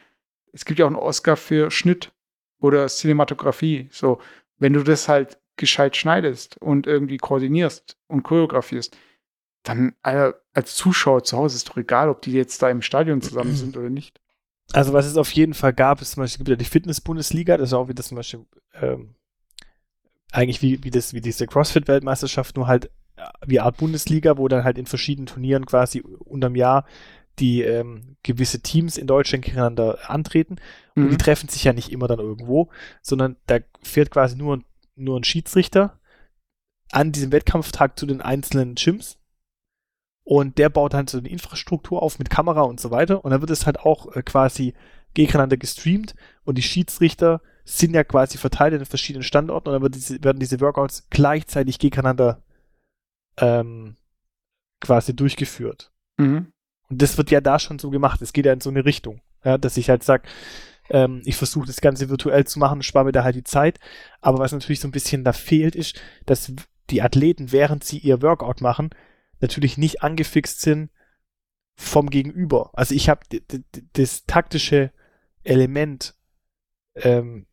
es 0.53 0.63
gibt 0.63 0.79
ja 0.79 0.85
auch 0.85 0.89
einen 0.89 0.95
Oscar 0.95 1.35
für 1.35 1.69
Schnitt 1.69 2.13
oder 2.59 2.87
Cinematografie. 2.87 3.89
So, 3.91 4.21
wenn 4.57 4.73
du 4.73 4.83
das 4.83 5.09
halt 5.09 5.37
gescheit 5.57 5.97
schneidest 5.97 6.57
und 6.61 6.87
irgendwie 6.87 7.17
koordinierst 7.17 7.97
und 8.07 8.23
choreografierst, 8.23 8.97
dann 9.63 9.95
als 10.01 10.75
Zuschauer 10.75 11.25
zu 11.25 11.37
Hause 11.37 11.57
ist 11.57 11.69
doch 11.69 11.77
egal, 11.77 12.07
ob 12.09 12.21
die 12.21 12.31
jetzt 12.31 12.61
da 12.61 12.69
im 12.69 12.81
Stadion 12.81 13.21
zusammen 13.21 13.53
sind 13.55 13.75
oder 13.75 13.89
nicht. 13.89 14.21
Also 14.73 14.93
was 14.93 15.05
es 15.05 15.17
auf 15.17 15.31
jeden 15.31 15.53
Fall 15.53 15.73
gab, 15.73 16.01
ist 16.01 16.11
zum 16.11 16.23
Beispiel 16.23 16.37
gibt 16.39 16.49
ja 16.49 16.55
die 16.55 16.65
Fitness-Bundesliga, 16.65 17.57
das 17.57 17.69
ist 17.69 17.73
auch 17.73 17.87
wie 17.87 17.95
das 17.95 18.07
zum 18.07 18.17
Beispiel 18.17 18.45
ähm, 18.79 19.15
eigentlich 20.31 20.61
wie, 20.61 20.83
wie, 20.83 20.91
das, 20.91 21.13
wie 21.13 21.21
diese 21.21 21.47
CrossFit-Weltmeisterschaft, 21.47 22.55
nur 22.55 22.67
halt 22.67 22.85
äh, 23.15 23.23
wie 23.45 23.59
Art 23.59 23.77
Bundesliga, 23.77 24.37
wo 24.37 24.47
dann 24.47 24.63
halt 24.63 24.77
in 24.77 24.85
verschiedenen 24.85 25.25
Turnieren 25.25 25.65
quasi 25.65 26.01
unterm 26.01 26.55
Jahr 26.55 26.85
die 27.39 27.61
ähm, 27.61 28.17
gewisse 28.21 28.61
Teams 28.61 28.97
in 28.97 29.07
Deutschland 29.07 29.45
gegeneinander 29.45 30.09
antreten. 30.09 30.57
Und 30.95 31.05
mhm. 31.05 31.09
die 31.11 31.17
treffen 31.17 31.49
sich 31.49 31.63
ja 31.63 31.73
nicht 31.73 31.91
immer 31.91 32.07
dann 32.07 32.19
irgendwo, 32.19 32.69
sondern 33.01 33.37
da 33.47 33.59
fährt 33.81 34.11
quasi 34.11 34.35
nur, 34.35 34.61
nur 34.95 35.19
ein 35.19 35.23
Schiedsrichter 35.23 35.99
an 36.91 37.11
diesem 37.11 37.31
Wettkampftag 37.31 37.97
zu 37.97 38.05
den 38.05 38.21
einzelnen 38.21 38.75
Gyms. 38.75 39.17
Und 40.29 40.59
der 40.59 40.69
baut 40.69 40.93
dann 40.93 41.07
so 41.07 41.17
eine 41.17 41.27
Infrastruktur 41.27 42.03
auf 42.03 42.19
mit 42.19 42.29
Kamera 42.29 42.61
und 42.61 42.79
so 42.79 42.91
weiter. 42.91 43.25
Und 43.25 43.31
dann 43.31 43.41
wird 43.41 43.49
es 43.49 43.65
halt 43.65 43.79
auch 43.79 44.15
äh, 44.15 44.21
quasi 44.21 44.75
gegeneinander 45.15 45.57
gestreamt. 45.57 46.13
Und 46.43 46.59
die 46.59 46.61
Schiedsrichter 46.61 47.41
sind 47.65 47.95
ja 47.95 48.03
quasi 48.03 48.37
verteilt 48.37 48.75
in 48.75 48.85
verschiedenen 48.85 49.23
Standorten. 49.23 49.69
Und 49.69 49.81
dann 49.81 49.91
diese, 49.91 50.23
werden 50.23 50.39
diese 50.39 50.61
Workouts 50.61 51.07
gleichzeitig 51.09 51.79
gegeneinander 51.79 52.43
ähm, 53.37 53.95
quasi 54.79 55.15
durchgeführt. 55.15 55.91
Mhm. 56.17 56.53
Und 56.91 57.01
das 57.01 57.17
wird 57.17 57.31
ja 57.31 57.41
da 57.41 57.57
schon 57.57 57.79
so 57.79 57.89
gemacht. 57.89 58.21
Es 58.21 58.31
geht 58.31 58.45
ja 58.45 58.53
in 58.53 58.61
so 58.61 58.69
eine 58.69 58.85
Richtung, 58.85 59.21
ja, 59.43 59.57
dass 59.57 59.77
ich 59.77 59.89
halt 59.89 60.03
sage, 60.03 60.29
ähm, 60.91 61.23
ich 61.25 61.37
versuche 61.37 61.65
das 61.65 61.81
Ganze 61.81 62.07
virtuell 62.09 62.45
zu 62.45 62.59
machen, 62.59 62.83
spare 62.83 63.05
mir 63.05 63.13
da 63.13 63.23
halt 63.23 63.35
die 63.35 63.43
Zeit. 63.43 63.79
Aber 64.21 64.37
was 64.37 64.51
natürlich 64.51 64.79
so 64.79 64.89
ein 64.89 64.91
bisschen 64.91 65.23
da 65.23 65.33
fehlt, 65.33 65.75
ist, 65.75 65.99
dass 66.27 66.53
die 66.91 67.01
Athleten, 67.01 67.51
während 67.51 67.83
sie 67.83 67.97
ihr 67.97 68.21
Workout 68.21 68.61
machen, 68.61 68.91
natürlich 69.39 69.77
nicht 69.77 70.03
angefixt 70.03 70.61
sind 70.61 70.89
vom 71.75 72.09
Gegenüber. 72.09 72.71
Also 72.73 72.93
ich 72.93 73.09
habe 73.09 73.21
das 73.93 74.25
taktische 74.25 74.91
Element, 75.43 76.15
ähm, 76.95 77.45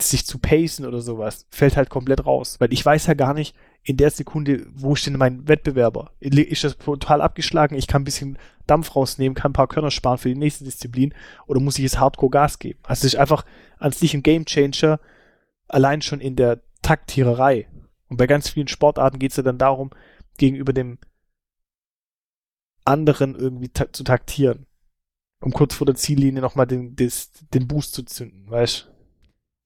sich 0.00 0.26
zu 0.26 0.38
pacen 0.38 0.86
oder 0.86 1.00
sowas, 1.00 1.46
fällt 1.50 1.76
halt 1.76 1.90
komplett 1.90 2.26
raus. 2.26 2.56
Weil 2.58 2.72
ich 2.72 2.84
weiß 2.84 3.06
ja 3.06 3.14
gar 3.14 3.34
nicht, 3.34 3.54
in 3.82 3.96
der 3.96 4.10
Sekunde, 4.10 4.66
wo 4.72 4.94
steht 4.94 5.16
mein 5.16 5.48
Wettbewerber? 5.48 6.12
Ist 6.20 6.64
das 6.64 6.76
total 6.76 7.20
abgeschlagen? 7.22 7.76
Ich 7.76 7.86
kann 7.86 8.02
ein 8.02 8.04
bisschen 8.04 8.38
Dampf 8.66 8.94
rausnehmen, 8.94 9.34
kann 9.34 9.50
ein 9.50 9.54
paar 9.54 9.68
Körner 9.68 9.90
sparen 9.90 10.18
für 10.18 10.28
die 10.28 10.34
nächste 10.34 10.64
Disziplin 10.64 11.14
oder 11.46 11.60
muss 11.60 11.78
ich 11.78 11.84
jetzt 11.84 11.98
Hardcore 11.98 12.30
Gas 12.30 12.58
geben? 12.58 12.80
Also 12.82 13.06
es 13.06 13.14
ist 13.14 13.20
einfach 13.20 13.44
an 13.78 13.92
sich 13.92 14.14
ein 14.14 14.22
Game 14.22 14.44
Changer, 14.44 15.00
allein 15.68 16.02
schon 16.02 16.20
in 16.20 16.36
der 16.36 16.60
Taktiererei. 16.82 17.68
Und 18.08 18.16
bei 18.16 18.26
ganz 18.26 18.50
vielen 18.50 18.68
Sportarten 18.68 19.18
geht 19.18 19.30
es 19.30 19.36
ja 19.36 19.42
dann 19.42 19.58
darum, 19.58 19.90
gegenüber 20.36 20.72
dem 20.72 20.98
anderen 22.88 23.34
irgendwie 23.34 23.68
ta 23.68 23.92
zu 23.92 24.02
taktieren. 24.02 24.66
Um 25.40 25.52
kurz 25.52 25.74
vor 25.74 25.86
der 25.86 25.94
Ziellinie 25.94 26.42
nochmal 26.42 26.66
den, 26.66 26.96
des, 26.96 27.30
den 27.54 27.68
Boost 27.68 27.94
zu 27.94 28.02
zünden, 28.02 28.50
weißt 28.50 28.90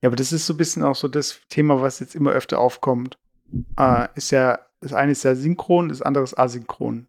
Ja, 0.02 0.08
aber 0.08 0.16
das 0.16 0.32
ist 0.32 0.46
so 0.46 0.52
ein 0.52 0.58
bisschen 0.58 0.82
auch 0.82 0.96
so 0.96 1.08
das 1.08 1.40
Thema, 1.48 1.80
was 1.80 2.00
jetzt 2.00 2.14
immer 2.14 2.32
öfter 2.32 2.58
aufkommt. 2.58 3.18
Äh, 3.78 4.08
ist 4.14 4.32
ja, 4.32 4.58
das 4.80 4.92
eine 4.92 5.12
ist 5.12 5.22
ja 5.22 5.34
synchron, 5.34 5.88
das 5.88 6.02
andere 6.02 6.24
ist 6.24 6.38
asynchron. 6.38 7.08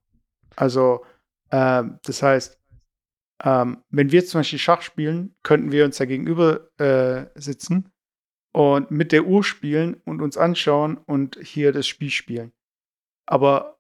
Also, 0.56 1.04
äh, 1.50 1.84
das 2.04 2.24
heißt, 2.24 2.58
ähm, 3.44 3.84
wenn 3.90 4.12
wir 4.12 4.26
zum 4.26 4.40
Beispiel 4.40 4.60
Schach 4.60 4.82
spielen, 4.82 5.36
könnten 5.44 5.72
wir 5.72 5.84
uns 5.84 5.98
da 5.98 6.06
gegenüber 6.06 6.70
äh, 6.80 7.26
sitzen 7.36 7.92
und 8.54 8.92
mit 8.92 9.12
der 9.12 9.26
Uhr 9.26 9.44
spielen 9.44 9.96
und 10.06 10.22
uns 10.22 10.38
anschauen 10.38 10.98
und 10.98 11.38
hier 11.42 11.74
das 11.74 11.88
Spiel 11.88 12.12
spielen. 12.12 12.54
Aber 13.26 13.80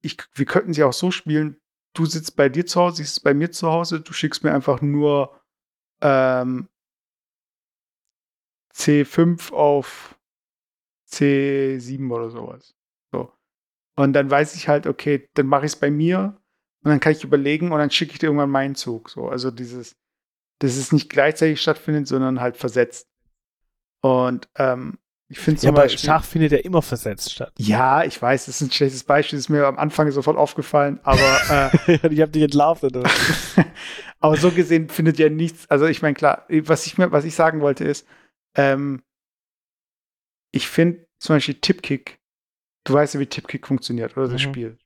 ich, 0.00 0.16
wir 0.34 0.46
könnten 0.46 0.72
sie 0.72 0.84
auch 0.84 0.92
so 0.92 1.10
spielen, 1.10 1.56
du 1.94 2.06
sitzt 2.06 2.36
bei 2.36 2.48
dir 2.48 2.66
zu 2.66 2.80
Hause, 2.80 3.02
ich 3.02 3.08
sitze 3.08 3.24
bei 3.24 3.34
mir 3.34 3.50
zu 3.50 3.70
Hause, 3.70 4.00
du 4.00 4.12
schickst 4.12 4.44
mir 4.44 4.52
einfach 4.54 4.80
nur 4.80 5.40
ähm, 6.00 6.68
C5 8.74 9.52
auf 9.52 10.18
C7 11.08 12.10
oder 12.10 12.30
sowas. 12.30 12.74
So. 13.12 13.32
Und 13.96 14.14
dann 14.14 14.30
weiß 14.30 14.54
ich 14.54 14.68
halt, 14.68 14.86
okay, 14.86 15.28
dann 15.34 15.46
mache 15.46 15.66
ich 15.66 15.72
es 15.72 15.78
bei 15.78 15.90
mir 15.90 16.40
und 16.82 16.90
dann 16.90 17.00
kann 17.00 17.12
ich 17.12 17.24
überlegen 17.24 17.70
und 17.72 17.78
dann 17.78 17.90
schicke 17.90 18.12
ich 18.12 18.18
dir 18.18 18.26
irgendwann 18.26 18.50
meinen 18.50 18.74
Zug. 18.74 19.10
So. 19.10 19.28
Also 19.28 19.50
dieses, 19.50 19.96
dass 20.58 20.76
es 20.76 20.92
nicht 20.92 21.10
gleichzeitig 21.10 21.60
stattfindet, 21.60 22.08
sondern 22.08 22.40
halt 22.40 22.56
versetzt. 22.56 23.08
Und 24.00 24.48
ähm, 24.56 24.98
ich 25.32 25.38
finde 25.38 25.62
ja, 25.62 25.70
aber 25.70 25.88
Schach 25.88 26.24
findet 26.24 26.52
ja 26.52 26.58
immer 26.58 26.82
versetzt 26.82 27.32
statt. 27.32 27.54
Ja, 27.56 28.04
ich 28.04 28.20
weiß, 28.20 28.44
das 28.44 28.56
ist 28.56 28.68
ein 28.68 28.70
schlechtes 28.70 29.02
Beispiel, 29.02 29.38
das 29.38 29.46
ist 29.46 29.48
mir 29.48 29.66
am 29.66 29.78
Anfang 29.78 30.10
sofort 30.10 30.36
aufgefallen, 30.36 31.00
aber 31.04 31.70
äh, 31.86 31.94
ich 32.10 32.20
habe 32.20 32.32
dich 32.32 32.42
entlarvt. 32.42 32.84
aber 34.20 34.36
so 34.36 34.50
gesehen 34.50 34.90
findet 34.90 35.18
ja 35.18 35.30
nichts, 35.30 35.70
also 35.70 35.86
ich 35.86 36.02
meine, 36.02 36.12
klar, 36.12 36.44
was 36.50 36.84
ich, 36.84 36.98
mir, 36.98 37.12
was 37.12 37.24
ich 37.24 37.34
sagen 37.34 37.62
wollte 37.62 37.82
ist, 37.84 38.06
ähm, 38.56 39.02
ich 40.50 40.68
finde 40.68 41.06
zum 41.18 41.36
Beispiel 41.36 41.54
Tipkick, 41.54 42.20
du 42.84 42.92
weißt 42.92 43.14
ja, 43.14 43.20
wie 43.20 43.26
Tipkick 43.26 43.66
funktioniert, 43.66 44.14
oder 44.18 44.28
das 44.28 44.42
mhm. 44.42 44.50
Spiel. 44.50 44.78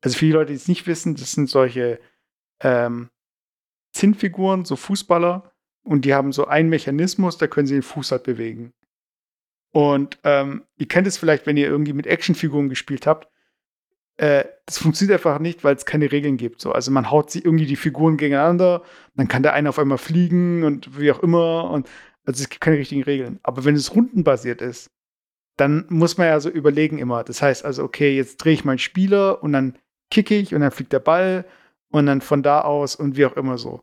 Also 0.00 0.16
viele 0.16 0.34
Leute, 0.34 0.52
die 0.52 0.56
es 0.58 0.68
nicht 0.68 0.86
wissen, 0.86 1.16
das 1.16 1.32
sind 1.32 1.50
solche 1.50 1.98
ähm, 2.60 3.10
Zinnfiguren, 3.92 4.64
so 4.64 4.76
Fußballer, 4.76 5.52
und 5.82 6.04
die 6.04 6.14
haben 6.14 6.30
so 6.30 6.46
einen 6.46 6.68
Mechanismus, 6.68 7.36
da 7.36 7.48
können 7.48 7.66
sie 7.66 7.74
den 7.74 7.82
Fuß 7.82 8.12
halt 8.12 8.22
bewegen. 8.22 8.72
Und 9.72 10.18
ähm, 10.22 10.64
ihr 10.76 10.86
kennt 10.86 11.06
es 11.06 11.16
vielleicht, 11.16 11.46
wenn 11.46 11.56
ihr 11.56 11.66
irgendwie 11.66 11.94
mit 11.94 12.06
Actionfiguren 12.06 12.68
gespielt 12.68 13.06
habt. 13.06 13.28
Äh, 14.18 14.44
das 14.66 14.78
funktioniert 14.78 15.18
einfach 15.18 15.38
nicht, 15.38 15.64
weil 15.64 15.74
es 15.74 15.86
keine 15.86 16.12
Regeln 16.12 16.36
gibt. 16.36 16.60
So. 16.60 16.72
Also 16.72 16.90
man 16.90 17.10
haut 17.10 17.30
sie 17.30 17.40
irgendwie 17.40 17.66
die 17.66 17.76
Figuren 17.76 18.18
gegeneinander, 18.18 18.82
dann 19.16 19.28
kann 19.28 19.42
der 19.42 19.54
eine 19.54 19.70
auf 19.70 19.78
einmal 19.78 19.98
fliegen 19.98 20.62
und 20.62 20.98
wie 20.98 21.10
auch 21.10 21.22
immer. 21.22 21.70
Und 21.70 21.88
also 22.26 22.42
es 22.42 22.50
gibt 22.50 22.60
keine 22.60 22.76
richtigen 22.76 23.02
Regeln. 23.02 23.40
Aber 23.42 23.64
wenn 23.64 23.74
es 23.74 23.94
rundenbasiert 23.94 24.60
ist, 24.60 24.90
dann 25.56 25.86
muss 25.88 26.18
man 26.18 26.28
ja 26.28 26.38
so 26.40 26.50
überlegen 26.50 26.98
immer. 26.98 27.24
Das 27.24 27.42
heißt 27.42 27.64
also, 27.64 27.82
okay, 27.82 28.14
jetzt 28.14 28.38
drehe 28.38 28.52
ich 28.54 28.64
meinen 28.64 28.78
Spieler 28.78 29.42
und 29.42 29.52
dann 29.52 29.78
kicke 30.10 30.36
ich 30.36 30.54
und 30.54 30.60
dann 30.60 30.70
fliegt 30.70 30.92
der 30.92 31.00
Ball 31.00 31.46
und 31.90 32.06
dann 32.06 32.20
von 32.20 32.42
da 32.42 32.60
aus 32.60 32.94
und 32.94 33.16
wie 33.16 33.26
auch 33.26 33.36
immer 33.36 33.58
so. 33.58 33.82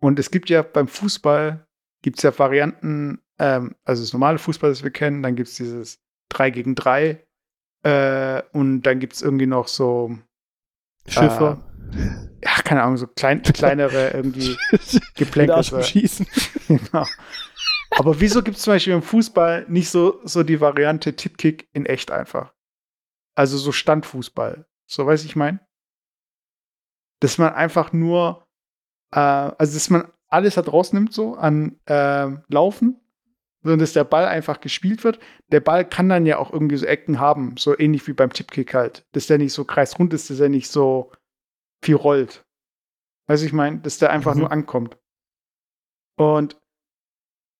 Und 0.00 0.18
es 0.18 0.30
gibt 0.30 0.50
ja 0.50 0.62
beim 0.62 0.88
Fußball, 0.88 1.64
gibt 2.02 2.18
es 2.18 2.24
ja 2.24 2.36
Varianten, 2.36 3.20
ähm, 3.42 3.74
also 3.84 4.02
das 4.02 4.12
normale 4.12 4.38
Fußball, 4.38 4.70
das 4.70 4.84
wir 4.84 4.92
kennen, 4.92 5.22
dann 5.22 5.34
gibt 5.34 5.48
es 5.48 5.56
dieses 5.56 6.00
3 6.28 6.50
gegen 6.50 6.74
3 6.76 7.26
äh, 7.82 8.42
und 8.52 8.82
dann 8.82 9.00
gibt 9.00 9.14
es 9.14 9.22
irgendwie 9.22 9.46
noch 9.46 9.66
so 9.66 10.16
Schiffer. 11.08 11.60
Äh, 11.92 12.44
ja, 12.44 12.62
keine 12.62 12.84
Ahnung, 12.84 12.96
so 12.96 13.08
klein, 13.08 13.42
kleinere 13.42 14.10
irgendwie 14.10 14.56
Geplänkel. 15.16 15.82
Schießen. 15.82 16.26
genau. 16.68 17.04
Aber 17.90 18.20
wieso 18.20 18.42
gibt 18.42 18.56
es 18.58 18.62
zum 18.62 18.74
Beispiel 18.74 18.94
im 18.94 19.02
Fußball 19.02 19.66
nicht 19.68 19.90
so, 19.90 20.20
so 20.22 20.44
die 20.44 20.60
Variante 20.60 21.16
Tipkick 21.16 21.68
in 21.72 21.84
echt 21.84 22.12
einfach? 22.12 22.54
Also 23.34 23.58
so 23.58 23.72
Standfußball. 23.72 24.66
So, 24.86 25.06
weiß 25.06 25.24
ich 25.24 25.34
mein? 25.34 25.58
Dass 27.20 27.38
man 27.38 27.52
einfach 27.52 27.92
nur 27.92 28.46
äh, 29.10 29.18
also 29.18 29.74
dass 29.74 29.90
man 29.90 30.10
alles 30.28 30.54
da 30.54 30.62
rausnimmt 30.62 31.12
so 31.12 31.34
an 31.34 31.78
äh, 31.86 32.28
Laufen, 32.48 33.01
sondern 33.62 33.80
dass 33.80 33.92
der 33.92 34.04
Ball 34.04 34.26
einfach 34.26 34.60
gespielt 34.60 35.04
wird. 35.04 35.18
Der 35.50 35.60
Ball 35.60 35.88
kann 35.88 36.08
dann 36.08 36.26
ja 36.26 36.38
auch 36.38 36.52
irgendwie 36.52 36.76
so 36.76 36.86
Ecken 36.86 37.20
haben, 37.20 37.56
so 37.56 37.78
ähnlich 37.78 38.06
wie 38.06 38.12
beim 38.12 38.32
Tipkick 38.32 38.74
halt. 38.74 39.06
Dass 39.12 39.26
der 39.26 39.38
nicht 39.38 39.52
so 39.52 39.64
kreisrund 39.64 40.12
ist, 40.14 40.30
dass 40.30 40.40
er 40.40 40.48
nicht 40.48 40.68
so 40.68 41.12
viel 41.82 41.96
rollt. 41.96 42.44
Weißt 43.28 43.42
du, 43.42 43.46
ich 43.46 43.52
meine, 43.52 43.78
dass 43.78 43.98
der 43.98 44.10
einfach 44.10 44.34
mhm. 44.34 44.40
nur 44.40 44.52
ankommt. 44.52 44.98
Und 46.16 46.60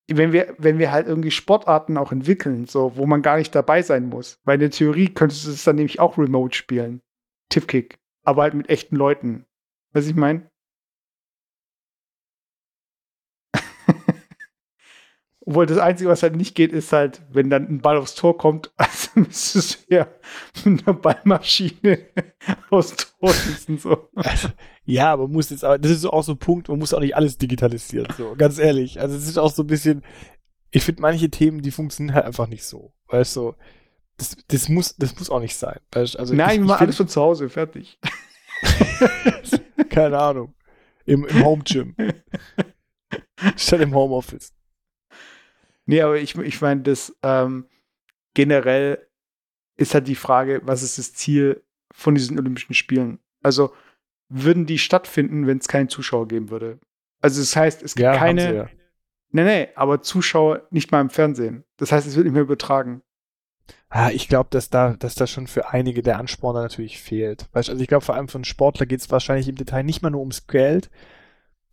wenn 0.09 0.33
wir, 0.33 0.55
wenn 0.59 0.79
wir 0.79 0.93
halt 0.93 1.07
irgendwie 1.07 1.31
Sportarten 1.31 1.97
auch 1.97 2.13
entwickeln, 2.13 2.67
so, 2.67 2.97
wo 2.97 3.07
man 3.07 3.23
gar 3.23 3.37
nicht 3.39 3.55
dabei 3.55 3.83
sein 3.83 4.09
muss, 4.09 4.41
weil 4.45 4.55
in 4.55 4.61
der 4.61 4.71
Theorie 4.71 5.09
könntest 5.09 5.47
du 5.47 5.51
es 5.51 5.65
dann 5.65 5.77
nämlich 5.77 6.01
auch 6.01 6.19
remote 6.19 6.57
spielen. 6.57 7.01
Tipkick. 7.49 7.99
Aber 8.25 8.43
halt 8.43 8.55
mit 8.55 8.69
echten 8.69 8.97
Leuten. 8.97 9.47
Weißt 9.93 10.07
du, 10.07 10.11
ich 10.11 10.17
meine? 10.17 10.51
Obwohl 15.45 15.67
das 15.67 15.79
Einzige, 15.79 16.09
was 16.09 16.23
halt 16.23 16.37
nicht 16.37 16.55
geht, 16.55 16.73
ist 16.73 16.93
halt, 16.93 17.23
wenn 17.33 17.51
dann 17.51 17.69
ein 17.69 17.81
Ball 17.81 17.97
aufs 17.97 18.15
Tor 18.15 18.39
kommt, 18.39 18.71
also 18.77 19.09
müsstest 19.15 19.91
du 19.91 19.97
ja 19.97 20.09
mit 20.65 20.87
einer 20.87 20.97
Ballmaschine 20.97 21.99
aufs 22.71 22.97
Tor 22.97 23.33
schießen. 23.33 23.79
So. 23.79 24.09
Also, 24.15 24.49
ja, 24.85 25.13
aber 25.13 25.25
man 25.25 25.33
muss 25.33 25.51
jetzt, 25.51 25.65
das 25.65 25.91
ist 25.91 26.07
auch 26.07 26.23
so 26.23 26.33
ein 26.33 26.39
Punkt, 26.39 26.69
man 26.69 26.79
muss 26.79 26.95
auch 26.95 27.01
nicht 27.01 27.17
alles 27.17 27.39
digitalisieren, 27.39 28.07
so, 28.17 28.35
ganz 28.37 28.59
ehrlich. 28.59 29.01
Also 29.01 29.17
es 29.17 29.27
ist 29.27 29.39
auch 29.39 29.53
so 29.53 29.65
ein 29.65 29.67
bisschen, 29.67 30.03
ich 30.71 30.85
finde 30.85 31.03
manche 31.03 31.29
Themen, 31.29 31.61
die 31.61 31.73
funktionieren 31.73 32.15
halt 32.15 32.27
einfach 32.27 32.47
nicht 32.47 32.65
so. 32.65 32.93
Weißt 33.09 33.35
du, 33.35 33.55
das, 34.19 34.37
das, 34.47 34.69
muss, 34.69 34.95
das 34.97 35.19
muss 35.19 35.29
auch 35.29 35.41
nicht 35.41 35.57
sein. 35.57 35.81
Also 35.93 36.35
Nein, 36.35 36.51
ich, 36.51 36.61
ich 36.61 36.67
mach 36.67 36.81
alles 36.81 36.97
von 36.97 37.09
zu 37.09 37.21
Hause, 37.21 37.49
fertig. 37.49 37.99
Keine 39.91 40.19
Ahnung. 40.19 40.55
Im, 41.05 41.27
im 41.27 41.45
Home 41.45 41.63
Gym. 41.65 41.97
Statt 43.57 43.81
im 43.81 43.93
Homeoffice. 43.93 44.53
Nee, 45.87 46.03
aber 46.03 46.19
ich, 46.19 46.37
ich 46.37 46.61
meine, 46.61 46.83
das 46.83 47.17
ähm, 47.23 47.67
generell 48.35 49.07
ist 49.77 49.95
halt 49.95 50.09
die 50.09 50.15
Frage, 50.15 50.61
was 50.65 50.83
ist 50.83 50.99
das 50.99 51.15
Ziel 51.15 51.63
von 51.93 52.15
diesen 52.15 52.39
Olympischen 52.39 52.75
Spielen? 52.75 53.19
Also 53.43 53.73
würden 54.29 54.67
die 54.67 54.79
stattfinden, 54.79 55.47
wenn 55.47 55.59
es 55.59 55.69
keinen 55.69 55.89
Zuschauer 55.89 56.29
geben 56.29 56.51
würde? 56.51 56.79
Also 57.21 57.41
das 57.41 57.55
heißt, 57.55 57.83
es 57.83 57.95
gibt 57.95 58.05
ja, 58.05 58.17
keine. 58.17 58.49
Sie, 58.49 58.57
ja. 58.57 58.69
Nee, 59.31 59.45
nee, 59.45 59.69
aber 59.75 60.03
Zuschauer 60.03 60.67
nicht 60.71 60.93
mal 60.93 61.01
im 61.01 61.11
Fernsehen. 61.11 61.65
Das 61.77 61.93
heißt, 61.93 62.07
es 62.07 62.17
wird 62.17 62.27
nicht 62.27 62.35
mehr 62.35 62.43
übertragen. 62.43 63.03
Ah, 63.89 64.11
ich 64.11 64.29
glaube, 64.29 64.49
dass 64.51 64.71
da, 64.71 64.95
dass 64.95 65.15
da 65.15 65.27
schon 65.27 65.47
für 65.47 65.71
einige 65.71 66.03
der 66.03 66.19
Ansporn 66.19 66.55
natürlich 66.55 67.01
fehlt. 67.01 67.49
Weißt, 67.53 67.71
also 67.71 67.81
ich 67.81 67.89
glaube, 67.89 68.05
vor 68.05 68.15
allem 68.15 68.29
für 68.29 68.39
einen 68.39 68.45
Sportler 68.45 68.87
geht 68.87 69.01
es 69.01 69.11
wahrscheinlich 69.11 69.49
im 69.49 69.57
Detail 69.57 69.83
nicht 69.83 70.03
mal 70.03 70.11
nur 70.11 70.21
ums 70.21 70.47
Geld, 70.47 70.91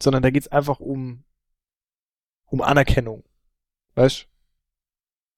sondern 0.02 0.24
da 0.24 0.30
geht 0.30 0.44
es 0.44 0.52
einfach 0.52 0.80
um, 0.80 1.24
um 2.46 2.62
Anerkennung. 2.62 3.24
Weißt 3.96 4.28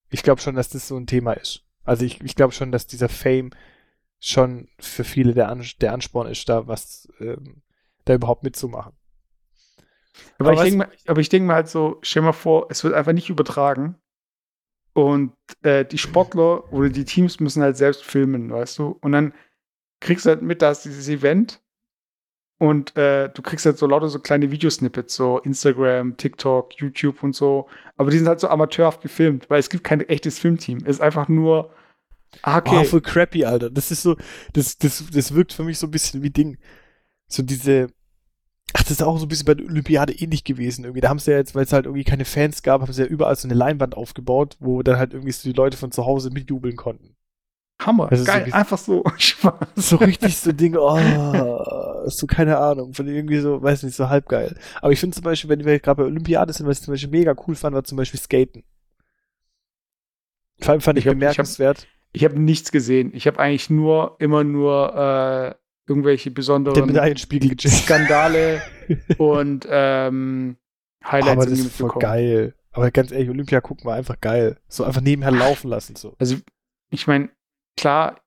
Ich 0.09 0.23
glaube 0.23 0.41
schon, 0.41 0.55
dass 0.55 0.69
das 0.69 0.87
so 0.87 0.97
ein 0.97 1.07
Thema 1.07 1.33
ist. 1.33 1.63
Also 1.83 2.05
ich, 2.05 2.21
ich 2.21 2.35
glaube 2.35 2.53
schon, 2.53 2.71
dass 2.71 2.87
dieser 2.87 3.09
Fame 3.09 3.51
schon 4.19 4.67
für 4.79 5.03
viele 5.03 5.33
der, 5.33 5.49
An 5.49 5.65
der 5.81 5.93
Ansporn 5.93 6.27
ist, 6.27 6.47
da 6.47 6.67
was, 6.67 7.07
ähm, 7.19 7.63
da 8.05 8.13
überhaupt 8.13 8.43
mitzumachen. 8.43 8.93
Aber, 10.37 10.51
aber 10.51 10.63
ich 10.63 10.69
denke 10.69 10.77
mal, 10.77 11.23
denk 11.23 11.45
mal 11.45 11.55
halt 11.55 11.69
so, 11.69 11.99
stell 12.01 12.21
mal 12.21 12.33
vor, 12.33 12.67
es 12.69 12.83
wird 12.83 12.93
einfach 12.93 13.13
nicht 13.13 13.29
übertragen. 13.29 13.95
Und 14.93 15.33
äh, 15.63 15.85
die 15.85 15.97
Sportler 15.97 16.71
oder 16.73 16.89
die 16.89 17.05
Teams 17.05 17.39
müssen 17.39 17.63
halt 17.63 17.77
selbst 17.77 18.03
filmen, 18.03 18.51
weißt 18.51 18.77
du? 18.79 18.97
Und 19.01 19.13
dann 19.13 19.33
kriegst 20.01 20.25
du 20.25 20.29
halt 20.29 20.41
mit, 20.41 20.61
dass 20.61 20.83
dieses 20.83 21.07
Event 21.07 21.61
und 22.61 22.95
äh, 22.95 23.27
du 23.29 23.41
kriegst 23.41 23.65
halt 23.65 23.79
so 23.79 23.87
lauter 23.87 24.07
so 24.07 24.19
kleine 24.19 24.51
Videosnippets, 24.51 25.15
so 25.15 25.39
Instagram, 25.39 26.15
TikTok, 26.15 26.79
YouTube 26.79 27.23
und 27.23 27.35
so. 27.35 27.67
Aber 27.97 28.11
die 28.11 28.19
sind 28.19 28.27
halt 28.27 28.39
so 28.39 28.49
amateurhaft 28.49 29.01
gefilmt, 29.01 29.49
weil 29.49 29.59
es 29.59 29.71
gibt 29.71 29.83
kein 29.83 29.99
echtes 30.01 30.37
Filmteam. 30.37 30.77
Es 30.85 30.97
ist 30.97 31.01
einfach 31.01 31.27
nur. 31.27 31.73
Ah, 32.43 32.59
okay. 32.59 32.77
Oh, 32.81 32.83
voll 32.83 33.01
crappy, 33.01 33.45
Alter. 33.45 33.71
Das 33.71 33.89
ist 33.89 34.03
so, 34.03 34.15
das, 34.53 34.77
das, 34.77 35.03
das 35.11 35.33
wirkt 35.33 35.53
für 35.53 35.63
mich 35.63 35.79
so 35.79 35.87
ein 35.87 35.91
bisschen 35.91 36.21
wie 36.21 36.29
Ding. 36.29 36.59
So 37.27 37.41
diese, 37.41 37.87
ach, 38.73 38.83
das 38.83 38.91
ist 38.91 39.01
auch 39.01 39.17
so 39.17 39.25
ein 39.25 39.29
bisschen 39.29 39.47
bei 39.47 39.55
der 39.55 39.65
Olympiade 39.65 40.13
ähnlich 40.13 40.43
gewesen 40.43 40.83
irgendwie. 40.83 41.01
Da 41.01 41.09
haben 41.09 41.17
sie 41.17 41.31
ja 41.31 41.37
jetzt, 41.37 41.55
weil 41.55 41.63
es 41.63 41.73
halt 41.73 41.87
irgendwie 41.87 42.03
keine 42.03 42.25
Fans 42.25 42.61
gab, 42.61 42.81
haben 42.81 42.93
sie 42.93 43.01
ja 43.01 43.07
überall 43.07 43.35
so 43.37 43.47
eine 43.47 43.57
Leinwand 43.57 43.97
aufgebaut, 43.97 44.57
wo 44.59 44.83
dann 44.83 44.97
halt 44.97 45.13
irgendwie 45.13 45.31
so 45.31 45.49
die 45.49 45.57
Leute 45.57 45.77
von 45.77 45.91
zu 45.91 46.05
Hause 46.05 46.29
mitjubeln 46.29 46.75
konnten. 46.75 47.15
Hammer, 47.85 48.11
ist 48.11 48.25
geil, 48.25 48.45
so- 48.49 48.53
einfach 48.55 48.77
so 48.77 49.03
Spaß. 49.17 49.67
So 49.75 49.95
richtig 49.97 50.37
so 50.37 50.51
Dinge, 50.51 50.79
oh, 50.81 52.07
so 52.07 52.27
keine 52.27 52.57
Ahnung, 52.57 52.93
von 52.93 53.07
irgendwie 53.07 53.39
so, 53.39 53.61
weiß 53.61 53.83
nicht, 53.83 53.95
so 53.95 54.09
halb 54.09 54.27
geil. 54.29 54.57
Aber 54.81 54.91
ich 54.93 54.99
finde 54.99 55.15
zum 55.15 55.23
Beispiel, 55.23 55.49
wenn 55.49 55.65
wir 55.65 55.79
gerade 55.79 56.01
bei 56.03 56.07
Olympiade 56.07 56.53
sind, 56.53 56.67
was 56.67 56.79
ich 56.79 56.83
zum 56.85 56.93
Beispiel 56.93 57.09
mega 57.09 57.35
cool 57.47 57.55
fand, 57.55 57.75
war 57.75 57.83
zum 57.83 57.97
Beispiel 57.97 58.19
Skaten. 58.19 58.63
Vor 60.59 60.71
allem 60.71 60.81
fand 60.81 60.97
ich, 60.99 61.05
Ich 61.05 61.09
hab- 61.09 61.15
hab- 61.15 61.19
bemerkenswert. 61.19 61.87
Ich 62.13 62.25
habe 62.25 62.37
nichts 62.39 62.71
gesehen. 62.71 63.11
Ich 63.15 63.25
habe 63.25 63.39
eigentlich 63.39 63.69
nur 63.69 64.17
immer 64.19 64.43
nur 64.43 64.93
äh, 64.95 65.55
irgendwelche 65.89 66.29
der 66.29 66.35
besonderen. 66.35 66.89
Skandale 67.57 68.61
und 69.17 69.65
ähm, 69.69 70.57
Highlights 71.03 71.31
Aber 71.31 71.45
das 71.45 71.59
ist 71.59 71.71
voll 71.75 71.89
geil. 71.99 72.53
Aber 72.73 72.91
ganz 72.91 73.11
ehrlich, 73.11 73.29
Olympia 73.29 73.59
gucken 73.61 73.85
war 73.85 73.95
einfach 73.95 74.19
geil. 74.21 74.57
So 74.67 74.83
einfach 74.83 75.01
nebenher 75.01 75.31
laufen 75.31 75.69
lassen, 75.69 75.95
so. 75.95 76.15
Also 76.19 76.35
ich 76.89 77.07
meine, 77.07 77.29
klar, 77.77 78.21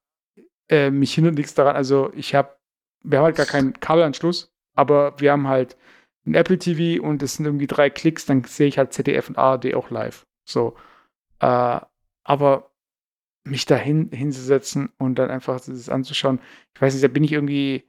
äh, 0.69 0.91
mich 0.91 1.15
hindert 1.15 1.35
nichts 1.35 1.55
daran. 1.55 1.77
Also 1.77 2.13
ich 2.15 2.35
habe, 2.35 2.57
wir 3.03 3.19
haben 3.19 3.25
halt 3.25 3.37
gar 3.37 3.47
keinen 3.47 3.79
Kabelanschluss, 3.79 4.53
aber 4.75 5.19
wir 5.21 5.33
haben 5.33 5.49
halt 5.49 5.77
ein 6.27 6.35
Apple 6.35 6.59
TV 6.59 7.03
und 7.03 7.23
es 7.23 7.35
sind 7.35 7.47
irgendwie 7.47 7.67
drei 7.67 7.91
Klicks, 7.91 8.27
dann 8.27 8.45
sehe 8.45 8.69
ich 8.69 8.79
halt 8.79 8.93
ZDF 8.93 9.29
und 9.29 9.39
ARD 9.39 9.75
auch 9.75 9.91
live. 9.91 10.27
So, 10.45 10.77
äh, 11.41 11.81
aber 12.25 12.71
mich 13.45 13.67
da 13.67 13.77
hin, 13.77 14.11
hinzusetzen 14.11 14.91
und 14.99 15.17
dann 15.17 15.31
einfach 15.31 15.61
das 15.61 15.89
anzuschauen, 15.89 16.41
ich 16.75 16.81
weiß 16.81 16.95
nicht, 16.95 17.05
da 17.05 17.09
bin 17.09 17.25
ich 17.25 17.33
irgendwie 17.33 17.85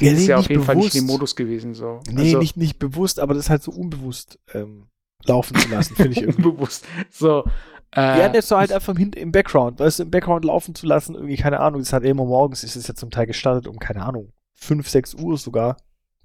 dieses 0.00 0.22
nee, 0.22 0.26
Jahr 0.26 0.40
auf 0.40 0.48
jeden 0.48 0.62
Fall 0.62 0.76
nicht 0.76 0.94
in 0.94 1.02
dem 1.02 1.06
bewusst. 1.06 1.18
Modus 1.18 1.36
gewesen. 1.36 1.74
So. 1.74 2.00
Nee, 2.08 2.22
also, 2.22 2.38
nicht, 2.38 2.56
nicht 2.56 2.78
bewusst, 2.78 3.20
aber 3.20 3.34
das 3.34 3.44
ist 3.44 3.50
halt 3.50 3.62
so 3.62 3.72
unbewusst 3.72 4.38
ähm, 4.52 4.88
laufen 5.24 5.56
zu 5.56 5.68
lassen, 5.68 5.96
finde 5.96 6.12
ich 6.12 6.18
irgendwie. 6.22 6.42
unbewusst. 6.42 6.86
So, 7.10 7.44
äh, 7.92 8.00
Ja, 8.10 8.28
nicht 8.28 8.44
so 8.46 8.56
halt 8.56 8.72
einfach 8.72 8.94
im, 8.96 9.12
im 9.12 9.32
Background, 9.32 9.80
weißt 9.80 9.98
du, 9.98 10.02
im 10.04 10.10
Background 10.10 10.44
laufen 10.44 10.74
zu 10.74 10.86
lassen, 10.86 11.14
irgendwie, 11.14 11.36
keine 11.36 11.60
Ahnung, 11.60 11.80
das 11.80 11.92
halt 11.92 12.04
immer 12.04 12.24
morgens, 12.24 12.64
ist 12.64 12.76
es 12.76 12.88
ja 12.88 12.94
zum 12.94 13.10
Teil 13.10 13.26
gestartet 13.26 13.66
um, 13.66 13.78
keine 13.78 14.02
Ahnung, 14.04 14.32
5, 14.54 14.88
6 14.88 15.14
Uhr 15.14 15.36
sogar, 15.36 15.76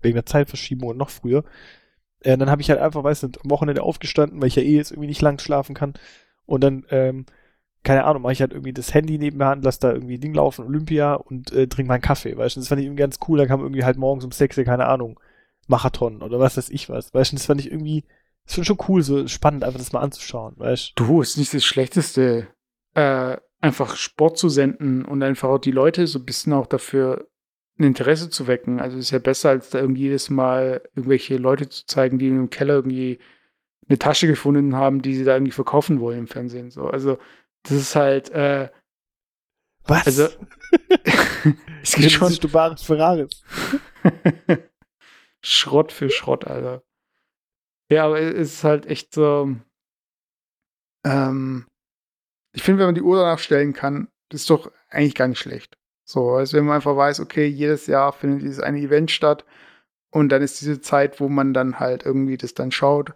wegen 0.01 0.15
der 0.15 0.25
Zeitverschiebung 0.25 0.89
und 0.89 0.97
noch 0.97 1.09
früher. 1.09 1.43
Äh, 2.21 2.37
dann 2.37 2.49
habe 2.51 2.61
ich 2.61 2.69
halt 2.69 2.79
einfach, 2.81 3.03
weißt 3.03 3.23
du, 3.23 3.27
am 3.43 3.51
Wochenende 3.51 3.83
aufgestanden, 3.83 4.41
weil 4.41 4.49
ich 4.49 4.55
ja 4.55 4.63
eh 4.63 4.75
jetzt 4.77 4.91
irgendwie 4.91 5.07
nicht 5.07 5.21
lang 5.21 5.39
schlafen 5.39 5.75
kann. 5.75 5.93
Und 6.45 6.63
dann, 6.63 6.85
ähm, 6.91 7.25
keine 7.83 8.05
Ahnung, 8.05 8.21
mache 8.23 8.33
ich 8.33 8.41
halt 8.41 8.53
irgendwie 8.53 8.73
das 8.73 8.93
Handy 8.93 9.17
nebenher 9.17 9.49
an, 9.49 9.61
lass 9.61 9.79
da 9.79 9.91
irgendwie 9.91 10.17
Ding 10.19 10.33
laufen, 10.33 10.65
Olympia 10.65 11.15
und 11.15 11.51
äh, 11.51 11.67
trinke 11.67 11.89
meinen 11.89 12.01
Kaffee, 12.01 12.37
weißt 12.37 12.55
du, 12.55 12.61
das 12.61 12.69
fand 12.69 12.79
ich 12.81 12.87
irgendwie 12.87 13.01
ganz 13.01 13.19
cool, 13.27 13.37
dann 13.39 13.47
kam 13.47 13.61
irgendwie 13.61 13.83
halt 13.83 13.97
morgens 13.97 14.23
um 14.25 14.31
6 14.31 14.57
Uhr, 14.57 14.63
keine 14.63 14.85
Ahnung, 14.87 15.19
Marathon 15.67 16.21
oder 16.21 16.39
was 16.39 16.57
weiß 16.57 16.69
ich 16.69 16.89
was, 16.89 17.13
weißt 17.13 17.31
du, 17.33 17.35
das 17.37 17.45
fand 17.45 17.59
ich 17.61 17.71
irgendwie, 17.71 18.01
das 18.03 18.22
ist 18.45 18.65
schon 18.65 18.77
cool, 18.87 19.01
so 19.01 19.27
spannend, 19.27 19.63
einfach 19.63 19.79
das 19.79 19.93
mal 19.93 20.01
anzuschauen, 20.01 20.55
weißt 20.57 20.93
du. 20.95 21.03
Du, 21.03 21.21
ist 21.21 21.37
nicht 21.37 21.53
das 21.53 21.65
Schlechteste, 21.65 22.47
äh, 22.93 23.37
einfach 23.61 23.95
Sport 23.95 24.37
zu 24.37 24.49
senden 24.49 25.05
und 25.05 25.23
einfach 25.23 25.49
auch 25.49 25.59
die 25.59 25.71
Leute 25.71 26.05
so 26.07 26.19
ein 26.19 26.25
bisschen 26.25 26.53
auch 26.53 26.67
dafür 26.67 27.27
ein 27.79 27.85
Interesse 27.85 28.29
zu 28.29 28.47
wecken. 28.47 28.79
Also 28.79 28.97
ist 28.97 29.11
ja 29.11 29.19
besser, 29.19 29.49
als 29.49 29.69
da 29.69 29.79
irgendwie 29.79 30.03
jedes 30.03 30.29
Mal 30.29 30.81
irgendwelche 30.95 31.37
Leute 31.37 31.69
zu 31.69 31.85
zeigen, 31.85 32.19
die 32.19 32.27
im 32.27 32.49
Keller 32.49 32.75
irgendwie 32.75 33.19
eine 33.87 33.97
Tasche 33.97 34.27
gefunden 34.27 34.75
haben, 34.75 35.01
die 35.01 35.15
sie 35.15 35.23
da 35.23 35.33
irgendwie 35.33 35.51
verkaufen 35.51 35.99
wollen 35.99 36.19
im 36.19 36.27
Fernsehen. 36.27 36.71
So, 36.71 36.87
also 36.87 37.17
das 37.63 37.77
ist 37.77 37.95
halt, 37.95 38.29
äh, 38.31 38.69
Was? 39.85 40.05
also 40.05 40.27
es 41.81 41.95
geht 41.95 42.11
schon 42.11 42.35
Du 42.35 42.47
Ferraris. 42.47 43.43
Schrott 45.41 45.91
für 45.91 46.09
Schrott, 46.09 46.45
Alter. 46.45 46.83
Ja, 47.93 48.05
aber 48.05 48.19
es 48.19 48.53
ist 48.55 48.63
halt 48.63 48.87
echt 48.87 49.13
so. 49.13 49.55
Ähm, 51.05 51.67
ich 52.51 52.63
finde, 52.63 52.79
wenn 52.79 52.87
man 52.87 52.95
die 52.95 53.03
Uhr 53.03 53.17
danach 53.17 53.37
stellen 53.37 53.73
kann, 53.73 54.07
ist 54.31 54.49
doch 54.49 54.71
eigentlich 54.89 55.13
gar 55.13 55.27
nicht 55.27 55.37
schlecht. 55.37 55.77
So, 56.03 56.31
also 56.31 56.57
wenn 56.57 56.65
man 56.65 56.77
einfach 56.77 56.97
weiß, 56.97 57.19
okay, 57.19 57.45
jedes 57.45 57.85
Jahr 57.85 58.11
findet 58.11 58.41
dieses 58.41 58.59
eine 58.59 58.79
Event 58.79 59.11
statt 59.11 59.45
und 60.09 60.29
dann 60.29 60.41
ist 60.41 60.59
diese 60.59 60.81
Zeit, 60.81 61.19
wo 61.19 61.29
man 61.29 61.53
dann 61.53 61.79
halt 61.79 62.03
irgendwie 62.03 62.35
das 62.35 62.55
dann 62.55 62.71
schaut 62.71 63.13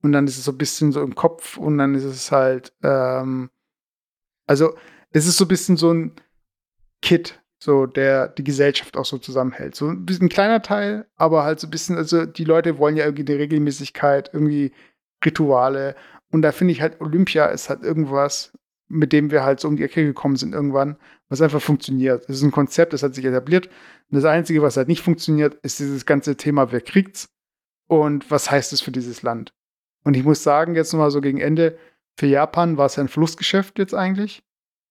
und 0.00 0.12
dann 0.12 0.28
ist 0.28 0.38
es 0.38 0.44
so 0.44 0.52
ein 0.52 0.58
bisschen 0.58 0.92
so 0.92 1.02
im 1.02 1.16
Kopf 1.16 1.56
und 1.56 1.78
dann 1.78 1.96
ist 1.96 2.04
es 2.04 2.30
halt, 2.30 2.72
ähm, 2.84 3.50
also 4.46 4.76
es 5.10 5.26
ist 5.26 5.38
so 5.38 5.44
ein 5.44 5.48
bisschen 5.48 5.76
so 5.76 5.92
ein 5.92 6.14
Kit, 7.02 7.39
so 7.62 7.86
der 7.86 8.28
die 8.28 8.44
Gesellschaft 8.44 8.96
auch 8.96 9.04
so 9.04 9.18
zusammenhält. 9.18 9.74
So 9.76 9.88
ein 9.88 10.06
bisschen 10.06 10.30
kleiner 10.30 10.62
Teil, 10.62 11.06
aber 11.16 11.44
halt 11.44 11.60
so 11.60 11.66
ein 11.66 11.70
bisschen, 11.70 11.96
also 11.96 12.24
die 12.24 12.44
Leute 12.44 12.78
wollen 12.78 12.96
ja 12.96 13.04
irgendwie 13.04 13.30
eine 13.30 13.38
Regelmäßigkeit, 13.38 14.30
irgendwie 14.32 14.72
Rituale. 15.24 15.94
Und 16.30 16.42
da 16.42 16.52
finde 16.52 16.72
ich 16.72 16.80
halt, 16.80 17.00
Olympia 17.00 17.46
ist 17.46 17.68
halt 17.68 17.82
irgendwas, 17.82 18.52
mit 18.88 19.12
dem 19.12 19.30
wir 19.30 19.44
halt 19.44 19.60
so 19.60 19.68
um 19.68 19.76
die 19.76 19.84
Ecke 19.84 20.04
gekommen 20.04 20.36
sind 20.36 20.54
irgendwann, 20.54 20.96
was 21.28 21.42
einfach 21.42 21.60
funktioniert. 21.60 22.28
Das 22.28 22.36
ist 22.36 22.42
ein 22.42 22.50
Konzept, 22.50 22.92
das 22.92 23.02
hat 23.02 23.14
sich 23.14 23.24
etabliert. 23.24 23.66
Und 23.66 24.16
das 24.16 24.24
Einzige, 24.24 24.62
was 24.62 24.76
halt 24.76 24.88
nicht 24.88 25.02
funktioniert, 25.02 25.54
ist 25.62 25.78
dieses 25.78 26.06
ganze 26.06 26.36
Thema, 26.36 26.72
wer 26.72 26.80
kriegt's 26.80 27.28
und 27.88 28.30
was 28.30 28.50
heißt 28.50 28.72
es 28.72 28.80
für 28.80 28.90
dieses 28.90 29.22
Land. 29.22 29.52
Und 30.02 30.16
ich 30.16 30.24
muss 30.24 30.42
sagen, 30.42 30.74
jetzt 30.74 30.92
nochmal 30.92 31.10
so 31.10 31.20
gegen 31.20 31.38
Ende, 31.38 31.78
für 32.16 32.26
Japan 32.26 32.78
war 32.78 32.86
es 32.86 32.98
ein 32.98 33.08
Verlustgeschäft 33.08 33.78
jetzt 33.78 33.94
eigentlich. 33.94 34.42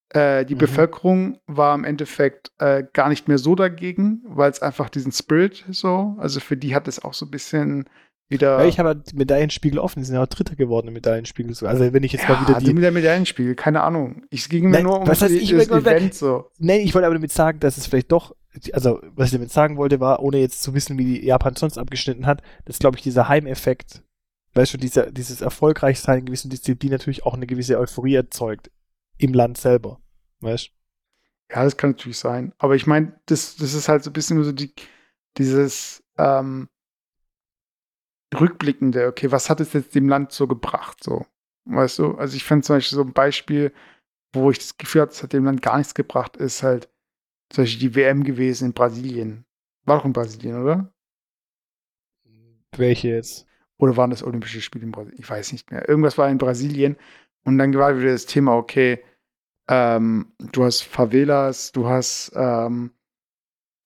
Äh, 0.10 0.45
die 0.45 0.55
Mhm. 0.55 0.60
Bevölkerung 0.60 1.39
war 1.45 1.76
im 1.76 1.84
Endeffekt 1.84 2.51
äh, 2.57 2.84
gar 2.93 3.10
nicht 3.10 3.28
mehr 3.28 3.38
so 3.38 3.53
dagegen, 3.55 4.24
weil 4.26 4.49
es 4.49 4.62
einfach 4.62 4.89
diesen 4.89 5.12
Spirit 5.12 5.66
so, 5.70 6.16
also 6.18 6.39
für 6.39 6.57
die 6.57 6.74
hat 6.74 6.88
es 6.88 7.03
auch 7.03 7.14
so 7.14 7.26
ein 7.28 7.32
bisschen 7.32 7.86
wieder. 8.28 8.60
Ja, 8.60 8.66
ich 8.66 8.80
habe 8.80 8.89
halt 8.89 9.14
Medaillenspiegel 9.14 9.80
offen, 9.80 9.99
die 9.99 10.05
sind 10.05 10.16
ja 10.16 10.24
auch 10.24 10.28
Dritter 10.28 10.55
geworden 10.55 10.88
im 10.88 10.93
Medaillenspiegel. 10.95 11.53
So. 11.53 11.68
Also 11.68 11.93
wenn 11.93 12.03
ich 12.03 12.14
jetzt 12.14 12.28
mal 12.28 12.41
wieder 12.41 12.53
ja, 12.53 12.60
die. 12.60 12.74
mit 12.74 12.84
der 12.84 12.91
Medaillenspiegel, 12.91 13.55
keine 13.55 13.82
Ahnung. 13.82 14.24
Ich 14.30 14.49
ging 14.49 14.66
mir 14.66 14.78
Nein, 14.78 14.84
nur 14.84 15.01
um 15.01 15.07
was 15.07 15.22
heißt, 15.22 15.34
ich 15.34 15.51
das 15.51 15.68
Event 15.70 16.14
so. 16.14 16.49
Nee, 16.57 16.80
ich 16.80 16.93
wollte 16.95 17.05
aber 17.05 17.16
damit 17.16 17.32
sagen, 17.32 17.60
dass 17.60 17.78
es 17.78 17.86
vielleicht 17.86 18.12
doch, 18.12 18.36
also 18.74 18.99
was 19.16 19.28
ich 19.28 19.34
damit 19.34 19.51
sagen 19.51 19.78
wollte, 19.78 19.99
war, 19.99 20.22
ohne 20.22 20.38
jetzt 20.38 20.64
zu 20.64 20.74
wissen, 20.74 20.97
wie 20.97 21.24
Japan 21.24 21.55
sonst 21.55 21.78
abgeschnitten 21.78 22.26
hat, 22.26 22.41
dass, 22.66 22.80
glaube 22.80 22.97
ich, 22.97 23.03
dieser 23.03 23.28
Heimeffekt, 23.28 24.03
weißt 24.53 24.74
du, 24.74 24.78
dieser, 24.78 25.12
dieses 25.12 25.41
Erfolgreichsein 25.41 26.20
in 26.20 26.26
gewissen 26.26 26.49
Disziplinen 26.49 26.97
natürlich 26.97 27.26
auch 27.26 27.36
eine 27.36 27.47
gewisse 27.47 27.78
Euphorie 27.80 28.16
erzeugt 28.16 28.72
im 29.20 29.34
Land 29.34 29.57
selber. 29.57 30.01
Weißt? 30.39 30.72
Ja, 31.51 31.63
das 31.63 31.78
kann 31.78 31.91
natürlich 31.91 32.17
sein. 32.17 32.53
Aber 32.57 32.76
ich 32.76 32.88
meine, 32.88 33.20
das, 33.28 33.55
das 33.57 33.74
ist 33.74 33.89
halt 33.89 34.03
so 34.03 34.09
ein 34.09 34.13
bisschen 34.13 34.43
so 34.43 34.51
die, 34.51 34.74
dieses 35.38 36.03
ähm, 36.17 36.70
Rückblickende, 38.34 39.07
okay, 39.07 39.32
was 39.32 39.49
hat 39.49 39.59
es 39.59 39.74
jetzt 39.74 39.95
dem 39.95 40.09
Land 40.09 40.32
so 40.32 40.47
gebracht, 40.47 41.03
so? 41.03 41.26
Weißt 41.65 41.99
du? 41.99 42.15
Also 42.15 42.36
ich 42.36 42.43
finde 42.43 42.65
zum 42.65 42.78
Beispiel 42.78 42.95
so 42.95 43.03
ein 43.03 43.13
Beispiel, 43.13 43.74
wo 44.34 44.51
ich 44.51 44.59
das 44.59 44.78
Gefühl 44.78 45.01
hatte, 45.01 45.11
es 45.11 45.24
hat 45.24 45.34
dem 45.34 45.45
Land 45.45 45.61
gar 45.61 45.78
nichts 45.78 45.93
gebracht, 45.93 46.38
ist 46.38 46.63
halt 46.63 46.89
zum 47.49 47.63
Beispiel 47.63 47.89
die 47.89 47.95
WM 47.95 48.24
gewesen 48.24 48.65
in 48.65 48.74
Brasilien. 48.74 49.45
War 49.86 49.97
doch 49.97 50.05
in 50.05 50.13
Brasilien, 50.13 50.61
oder? 50.61 50.93
Welche 52.76 53.09
jetzt? 53.09 53.47
Oder 53.78 53.97
waren 53.97 54.11
das 54.11 54.24
Olympische 54.24 54.61
Spiele 54.61 54.86
in 54.86 54.91
Brasilien? 54.91 55.20
Ich 55.20 55.30
weiß 55.30 55.51
nicht 55.51 55.72
mehr. 55.72 55.88
Irgendwas 55.89 56.17
war 56.17 56.30
in 56.30 56.38
Brasilien. 56.38 56.95
Und 57.50 57.58
dann 57.58 57.74
war 57.74 57.97
wieder 57.97 58.12
das 58.12 58.28
Thema, 58.28 58.56
okay, 58.56 59.04
ähm, 59.68 60.34
du 60.52 60.66
hast 60.66 60.84
Favelas, 60.84 61.72
du 61.72 61.88
hast 61.88 62.32
ähm, 62.36 62.91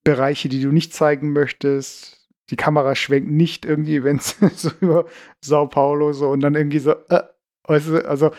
Bereiche, 0.03 0.49
die 0.49 0.61
du 0.61 0.74
nicht 0.74 0.93
zeigen 0.93 1.32
möchtest. 1.32 2.30
Die 2.49 2.57
Kamera 2.57 2.93
schwenkt 2.93 3.32
nicht 3.32 3.64
irgendwie, 3.64 4.03
wenn 4.03 4.18
es 4.18 4.36
so 4.57 4.70
über 4.82 5.05
Sao 5.39 5.68
Paulo 5.68 6.11
so 6.11 6.30
und 6.30 6.41
dann 6.41 6.55
irgendwie 6.55 6.80
so, 6.80 6.91
äh, 7.07 7.24
weißt 7.64 7.88
du, 7.88 8.05
also, 8.05 8.32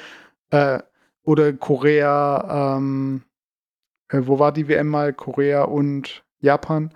äh, 0.51 0.81
oder 1.23 1.55
Korea, 1.55 2.77
ähm, 2.77 3.23
äh, 4.11 4.21
wo 4.25 4.39
war 4.39 4.53
die 4.53 4.69
WM 4.69 4.89
mal? 4.89 5.15
Korea 5.15 5.63
und 5.63 6.23
Japan 6.41 6.93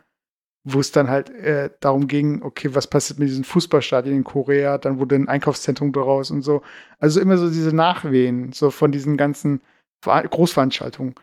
wo 0.73 0.81
es 0.81 0.93
dann 0.93 1.09
halt 1.09 1.31
äh, 1.31 1.71
darum 1.81 2.09
ging, 2.09 2.43
okay, 2.43 2.75
was 2.75 2.87
passiert 2.87 3.19
mit 3.19 3.29
diesen 3.29 3.45
Fußballstadien 3.45 4.17
in 4.17 4.25
Korea, 4.25 4.79
dann 4.79 4.99
wurde 4.99 5.17
ein 5.17 5.29
Einkaufszentrum 5.29 5.93
daraus 5.93 6.31
und 6.31 6.43
so. 6.43 6.63
Also 6.99 7.21
immer 7.21 7.39
so 7.39 7.49
diese 7.49 7.75
Nachwehen, 7.75 8.53
so 8.53 8.71
von 8.71 8.93
diesen 8.93 9.17
ganzen 9.17 9.61
Ver 10.03 10.23
Großveranstaltungen. 10.23 11.15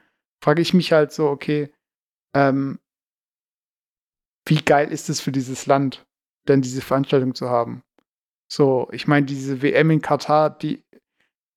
Frage 0.44 0.62
ich 0.62 0.74
mich 0.74 0.92
halt 0.92 1.12
so, 1.12 1.28
okay, 1.30 1.72
ähm, 2.34 2.80
wie 4.48 4.62
geil 4.62 4.92
ist 4.92 5.10
es 5.10 5.22
für 5.22 5.32
dieses 5.32 5.66
Land, 5.66 6.06
denn 6.48 6.62
diese 6.62 6.82
Veranstaltung 6.82 7.36
zu 7.36 7.50
haben? 7.50 7.84
So, 8.48 8.88
ich 8.92 9.08
meine, 9.08 9.26
diese 9.26 9.62
WM 9.62 9.92
in 9.92 10.02
Katar, 10.02 10.50
die, 10.50 10.84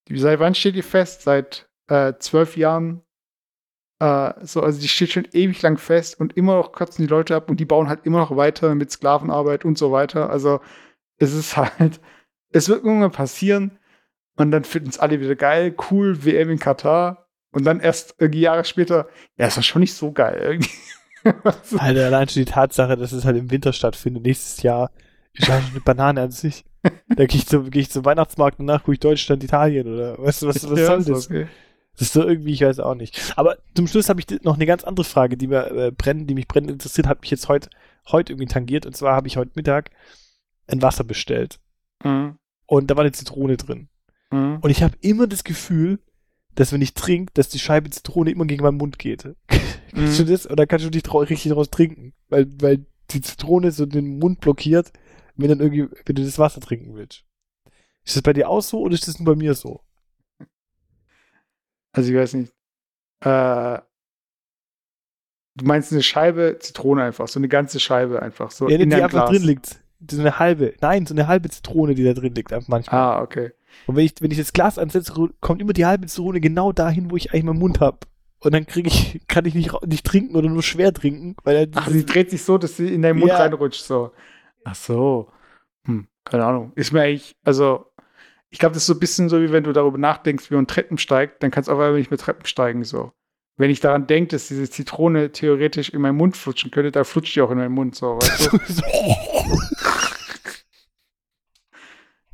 die 0.08 0.18
seit 0.18 0.40
wann 0.40 0.54
steht 0.54 0.74
die 0.74 0.82
fest? 0.82 1.22
Seit 1.22 1.68
äh, 1.88 2.14
zwölf 2.18 2.56
Jahren 2.56 3.02
äh, 4.00 4.32
so, 4.42 4.62
also 4.62 4.80
die 4.80 4.88
steht 4.88 5.12
schon 5.12 5.28
ewig 5.32 5.60
lang 5.62 5.78
fest 5.78 6.20
und 6.20 6.36
immer 6.36 6.56
noch 6.56 6.72
kotzen 6.72 7.04
die 7.06 7.10
Leute 7.10 7.34
ab 7.36 7.50
und 7.50 7.58
die 7.60 7.64
bauen 7.64 7.88
halt 7.88 8.00
immer 8.06 8.18
noch 8.18 8.36
weiter 8.36 8.74
mit 8.74 8.90
Sklavenarbeit 8.90 9.64
und 9.64 9.78
so 9.78 9.92
weiter. 9.92 10.30
Also 10.30 10.60
es 11.18 11.34
ist 11.34 11.56
halt, 11.56 12.00
es 12.52 12.68
wird 12.68 12.84
irgendwann 12.84 13.12
passieren 13.12 13.78
und 14.36 14.50
dann 14.52 14.64
finden 14.64 14.90
es 14.90 14.98
alle 14.98 15.20
wieder 15.20 15.36
geil, 15.36 15.74
cool, 15.90 16.24
WM 16.24 16.50
in 16.50 16.58
Katar 16.58 17.28
und 17.52 17.64
dann 17.64 17.80
erst 17.80 18.14
irgendwie 18.18 18.40
Jahre 18.42 18.64
später, 18.64 19.08
ja, 19.36 19.46
ist 19.46 19.56
das 19.56 19.66
schon 19.66 19.80
nicht 19.80 19.94
so 19.94 20.12
geil 20.12 20.38
irgendwie. 20.42 20.70
Alter, 21.76 22.06
allein 22.06 22.28
schon 22.28 22.44
die 22.44 22.50
Tatsache, 22.50 22.96
dass 22.96 23.12
es 23.12 23.24
halt 23.24 23.36
im 23.36 23.50
Winter 23.50 23.72
stattfindet, 23.72 24.22
nächstes 24.24 24.62
Jahr, 24.62 24.90
ist 25.34 25.46
schon 25.46 25.54
eine 25.56 25.80
Banane 25.84 26.22
an 26.22 26.30
sich. 26.30 26.64
Da 27.16 27.26
gehe 27.26 27.38
ich, 27.38 27.46
zum, 27.46 27.70
geh 27.70 27.80
ich 27.80 27.90
zum 27.90 28.04
Weihnachtsmarkt 28.04 28.60
und 28.60 28.66
danach 28.68 28.82
gucke 28.82 28.92
ich 28.94 29.00
Deutschland, 29.00 29.42
Italien 29.42 29.92
oder 29.92 30.16
weißt 30.18 30.42
du, 30.42 30.46
was, 30.46 30.70
was 30.70 30.78
Ja, 30.78 30.86
soll 30.86 31.00
ist 31.00 31.08
das? 31.08 31.26
okay. 31.26 31.48
Das 31.98 32.08
ist 32.08 32.12
so 32.12 32.22
irgendwie, 32.26 32.52
ich 32.52 32.60
weiß 32.62 32.78
auch 32.80 32.94
nicht. 32.94 33.32
Aber 33.36 33.58
zum 33.74 33.86
Schluss 33.88 34.08
habe 34.08 34.20
ich 34.20 34.26
noch 34.44 34.54
eine 34.54 34.66
ganz 34.66 34.84
andere 34.84 35.04
Frage, 35.04 35.36
die 35.36 35.48
mir 35.48 35.70
äh, 35.72 35.90
brennend, 35.90 36.30
die 36.30 36.34
mich 36.34 36.46
brennend 36.46 36.70
interessiert, 36.70 37.06
hat 37.08 37.20
mich 37.22 37.30
jetzt 37.30 37.48
heute 37.48 37.68
heute 38.10 38.32
irgendwie 38.32 38.46
tangiert. 38.46 38.86
Und 38.86 38.96
zwar 38.96 39.14
habe 39.16 39.26
ich 39.26 39.36
heute 39.36 39.50
Mittag 39.56 39.90
ein 40.68 40.80
Wasser 40.80 41.04
bestellt. 41.04 41.58
Mhm. 42.04 42.38
Und 42.66 42.90
da 42.90 42.96
war 42.96 43.02
eine 43.02 43.12
Zitrone 43.12 43.56
drin. 43.56 43.88
Mhm. 44.30 44.58
Und 44.60 44.70
ich 44.70 44.82
habe 44.82 44.94
immer 45.00 45.26
das 45.26 45.42
Gefühl, 45.44 45.98
dass 46.54 46.72
wenn 46.72 46.82
ich 46.82 46.94
trinke, 46.94 47.32
dass 47.34 47.48
die 47.48 47.58
Scheibe 47.58 47.90
Zitrone 47.90 48.30
immer 48.30 48.46
gegen 48.46 48.62
meinen 48.62 48.76
Mund 48.78 48.98
geht. 48.98 49.28
kannst 49.92 50.18
du 50.20 50.24
Mhm. 50.24 50.28
das? 50.28 50.48
Oder 50.48 50.66
kannst 50.66 50.86
du 50.86 50.90
nicht 50.90 51.02
drau- 51.04 51.18
richtig 51.20 51.52
draus 51.52 51.70
trinken? 51.70 52.14
Weil, 52.28 52.46
weil 52.60 52.86
die 53.10 53.20
Zitrone 53.22 53.72
so 53.72 53.86
den 53.86 54.18
Mund 54.18 54.40
blockiert, 54.40 54.92
wenn 55.36 55.48
dann 55.48 55.60
irgendwie, 55.60 55.88
wenn 56.06 56.14
du 56.16 56.24
das 56.24 56.38
Wasser 56.38 56.60
trinken 56.60 56.94
willst. 56.94 57.24
Ist 58.04 58.16
das 58.16 58.22
bei 58.22 58.32
dir 58.32 58.48
auch 58.48 58.60
so 58.62 58.80
oder 58.80 58.94
ist 58.94 59.08
das 59.08 59.18
nur 59.18 59.34
bei 59.34 59.38
mir 59.38 59.54
so? 59.54 59.80
Also 61.98 62.10
ich 62.12 62.16
weiß 62.16 62.34
nicht. 62.34 62.52
Äh, 63.20 63.78
du 65.56 65.64
meinst 65.64 65.92
eine 65.92 66.02
Scheibe 66.02 66.56
Zitrone 66.60 67.02
einfach, 67.02 67.28
so 67.28 67.40
eine 67.40 67.48
ganze 67.48 67.80
Scheibe 67.80 68.22
einfach, 68.22 68.50
so 68.50 68.68
Ja, 68.68 68.78
in 68.78 68.90
die 68.90 68.96
einfach 68.96 69.26
Glas. 69.26 69.30
drin 69.30 69.42
liegt. 69.42 69.80
So 70.08 70.20
eine 70.20 70.38
halbe, 70.38 70.74
nein, 70.80 71.06
so 71.06 71.14
eine 71.14 71.26
halbe 71.26 71.48
Zitrone, 71.50 71.94
die 71.96 72.04
da 72.04 72.12
drin 72.14 72.32
liegt, 72.34 72.52
einfach 72.52 72.68
manchmal. 72.68 73.00
Ah, 73.00 73.20
okay. 73.22 73.50
Und 73.86 73.96
wenn 73.96 74.04
ich, 74.04 74.14
wenn 74.20 74.30
ich 74.30 74.38
das 74.38 74.52
Glas 74.52 74.78
ansetze, 74.78 75.12
kommt 75.40 75.60
immer 75.60 75.72
die 75.72 75.86
halbe 75.86 76.06
Zitrone 76.06 76.40
genau 76.40 76.70
dahin, 76.72 77.10
wo 77.10 77.16
ich 77.16 77.32
eigentlich 77.32 77.44
meinen 77.44 77.58
Mund 77.58 77.80
hab. 77.80 78.06
Und 78.38 78.54
dann 78.54 78.64
kriege 78.66 78.88
ich, 78.88 79.20
kann 79.28 79.44
ich 79.44 79.54
nicht, 79.56 79.72
nicht 79.86 80.06
trinken 80.06 80.36
oder 80.36 80.48
nur 80.48 80.62
schwer 80.62 80.94
trinken, 80.94 81.34
weil 81.42 81.56
er 81.56 81.66
Ach, 81.74 81.88
sie 81.88 82.06
dreht 82.06 82.30
sich 82.30 82.44
so, 82.44 82.58
dass 82.58 82.76
sie 82.76 82.94
in 82.94 83.02
deinen 83.02 83.18
Mund 83.18 83.30
Ja. 83.32 83.38
reinrutscht, 83.38 83.82
so. 83.84 84.12
Ach 84.64 84.76
so. 84.76 85.32
Hm, 85.84 86.06
keine 86.24 86.44
Ahnung. 86.44 86.70
Ist 86.76 86.92
mir 86.92 87.02
eigentlich, 87.02 87.34
also, 87.42 87.87
ich 88.50 88.58
glaube, 88.58 88.74
das 88.74 88.82
ist 88.82 88.86
so 88.86 88.94
ein 88.94 89.00
bisschen 89.00 89.28
so, 89.28 89.40
wie 89.40 89.52
wenn 89.52 89.64
du 89.64 89.72
darüber 89.72 89.98
nachdenkst, 89.98 90.50
wie 90.50 90.54
man 90.54 90.66
Treppen 90.66 90.98
steigt, 90.98 91.42
dann 91.42 91.50
kannst 91.50 91.68
du 91.68 91.72
auf 91.72 91.78
einmal 91.78 91.98
nicht 91.98 92.10
mehr 92.10 92.18
Treppen 92.18 92.46
steigen, 92.46 92.84
so. 92.84 93.12
Wenn 93.56 93.70
ich 93.70 93.80
daran 93.80 94.06
denke, 94.06 94.30
dass 94.30 94.48
diese 94.48 94.70
Zitrone 94.70 95.32
theoretisch 95.32 95.90
in 95.90 96.00
meinen 96.00 96.16
Mund 96.16 96.36
flutschen 96.36 96.70
könnte, 96.70 96.92
dann 96.92 97.04
flutscht 97.04 97.34
die 97.34 97.40
auch 97.40 97.50
in 97.50 97.58
meinen 97.58 97.74
Mund, 97.74 97.96
so, 97.96 98.16
weißt 98.16 98.52
du? 98.52 98.58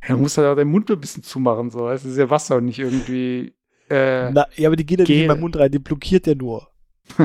Ja, 0.06 0.16
du 0.16 0.20
musst 0.20 0.36
halt 0.36 0.48
auch 0.48 0.54
deinen 0.54 0.70
Mund 0.70 0.90
ein 0.90 1.00
bisschen 1.00 1.22
zumachen, 1.22 1.70
so. 1.70 1.88
Es 1.88 2.04
ist 2.04 2.18
ja 2.18 2.28
Wasser 2.28 2.56
und 2.56 2.66
nicht 2.66 2.78
irgendwie, 2.78 3.54
äh, 3.88 4.30
Na, 4.30 4.46
ja, 4.54 4.68
aber 4.68 4.76
die 4.76 4.84
geht 4.84 4.98
ja 4.98 5.04
nicht 5.04 5.18
in 5.18 5.28
meinen 5.28 5.40
Mund 5.40 5.56
rein, 5.56 5.70
die 5.70 5.78
blockiert 5.78 6.26
ja 6.26 6.34
nur. 6.34 6.70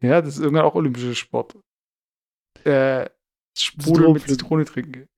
ja, 0.00 0.20
das 0.20 0.34
ist 0.34 0.40
irgendwann 0.40 0.64
auch 0.64 0.74
olympischer 0.74 1.14
Sport. 1.14 1.56
Äh, 2.64 3.08
Sprudel 3.56 4.12
mit. 4.12 4.28
Zitrone 4.28 4.64
trinke. 4.64 5.08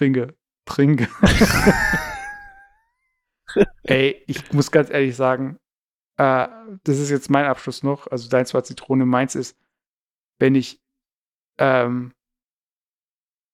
Trinke. 0.00 0.34
Trinke. 0.64 1.08
Ey, 3.82 4.24
ich 4.26 4.50
muss 4.54 4.70
ganz 4.70 4.88
ehrlich 4.88 5.14
sagen, 5.14 5.58
äh, 6.16 6.48
das 6.84 6.98
ist 6.98 7.10
jetzt 7.10 7.28
mein 7.28 7.44
Abschluss 7.44 7.82
noch. 7.82 8.06
Also 8.06 8.30
deins 8.30 8.54
war 8.54 8.64
Zitrone, 8.64 9.04
meins 9.04 9.34
ist, 9.34 9.58
wenn 10.38 10.54
ich, 10.54 10.80
ähm, 11.58 12.14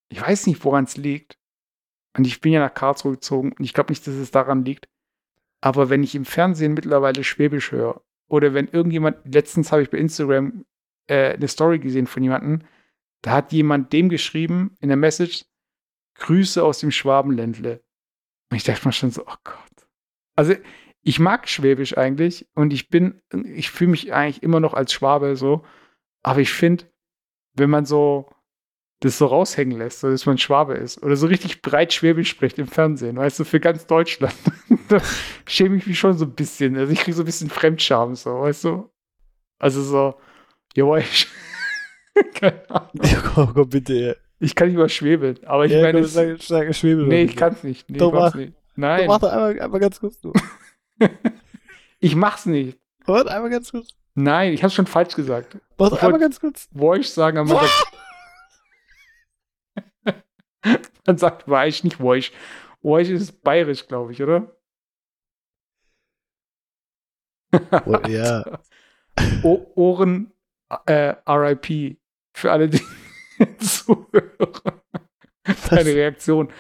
ich 0.09 0.21
weiß 0.21 0.47
nicht, 0.47 0.65
woran 0.65 0.85
es 0.85 0.97
liegt. 0.97 1.37
Und 2.17 2.29
ich 2.29 2.41
bin 2.41 2.53
ja 2.53 2.61
nach 2.61 2.75
Karlsruhe 2.75 3.15
gezogen 3.15 3.51
und 3.51 3.65
ich 3.65 3.75
glaube 3.75 3.91
nicht, 3.91 4.07
dass 4.07 4.15
es 4.15 4.31
daran 4.31 4.65
liegt. 4.65 4.89
Aber 5.61 5.91
wenn 5.91 6.05
ich 6.05 6.15
im 6.15 6.25
Fernsehen 6.25 6.75
mittlerweile 6.75 7.25
Schwäbisch 7.25 7.73
höre 7.73 8.03
oder 8.29 8.55
wenn 8.55 8.69
irgendjemand, 8.69 9.17
letztens 9.25 9.73
habe 9.73 9.83
ich 9.83 9.91
bei 9.91 9.99
Instagram 9.99 10.65
äh, 11.09 11.35
eine 11.35 11.49
Story 11.49 11.81
gesehen 11.81 12.07
von 12.07 12.23
jemandem, 12.23 12.61
da 13.23 13.33
hat 13.33 13.51
jemand 13.51 13.93
dem 13.93 14.09
geschrieben 14.09 14.77
in 14.79 14.91
der 14.91 14.97
Message, 14.97 15.45
Grüße 16.19 16.63
aus 16.63 16.79
dem 16.81 16.91
Schwabenländle. 16.91 17.83
Und 18.51 18.57
ich 18.57 18.65
dachte 18.65 18.87
mir 18.87 18.93
schon 18.93 19.11
so, 19.11 19.23
oh 19.27 19.35
Gott. 19.45 19.89
Also 20.37 20.55
ich 21.03 21.19
mag 21.19 21.49
Schwäbisch 21.49 21.97
eigentlich 21.97 22.49
und 22.55 22.73
ich 22.73 22.89
bin, 22.89 23.23
ich 23.33 23.71
fühle 23.71 23.93
mich 23.93 24.13
eigentlich 24.13 24.43
immer 24.43 24.61
noch 24.61 24.75
als 24.75 24.93
Schwabe 24.93 25.37
so, 25.37 25.65
aber 26.23 26.41
ich 26.41 26.53
finde, 26.53 26.85
wenn 27.55 27.71
man 27.71 27.87
so 27.87 28.29
das 29.01 29.19
so 29.19 29.27
raushängen 29.27 29.79
lässt, 29.79 30.01
so 30.01 30.11
dass 30.11 30.27
man 30.27 30.39
Schwabe 30.39 30.75
ist 30.75 31.03
oder 31.03 31.17
so 31.17 31.27
richtig 31.27 31.63
breit 31.63 31.93
Schwäbisch 31.93 32.31
spricht 32.31 32.59
im 32.59 32.67
Fernsehen, 32.67 33.17
weißt 33.17 33.39
du, 33.39 33.45
für 33.45 33.61
ganz 33.61 33.87
Deutschland, 33.87 34.35
da 34.89 35.01
schäme 35.47 35.77
ich 35.77 35.87
mich 35.87 35.99
schon 35.99 36.17
so 36.17 36.25
ein 36.25 36.35
bisschen. 36.35 36.77
Also 36.77 36.93
ich 36.93 37.01
kriege 37.01 37.15
so 37.15 37.23
ein 37.23 37.27
bisschen 37.27 37.51
Fremdscham, 37.51 38.15
so, 38.15 38.41
weißt 38.41 38.65
du? 38.65 38.91
Also 39.59 39.83
so, 39.83 40.15
jawohl, 40.75 41.05
keine 42.35 42.69
Ahnung. 42.71 42.91
Ja, 43.03 43.21
komm, 43.21 43.55
komm, 43.55 43.69
bitte. 43.69 44.19
Ich 44.39 44.55
kann 44.55 44.69
nicht 44.69 44.77
mal 44.77 44.89
schwebeln, 44.89 45.39
aber 45.47 45.65
ich 45.65 45.73
ja, 45.73 45.81
meine, 45.81 45.99
komm, 45.99 46.05
es, 46.05 46.13
sag, 46.13 46.43
sag, 46.43 46.75
Schwebel. 46.75 47.07
nee, 47.07 47.23
ich 47.23 47.37
kann's 47.37 47.63
nicht. 47.63 47.89
Nee, 47.89 47.99
Doch, 47.99 48.09
ich 48.09 48.15
mach's 48.15 48.35
mach. 48.35 48.41
nicht. 48.41 48.55
Doch, 48.55 48.63
Nein, 48.77 49.07
Mach 49.07 49.19
doch 49.21 49.33
einmal, 49.33 49.59
einmal 49.59 49.81
ganz 49.81 49.99
kurz, 50.01 50.21
du. 50.21 50.35
ich 51.99 52.15
mach's 52.15 52.45
nicht. 52.45 52.79
Warte, 53.07 53.31
einmal 53.31 53.51
ganz 53.51 53.71
kurz. 53.71 53.95
Nein, 54.15 54.53
ich 54.53 54.63
hab's 54.63 54.75
schon 54.75 54.87
falsch 54.87 55.15
gesagt. 55.15 55.57
Mach 55.79 55.87
Ich 55.87 55.95
doch 55.95 56.03
einmal 56.03 56.21
ganz 56.21 56.39
kurz. 56.41 56.69
Woisch 56.73 57.09
sagen, 57.09 57.39
aber 57.39 57.55
man 57.55 57.67
sagt, 60.65 60.87
man 61.07 61.19
sagt 61.19 61.49
Weich, 61.49 61.85
nicht 61.85 62.01
Woisch. 62.01 62.33
Woisch 62.83 63.09
ist 63.09 63.43
bayerisch, 63.43 63.89
glaube 63.89 64.13
ich, 64.13 64.23
oder? 64.23 64.55
Oh, 67.53 67.99
ja. 68.09 68.61
Ohren 69.43 70.33
äh, 70.85 71.15
RIP 71.27 71.99
für 72.35 72.53
alle, 72.53 72.69
die 72.69 72.83
zuhören. 73.87 74.81
Keine 75.69 75.95
Reaktion. 75.95 76.53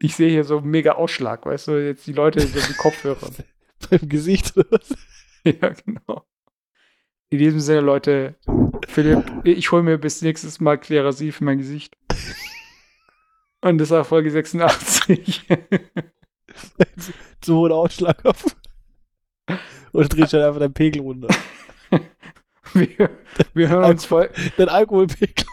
Ich 0.00 0.14
sehe 0.14 0.30
hier 0.30 0.44
so 0.44 0.58
einen 0.58 0.70
mega 0.70 0.92
Ausschlag, 0.92 1.44
weißt 1.44 1.68
du, 1.68 1.84
jetzt 1.84 2.06
die 2.06 2.12
Leute 2.12 2.40
so 2.40 2.60
die 2.60 2.74
Kopfhörer. 2.74 3.30
Beim 3.90 4.08
Gesicht 4.08 4.56
oder 4.56 4.70
was? 4.70 4.94
ja, 5.44 5.70
genau. 5.70 6.26
In 7.30 7.38
diesem 7.38 7.60
Sinne, 7.60 7.80
Leute, 7.80 8.36
Philipp, 8.86 9.24
ich 9.44 9.70
hole 9.70 9.82
mir 9.82 9.98
bis 9.98 10.22
nächstes 10.22 10.60
Mal 10.60 10.78
Klerasil 10.78 11.32
für 11.32 11.44
mein 11.44 11.58
Gesicht. 11.58 11.96
Und 13.60 13.78
das 13.78 13.90
war 13.90 14.04
Folge 14.04 14.30
86. 14.30 15.46
Zu 17.40 17.56
hohen 17.56 17.72
Ausschlag 17.72 18.24
auf. 18.24 18.56
Und 19.92 20.12
drehst 20.12 20.32
dann 20.32 20.42
einfach 20.42 20.60
deinen 20.60 20.74
Pegel 20.74 21.02
runter. 21.02 21.28
wir, 22.74 23.10
wir 23.54 23.68
hören 23.68 23.90
uns 23.90 24.04
Fol 24.04 24.30
Dein 24.56 24.68
Alkoholpegel. 24.68 25.44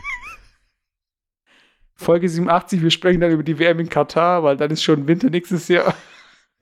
Folge 1.95 2.27
87. 2.27 2.81
Wir 2.81 2.91
sprechen 2.91 3.21
dann 3.21 3.31
über 3.31 3.43
die 3.43 3.57
WM 3.57 3.79
in 3.79 3.89
Katar, 3.89 4.43
weil 4.43 4.57
dann 4.57 4.71
ist 4.71 4.83
schon 4.83 5.07
Winter 5.07 5.29
nächstes 5.29 5.67
Jahr. 5.67 5.93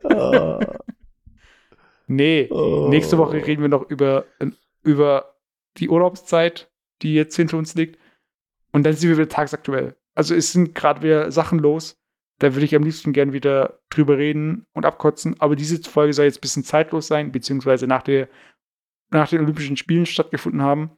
Oh. 0.03 0.59
Nee, 2.05 2.49
Oh. 2.51 2.89
nächste 2.89 3.17
Woche 3.17 3.35
reden 3.47 3.61
wir 3.61 3.69
noch 3.69 3.89
über, 3.89 4.25
über 4.83 5.35
die 5.77 5.87
Urlaubszeit, 5.87 6.69
die 7.01 7.13
jetzt 7.15 7.35
hinter 7.37 7.57
uns 7.57 7.75
liegt. 7.75 7.97
Und 8.73 8.83
dann 8.83 8.93
sind 8.93 9.09
wir 9.09 9.17
wieder 9.17 9.29
tagsaktuell. 9.29 9.95
Also 10.13 10.35
es 10.35 10.51
sind 10.51 10.75
gerade 10.75 11.01
wieder 11.01 11.31
Sachen 11.31 11.59
los. 11.59 11.97
Da 12.39 12.53
würde 12.53 12.65
ich 12.65 12.75
am 12.75 12.83
liebsten 12.83 13.13
gern 13.13 13.31
wieder 13.31 13.79
drüber 13.89 14.17
reden 14.17 14.65
und 14.73 14.85
abkotzen. 14.85 15.39
Aber 15.39 15.55
diese 15.55 15.81
Folge 15.89 16.11
soll 16.13 16.25
jetzt 16.25 16.39
ein 16.39 16.41
bisschen 16.41 16.65
zeitlos 16.65 17.07
sein, 17.07 17.31
beziehungsweise 17.31 17.87
nach, 17.87 18.03
der, 18.03 18.27
nach 19.14 19.30
den 19.30 19.41
Olympischen 19.41 19.78
Spielen 19.78 20.05
stattgefunden 20.05 20.61
haben. 20.61 20.91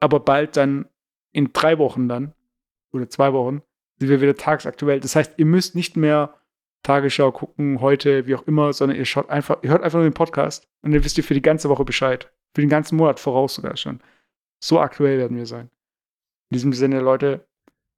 Aber 0.00 0.20
bald 0.20 0.56
dann, 0.56 0.88
in 1.32 1.52
drei 1.52 1.78
Wochen 1.78 2.08
dann, 2.08 2.34
oder 2.92 3.08
zwei 3.08 3.32
Wochen, 3.32 3.62
sind 3.98 4.08
wir 4.08 4.20
wieder 4.20 4.36
tagsaktuell. 4.36 5.00
Das 5.00 5.16
heißt, 5.16 5.34
ihr 5.36 5.46
müsst 5.46 5.74
nicht 5.74 5.96
mehr 5.96 6.34
Tagesschau 6.82 7.32
gucken, 7.32 7.80
heute, 7.80 8.26
wie 8.26 8.34
auch 8.34 8.46
immer, 8.46 8.72
sondern 8.72 8.98
ihr 8.98 9.04
schaut 9.04 9.28
einfach, 9.30 9.62
ihr 9.62 9.70
hört 9.70 9.82
einfach 9.82 9.98
nur 9.98 10.08
den 10.08 10.14
Podcast 10.14 10.68
und 10.82 10.92
dann 10.92 11.02
wisst 11.02 11.18
ihr 11.18 11.24
für 11.24 11.34
die 11.34 11.42
ganze 11.42 11.68
Woche 11.68 11.84
Bescheid. 11.84 12.30
Für 12.54 12.60
den 12.60 12.70
ganzen 12.70 12.96
Monat 12.96 13.20
voraus 13.20 13.54
sogar 13.54 13.76
schon. 13.76 14.00
So 14.62 14.80
aktuell 14.80 15.18
werden 15.18 15.36
wir 15.36 15.46
sein. 15.46 15.70
In 16.50 16.54
diesem 16.54 16.72
Sinne, 16.72 17.00
Leute, 17.00 17.46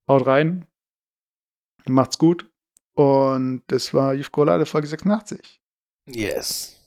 haut 0.09 0.27
rein. 0.27 0.67
Macht's 1.87 2.19
gut. 2.19 2.51
Und 2.95 3.63
das 3.69 3.95
war 3.95 4.15
Yves 4.15 4.33
Golade 4.33 4.67
Folge 4.67 4.89
86. 4.89 5.61
Yes. 6.07 6.78